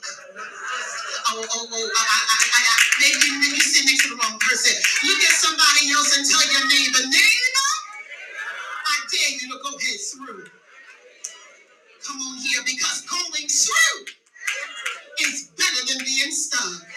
Oh, 1.29 1.41
oh, 1.41 1.67
oh, 1.71 1.89
I, 1.97 2.03
I, 2.05 2.41
I, 2.57 2.61
I, 2.61 2.77
maybe, 3.01 3.27
maybe 3.41 3.59
sit 3.61 3.85
next 3.85 4.03
to 4.03 4.09
the 4.15 4.19
wrong 4.21 4.39
person. 4.39 4.73
Look 5.05 5.21
at 5.23 5.35
somebody 5.37 5.91
else 5.93 6.17
and 6.17 6.25
tell 6.25 6.43
your 6.51 6.65
neighbor, 6.69 7.03
neighbor, 7.05 7.71
I 8.73 8.95
dare 9.11 9.31
you 9.37 9.47
to 9.53 9.57
go 9.63 9.77
ahead 9.77 9.99
through. 10.01 10.45
Come 12.07 12.21
on 12.21 12.37
here 12.39 12.61
because 12.65 13.05
going 13.05 13.47
through 13.49 13.99
is 15.21 15.51
better 15.57 15.81
than 15.87 16.05
being 16.05 16.31
stuck. 16.31 16.87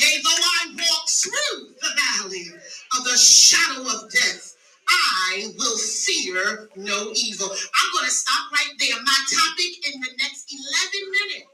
Yea, 0.00 0.22
though 0.24 0.30
I 0.30 0.74
walk 0.74 1.08
through 1.10 1.74
the 1.80 1.90
valley 1.96 2.46
of 2.98 3.04
the 3.04 3.16
shadow 3.16 3.82
of 3.82 4.10
death, 4.12 4.53
I 4.94 5.52
will 5.58 5.78
fear 5.78 6.70
no 6.76 7.12
evil. 7.16 7.50
I'm 7.50 7.90
going 7.92 8.06
to 8.06 8.10
stop 8.10 8.52
right 8.52 8.72
there. 8.78 8.96
My 9.04 9.18
topic 9.32 9.94
in 9.94 10.00
the 10.00 10.10
next 10.22 10.52
11 10.52 11.10
minutes 11.10 11.50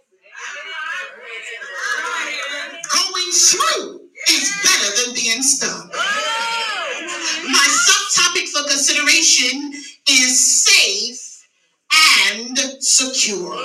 going 2.92 3.30
through 3.32 4.08
is 4.30 4.52
better 4.62 4.90
than 5.04 5.14
being 5.14 5.42
stuck. 5.42 5.88
My 7.48 7.68
subtopic 7.88 8.48
for 8.48 8.68
consideration 8.68 9.72
is 10.08 10.64
safe 10.64 11.46
and 12.22 12.58
secure. 12.82 13.56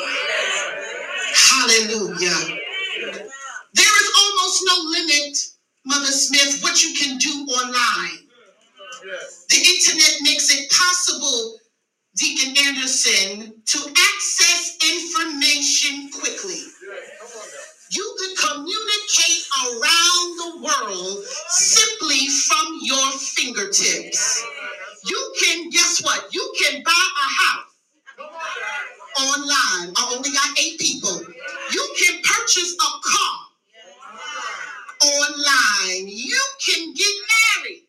Hallelujah. 1.33 2.59
There 3.73 3.95
is 4.01 4.11
almost 4.19 4.63
no 4.67 4.75
limit, 4.91 5.37
Mother 5.85 6.11
Smith, 6.11 6.63
what 6.63 6.83
you 6.83 6.95
can 6.95 7.17
do 7.17 7.29
online. 7.51 8.24
The 9.05 9.57
internet 9.57 10.21
makes 10.23 10.49
it 10.49 10.71
possible, 10.71 11.59
Deacon 12.17 12.55
Anderson, 12.65 13.61
to 13.65 13.77
access 13.77 14.77
information 14.81 16.09
quickly. 16.09 16.61
You 17.91 18.15
can 18.19 18.35
communicate 18.35 19.45
around 19.61 20.37
the 20.37 20.51
world 20.63 21.23
simply 21.49 22.27
from 22.47 22.79
your 22.81 23.11
fingertips. 23.11 24.43
You 25.05 25.33
can, 25.39 25.69
guess 25.69 26.01
what? 26.03 26.33
You 26.33 26.53
can 26.63 26.81
buy 26.83 26.91
a 26.91 27.27
house 27.43 27.75
online. 29.21 29.93
I 29.97 30.13
only 30.15 30.31
got 30.31 30.59
eight 30.59 30.79
people. 30.79 31.21
You 31.71 31.95
can 31.99 32.21
purchase 32.23 32.73
a 32.73 32.91
car 33.07 33.39
online. 35.03 36.07
You 36.07 36.41
can 36.65 36.93
get 36.95 37.13
married 37.61 37.84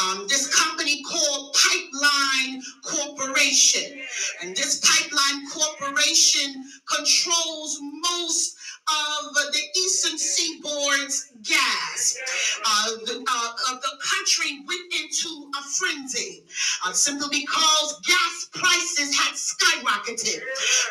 Um, 0.00 0.26
this 0.28 0.54
company 0.54 1.02
called 1.02 1.54
Pipeline 1.54 2.62
Corporation. 2.84 4.00
And 4.42 4.56
this 4.56 4.80
Pipeline 4.80 5.48
Corporation 5.50 6.64
controls 6.88 7.78
most 8.12 8.55
of 8.88 9.34
the 9.34 9.60
Eastern 9.76 10.18
Seaboard's 10.18 11.32
gas. 11.42 12.16
Uh, 12.64 12.90
the, 13.06 13.24
uh, 13.28 13.74
the 13.74 13.98
country 14.02 14.60
went 14.66 14.94
into 15.02 15.50
a 15.58 15.62
frenzy 15.62 16.44
uh, 16.84 16.92
simply 16.92 17.40
because 17.40 18.00
gas 18.06 18.48
prices 18.52 19.14
had 19.16 19.34
skyrocketed. 19.34 20.40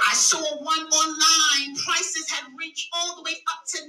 I 0.10 0.14
saw 0.14 0.40
one 0.64 0.80
online, 0.86 1.76
prices 1.78 2.30
had 2.30 2.46
reached 2.58 2.90
all 2.94 3.16
the 3.18 3.24
way 3.24 3.36
up 3.50 3.66
to 3.68 3.80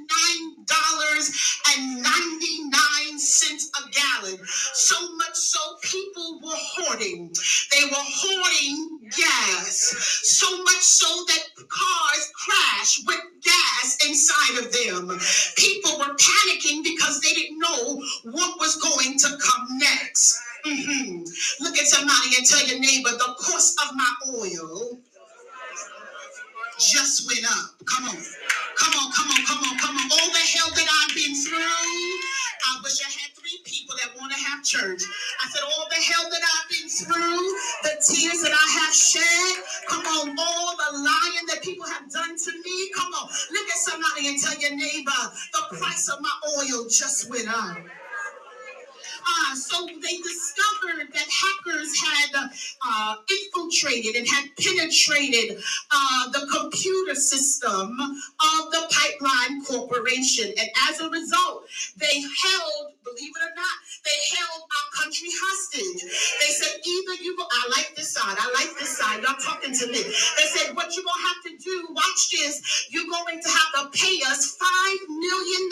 $9.99 1.67 3.17
a 3.17 3.91
gallon. 3.91 4.39
So 4.47 4.97
much 5.17 5.35
so, 5.35 5.59
people 5.83 6.41
were 6.43 6.51
hoarding. 6.57 7.33
They 7.73 7.85
were 7.85 7.91
hoarding 7.97 9.11
gas. 9.17 9.95
So 10.23 10.63
much 10.63 10.83
so 10.83 11.07
that 11.29 11.69
cars 11.69 12.33
crashed 12.35 13.07
with 13.07 13.21
gas 13.43 13.96
inside 14.07 14.59
of 14.59 14.73
them. 14.73 15.19
People 15.57 15.99
were 15.99 16.15
panicking 16.15 16.83
because 16.85 17.21
they 17.21 17.33
didn't 17.33 17.59
know 17.59 18.03
what 18.25 18.59
was 18.59 18.77
going 18.77 19.19
to 19.19 19.29
come 19.39 19.79
next. 19.79 20.41
Mm-hmm. 20.67 21.65
Look 21.65 21.79
at 21.79 21.87
somebody 21.87 22.37
and 22.37 22.47
tell 22.47 22.67
your 22.67 22.81
neighbor 22.81 23.11
the 23.11 23.35
cost 23.39 23.79
of 23.87 23.95
my 23.95 24.13
oil 24.35 24.99
just 26.79 27.27
went 27.27 27.47
up. 27.47 27.71
Come 27.87 28.09
on. 28.09 28.17
Come 28.77 28.93
on, 28.93 29.13
come 29.13 29.31
on, 29.31 29.47
come 29.47 29.63
on, 29.65 29.79
come 29.79 29.97
on. 29.97 30.07
All 30.13 30.31
the 30.33 30.45
hell 30.53 30.69
that 30.75 30.89
I've 30.89 31.15
been 31.15 31.35
through. 31.35 31.57
I 31.57 32.81
wish 32.83 33.01
I 33.01 33.09
had 33.09 33.36
people 33.65 33.95
that 34.03 34.17
want 34.19 34.33
to 34.33 34.39
have 34.39 34.65
church. 34.65 35.03
I 35.43 35.49
said, 35.51 35.63
all 35.63 35.87
the 35.89 36.03
hell 36.03 36.27
that 36.31 36.43
I've 36.43 36.69
been 36.71 36.89
through, 36.89 37.43
the 37.83 37.95
tears 38.03 38.43
that 38.43 38.53
I 38.53 38.67
have 38.81 38.95
shed. 38.95 39.65
Come 39.89 40.07
on, 40.07 40.37
all 40.39 40.77
the 40.77 40.99
lying 40.99 41.47
that 41.49 41.63
people 41.63 41.87
have 41.87 42.11
done 42.11 42.37
to 42.37 42.53
me. 42.53 42.91
Come 42.97 43.13
on, 43.15 43.29
look 43.53 43.69
at 43.69 43.79
somebody 43.79 44.29
and 44.29 44.39
tell 44.41 44.59
your 44.61 44.77
neighbor, 44.77 45.23
the 45.53 45.77
price 45.79 46.09
of 46.09 46.21
my 46.21 46.33
oil 46.59 46.87
just 46.89 47.31
went 47.31 47.49
up. 47.49 47.79
Ah, 49.29 49.55
so 49.57 49.87
they 49.87 50.17
discovered 50.19 51.11
that 51.13 51.27
hackers 51.27 52.01
had 52.01 52.31
uh, 52.87 53.17
infiltrated 53.29 54.15
and 54.15 54.27
had 54.29 54.47
penetrated 54.57 55.59
uh, 55.91 56.31
the 56.31 56.47
computer 56.47 57.15
system 57.15 57.99
of 58.01 58.71
the 58.71 58.87
Pipeline 58.91 59.65
Corporation. 59.65 60.47
And 60.59 60.71
as 60.91 61.01
a 61.01 61.11
result, 61.11 61.67
they 61.97 62.21
held, 62.23 62.95
believe 63.03 63.33
it 63.35 63.43
or 63.43 63.55
not, 63.57 63.77
they 64.05 64.37
held 64.39 64.63
our 64.63 65.03
country 65.03 65.29
hostage. 65.33 66.03
They 66.41 66.53
said, 66.55 66.79
either 66.87 67.23
you 67.23 67.37
go, 67.37 67.45
I 67.51 67.71
like 67.77 67.97
this 67.97 68.13
side, 68.13 68.37
I 68.39 68.47
like 68.55 68.79
this 68.79 68.97
side, 68.97 69.23
y'all 69.23 69.41
talking 69.43 69.75
to 69.75 69.87
me. 69.89 70.03
They 70.03 70.47
said, 70.55 70.77
what 70.77 70.95
you're 70.95 71.05
going 71.05 71.19
to 71.19 71.27
have 71.27 71.43
to 71.51 71.55
do, 71.59 71.87
watch 71.91 72.31
this, 72.31 72.89
you're 72.91 73.11
going 73.11 73.43
to 73.43 73.49
have 73.51 73.71
to 73.83 73.99
pay 73.99 74.21
us 74.31 74.57
$5 74.57 75.09
million 75.09 75.71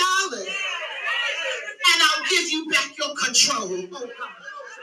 and 1.86 2.02
I'll 2.02 2.24
give 2.30 2.50
you 2.50 2.66
back 2.70 2.96
your 2.98 3.14
control. 3.34 3.66
Oh, 3.92 4.06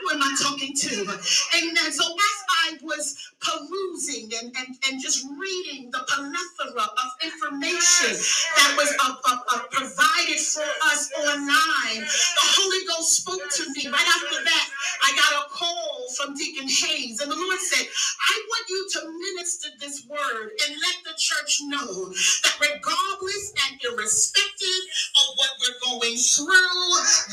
Who 0.02 0.10
am 0.12 0.22
I 0.22 0.36
talking 0.42 0.74
to? 0.74 1.00
Amen. 1.00 1.92
So 1.92 2.04
as 2.04 2.38
I 2.64 2.78
was 2.82 3.32
perusing 3.40 4.28
and, 4.40 4.52
and, 4.56 4.76
and 4.88 5.00
just 5.00 5.24
reading 5.40 5.90
the 5.90 6.00
plethora 6.08 6.84
of 6.84 7.08
information 7.24 8.12
that 8.56 8.74
was 8.76 8.92
uh, 9.00 9.14
uh, 9.24 9.38
uh, 9.54 9.62
provided 9.70 10.40
for 10.40 10.68
us 10.92 11.10
online, 11.18 12.00
the 12.02 12.46
Holy 12.60 12.86
Ghost 12.88 13.16
spoke 13.24 13.40
to 13.40 13.64
me. 13.74 13.88
Right 13.88 14.08
after 14.20 14.44
that, 14.44 14.66
I 15.02 15.08
got 15.16 15.46
a 15.46 15.50
call 15.50 15.81
from 16.16 16.34
Deacon 16.34 16.68
Hayes, 16.68 17.20
and 17.20 17.30
the 17.30 17.36
Lord 17.36 17.58
said, 17.60 17.86
I 17.86 18.34
want 18.48 18.66
you 18.70 18.88
to 18.94 19.00
minister 19.34 19.68
this 19.80 20.06
word 20.08 20.50
and 20.66 20.76
let 20.76 20.96
the 21.04 21.14
church 21.18 21.60
know 21.66 22.10
that 22.44 22.56
regardless 22.60 23.54
and 23.68 23.80
irrespective 23.84 24.82
of 25.22 25.26
what 25.36 25.50
we're 25.60 25.80
going 25.98 26.16
through, 26.16 26.46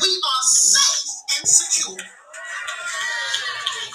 we 0.02 0.10
are 0.10 0.44
safe 0.44 1.10
and 1.38 1.48
secure. 1.48 1.98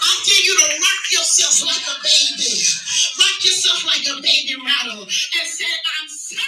I 0.02 0.23
dare 0.26 0.43
you 0.45 0.56
to 0.57 0.68
rock 0.76 1.06
yourself 1.11 1.61
like 1.68 1.85
a 1.88 1.97
baby. 2.03 2.53
Rock 3.19 3.45
yourself 3.45 3.85
like 3.85 4.07
a 4.07 4.22
baby 4.22 4.56
rattle 4.64 5.03
and 5.03 5.47
say, 5.49 5.65
I'm 5.65 6.10
safe 6.10 6.39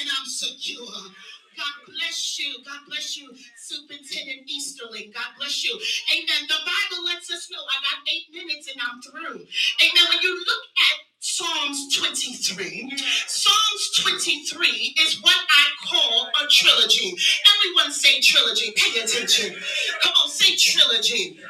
and 0.00 0.10
I'm 0.18 0.26
secure. 0.26 1.12
God 1.58 1.76
bless 1.90 2.38
you. 2.38 2.54
God 2.64 2.80
bless 2.88 3.18
you, 3.18 3.34
Superintendent 3.58 4.46
Easterling. 4.46 5.10
God 5.12 5.34
bless 5.38 5.64
you. 5.64 5.74
Amen. 6.14 6.46
The 6.46 6.62
Bible 6.62 7.04
lets 7.06 7.32
us 7.34 7.50
know 7.50 7.58
I 7.58 7.78
got 7.82 7.98
eight 8.06 8.30
minutes 8.32 8.70
and 8.70 8.78
I'm 8.78 9.02
through. 9.02 9.42
Amen. 9.42 10.04
When 10.08 10.22
you 10.22 10.38
look 10.38 10.64
at 10.78 10.96
Psalms 11.18 11.96
23, 11.98 12.96
Psalms 13.26 13.84
23 14.04 14.96
is 15.02 15.20
what 15.22 15.34
I 15.34 15.66
call 15.90 16.28
a 16.28 16.48
trilogy. 16.48 17.16
Everyone 17.58 17.92
say 17.92 18.20
trilogy. 18.20 18.72
Pay 18.76 19.00
attention. 19.00 19.56
Come 20.02 20.12
on, 20.24 20.30
say 20.30 20.56
trilogy. 20.56 21.40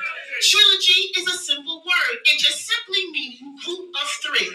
Trilogy 0.41 1.01
is 1.19 1.27
a 1.27 1.39
simple 1.39 1.83
word. 1.85 2.19
It 2.25 2.39
just 2.41 2.67
simply 2.67 3.11
means 3.11 3.65
group 3.65 3.91
of 3.95 4.09
three. 4.23 4.49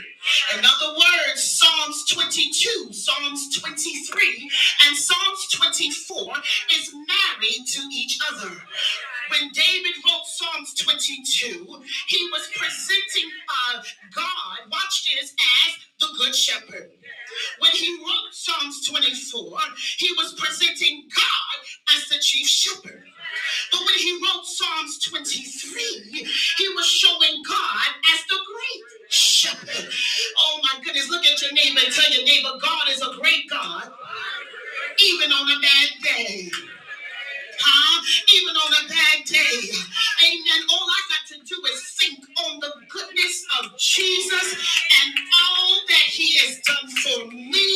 In 0.58 0.64
other 0.64 0.94
words, 0.94 1.44
Psalms 1.44 2.06
22, 2.10 2.94
Psalms 2.94 3.60
23, 3.60 4.52
and 4.88 4.98
Psalms 4.98 5.48
24 5.52 6.34
is 6.78 6.94
married 6.94 7.66
to 7.68 7.82
each 7.92 8.18
other. 8.32 8.50
When 9.30 9.50
David 9.54 9.96
wrote 10.06 10.26
Psalms 10.26 10.74
22, 10.76 11.84
he 12.08 12.30
was 12.32 12.50
presenting 12.56 13.30
uh, 13.50 13.82
God, 14.16 14.72
watch 14.72 15.06
this, 15.06 15.32
as 15.32 15.74
the 16.00 16.08
Good 16.18 16.36
Shepherd. 16.36 16.92
When 17.60 17.72
he 17.72 17.98
wrote 18.00 18.32
Psalms 18.32 18.88
24, 18.88 19.60
he 19.98 20.12
was 20.18 20.34
presenting 20.36 21.10
God 21.14 21.96
as 21.98 22.08
the 22.10 22.20
chief 22.20 22.48
shepherd. 22.48 23.04
But 23.72 23.82
when 23.82 23.96
he 23.96 24.14
wrote 24.14 24.46
Psalms 24.46 25.00
23, 25.00 26.28
he 26.58 26.68
was 26.76 26.86
showing 26.86 27.42
God 27.48 27.88
as 28.14 28.24
the 28.30 28.38
great 28.48 29.12
shepherd. 29.12 29.90
Oh 30.40 30.60
my 30.64 30.82
goodness, 30.84 31.10
look 31.10 31.26
at 31.26 31.42
your 31.42 31.54
neighbor 31.54 31.82
and 31.84 31.94
tell 31.94 32.12
your 32.12 32.26
neighbor, 32.26 32.50
God 32.62 32.90
is 32.90 33.02
a 33.02 33.20
great 33.20 33.50
God, 33.50 33.92
even 35.00 35.32
on 35.32 35.50
a 35.50 35.62
bad 35.62 35.90
day. 36.04 36.52
Huh? 37.64 37.98
Even 38.36 38.56
on 38.60 38.72
a 38.76 38.84
bad 38.92 39.20
day. 39.26 39.58
Amen. 40.28 40.62
All 40.70 40.88
I 40.88 41.02
got 41.16 41.24
to 41.32 41.38
do 41.48 41.58
is 41.72 41.80
think 42.00 42.20
on 42.48 42.60
the 42.60 42.72
goodness 42.92 43.46
of 43.62 43.78
Jesus 43.80 44.48
and 45.04 45.12
all 45.16 45.76
that 45.88 46.08
he 46.12 46.38
has 46.44 46.60
done 46.68 46.90
for 47.04 47.20
me. 47.32 47.72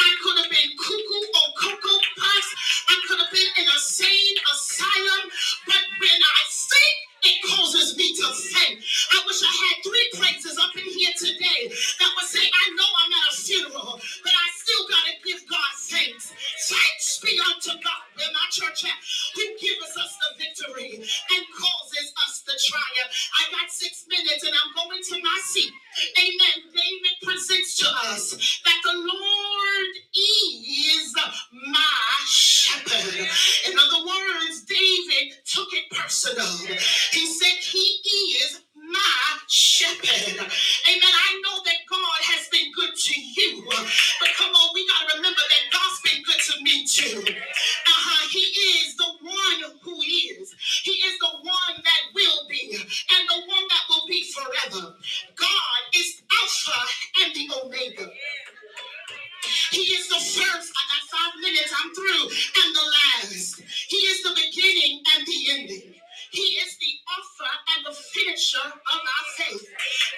I 0.00 0.10
could 0.22 0.38
have 0.42 0.50
been 0.50 0.70
cuckoo 0.78 1.24
or 1.30 1.48
cocoa 1.62 2.00
puffs. 2.18 2.50
I 2.90 2.96
could 3.08 3.20
have 3.20 3.32
been 3.32 3.52
in 3.62 3.68
a 3.68 3.78
sane 3.80 4.38
asylum. 4.54 5.24
But 5.66 5.84
when 6.00 6.20
I 6.20 6.42
think, 6.50 6.96
it 7.24 7.38
causes 7.50 7.96
me 7.96 8.14
to 8.16 8.28
think. 8.34 8.80
I 9.12 9.18
wish 9.26 9.42
I 9.42 9.52
had 9.52 9.76
three 9.84 10.08
praises 10.18 10.58
up 10.58 10.74
in 10.76 10.86
here 10.88 11.14
today 11.18 11.70
that 11.70 12.10
would 12.16 12.26
say, 12.28 12.42
I 12.42 12.64
know 12.74 12.88
I'm 13.04 13.12
at 13.12 13.32
a 13.32 13.36
funeral, 13.36 14.00
but 14.24 14.32
I 14.34 14.48
still 14.70 14.86
got 14.86 15.04
to 15.10 15.14
give 15.26 15.42
God 15.50 15.72
thanks. 15.90 16.32
Thanks 16.70 17.18
be 17.20 17.38
unto 17.42 17.74
God, 17.82 18.04
where 18.14 18.32
my 18.32 18.46
church 18.50 18.84
at, 18.86 18.98
who 19.34 19.44
gives 19.58 19.96
us 19.98 20.14
the 20.22 20.30
victory 20.38 20.94
and 20.94 21.42
causes 21.58 22.12
us 22.26 22.42
the 22.46 22.54
triumph. 22.54 23.10
I 23.34 23.50
got 23.50 23.70
six 23.70 24.06
minutes 24.08 24.44
and 24.46 24.54
I'm 24.54 24.72
going 24.74 25.02
to 25.02 25.16
my 25.22 25.38
seat. 25.44 25.72
Amen. 26.18 26.70
David 26.70 27.16
presents 27.22 27.76
to 27.78 27.86
us 28.14 28.60
that 28.64 28.80
the 28.84 28.94
Lord 28.94 29.92
is 30.14 31.14
my 31.66 32.14
shepherd. 32.26 33.26
In 33.66 33.74
other 33.78 34.06
words, 34.06 34.64
David 34.64 35.34
took 35.44 35.68
it 35.74 35.90
personal. 35.90 36.46
He 37.10 37.26
said, 37.26 37.58
He 37.58 38.38
is 38.46 38.60
my 38.90 39.38
shepherd. 39.48 40.38
Amen. 40.38 41.14
I 41.14 41.30
know 41.44 41.62
that 41.64 41.80
God 41.88 42.20
has 42.34 42.48
been 42.50 42.70
good 42.74 42.94
to 42.94 43.14
you, 43.20 43.64
but 43.70 44.30
come 44.36 44.52
on, 44.54 44.70
we 44.74 44.86
got 44.88 45.10
to 45.10 45.16
remember 45.18 45.40
that 45.40 45.64
God's 45.72 46.00
been 46.02 46.22
good 46.24 46.40
to 46.50 46.54
me 46.62 46.86
too. 46.86 47.18
Uh-huh. 47.22 48.28
He 48.30 48.44
is 48.82 48.96
the 48.96 49.10
one 49.22 49.72
who 49.82 49.94
is. 50.02 50.54
He 50.84 50.92
is 50.92 51.18
the 51.18 51.32
one 51.42 51.76
that 51.82 52.02
will 52.14 52.48
be, 52.48 52.76
and 52.76 53.22
the 53.28 53.40
one 53.46 53.66
that 53.68 53.84
will 53.88 54.06
be 54.08 54.24
forever. 54.32 54.94
God 55.36 55.80
is 55.96 56.22
Alpha 56.42 56.80
and 57.24 57.34
the 57.34 57.46
Omega. 57.64 58.10
He 59.70 59.82
is 59.82 60.08
the 60.08 60.16
first. 60.16 60.72
I 60.72 60.82
got 60.90 61.04
five 61.10 61.40
minutes. 61.40 61.72
I'm 61.76 61.94
through. 61.94 62.24
And 62.64 62.76
the 62.76 62.86
last. 62.86 63.62
He 63.88 63.96
is 63.98 64.22
the 64.22 64.34
beginning 64.34 65.02
and 65.16 65.26
the 65.26 65.38
ending. 65.52 65.99
He 66.30 66.46
is 66.62 66.78
the 66.78 66.94
author 67.10 67.52
and 67.74 67.80
the 67.86 67.94
finisher 67.94 68.66
of 68.66 69.00
our 69.02 69.26
faith. 69.36 69.66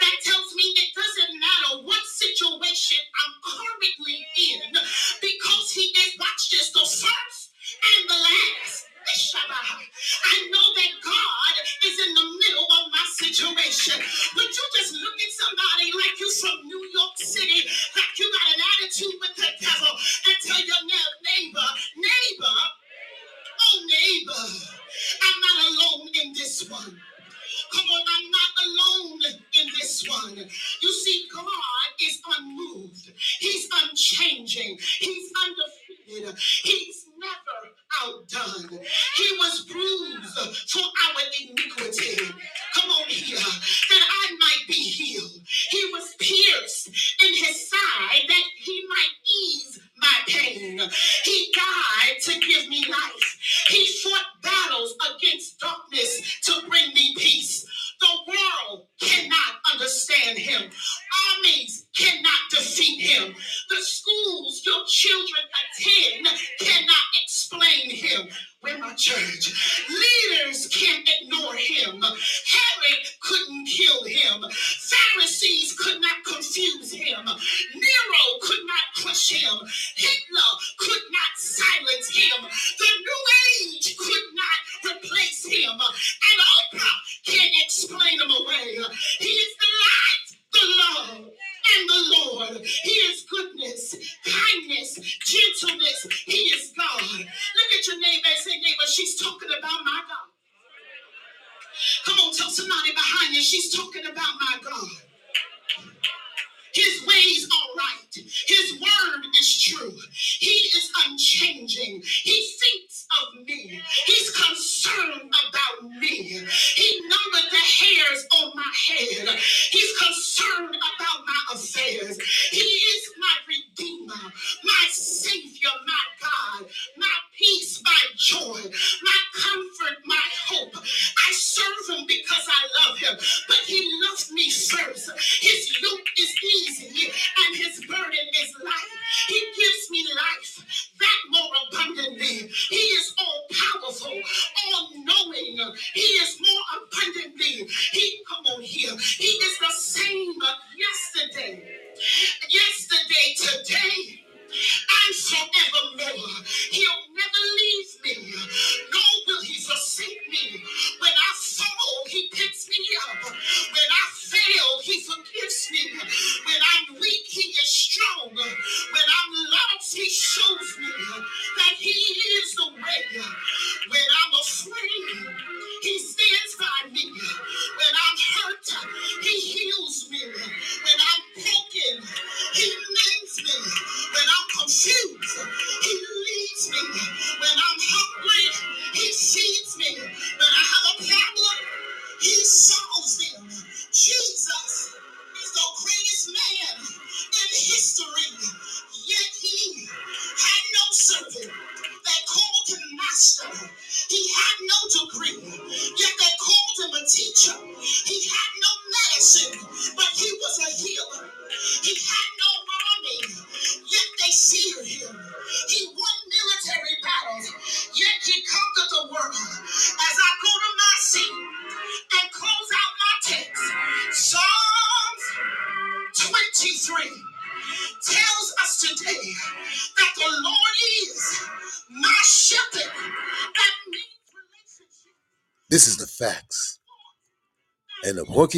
That 0.01 0.17
tells 0.25 0.55
me 0.55 0.65
it 0.77 0.93
doesn't 0.95 1.41
matter 1.41 1.73
what 1.85 2.05
situation 2.05 3.01
I'm 3.01 3.35
currently 3.41 4.19
in 4.37 4.73
because 5.21 5.73
He 5.73 5.89
is, 5.89 6.19
watch 6.21 6.51
this, 6.51 6.73
the 6.73 6.81
first 6.85 7.51
and 7.73 8.09
the 8.09 8.15
last. 8.15 8.87
I 9.03 10.37
know 10.53 10.67
that 10.79 10.93
God 11.03 11.55
is 11.85 11.97
in 12.07 12.15
the 12.15 12.29
middle 12.39 12.69
of 12.71 12.85
my 12.93 13.07
situation. 13.19 13.99
Would 13.99 14.53
you 14.53 14.67
just 14.79 14.95
look 14.95 15.19
at 15.19 15.33
somebody 15.35 15.91
like 15.91 16.17
you 16.21 16.31
from 16.39 16.57
New 16.67 16.85
York 16.95 17.17
City, 17.19 17.67
like 17.97 18.15
you 18.19 18.31
got 18.31 18.55
an 18.55 18.61
attitude 18.63 19.17
with 19.21 19.35
the 19.37 19.51
devil, 19.59 19.93
and 19.93 20.37
tell 20.47 20.63
your 20.63 20.83
neighbor, 20.87 21.69
neighbor, 21.99 22.59
neighbor. 23.87 24.47
I'm 25.23 25.41
not 25.41 25.59
alone 25.71 26.09
in 26.25 26.33
this 26.35 26.69
one. 26.69 27.01
Come 27.73 27.87
on, 27.87 28.03
I'm 28.17 28.31
not 28.31 28.53
alone 28.67 29.21
in 29.61 29.67
this 29.81 30.07
one. 30.09 30.37
You 30.37 30.93
see, 30.93 31.27
God 31.33 31.91
is 32.03 32.21
unmoved, 32.39 33.13
He's 33.41 33.69
unchanging, 33.83 34.79
He's 34.99 35.33
undefeated, 35.45 36.39
He's 36.65 37.07
never 37.19 37.75
outdone. 38.03 38.81
He 39.17 39.29
was 39.39 39.65
bruised 39.65 40.71
for 40.71 40.83
our 40.83 41.23
iniquity. 41.41 42.25
Come 42.75 42.91
on 42.91 43.09
here, 43.09 43.37
that 43.39 44.05
I 44.11 44.37
might 44.39 44.65
be 44.69 44.75
healed. 44.75 45.41
He 45.71 45.91
was 45.93 46.15
pierced 46.19 46.89
in 47.23 47.35
his 47.35 47.71
side 47.71 48.23
that 48.29 48.45
he 48.59 48.85
might 48.89 49.15
ease 49.45 49.81
my 49.99 50.19
pain. 50.27 50.81
He 51.25 51.42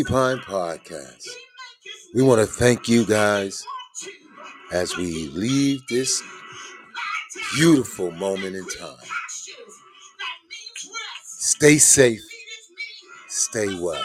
Pine 0.02 0.38
Podcast. 0.38 1.28
We 2.14 2.22
want 2.22 2.40
to 2.40 2.46
thank 2.46 2.88
you 2.88 3.04
guys 3.06 3.64
as 4.72 4.96
we 4.96 5.28
leave 5.28 5.86
this 5.88 6.22
beautiful 7.54 8.10
moment 8.10 8.56
in 8.56 8.66
time. 8.68 8.96
Stay 11.24 11.78
safe, 11.78 12.22
stay 13.28 13.78
well. 13.80 14.04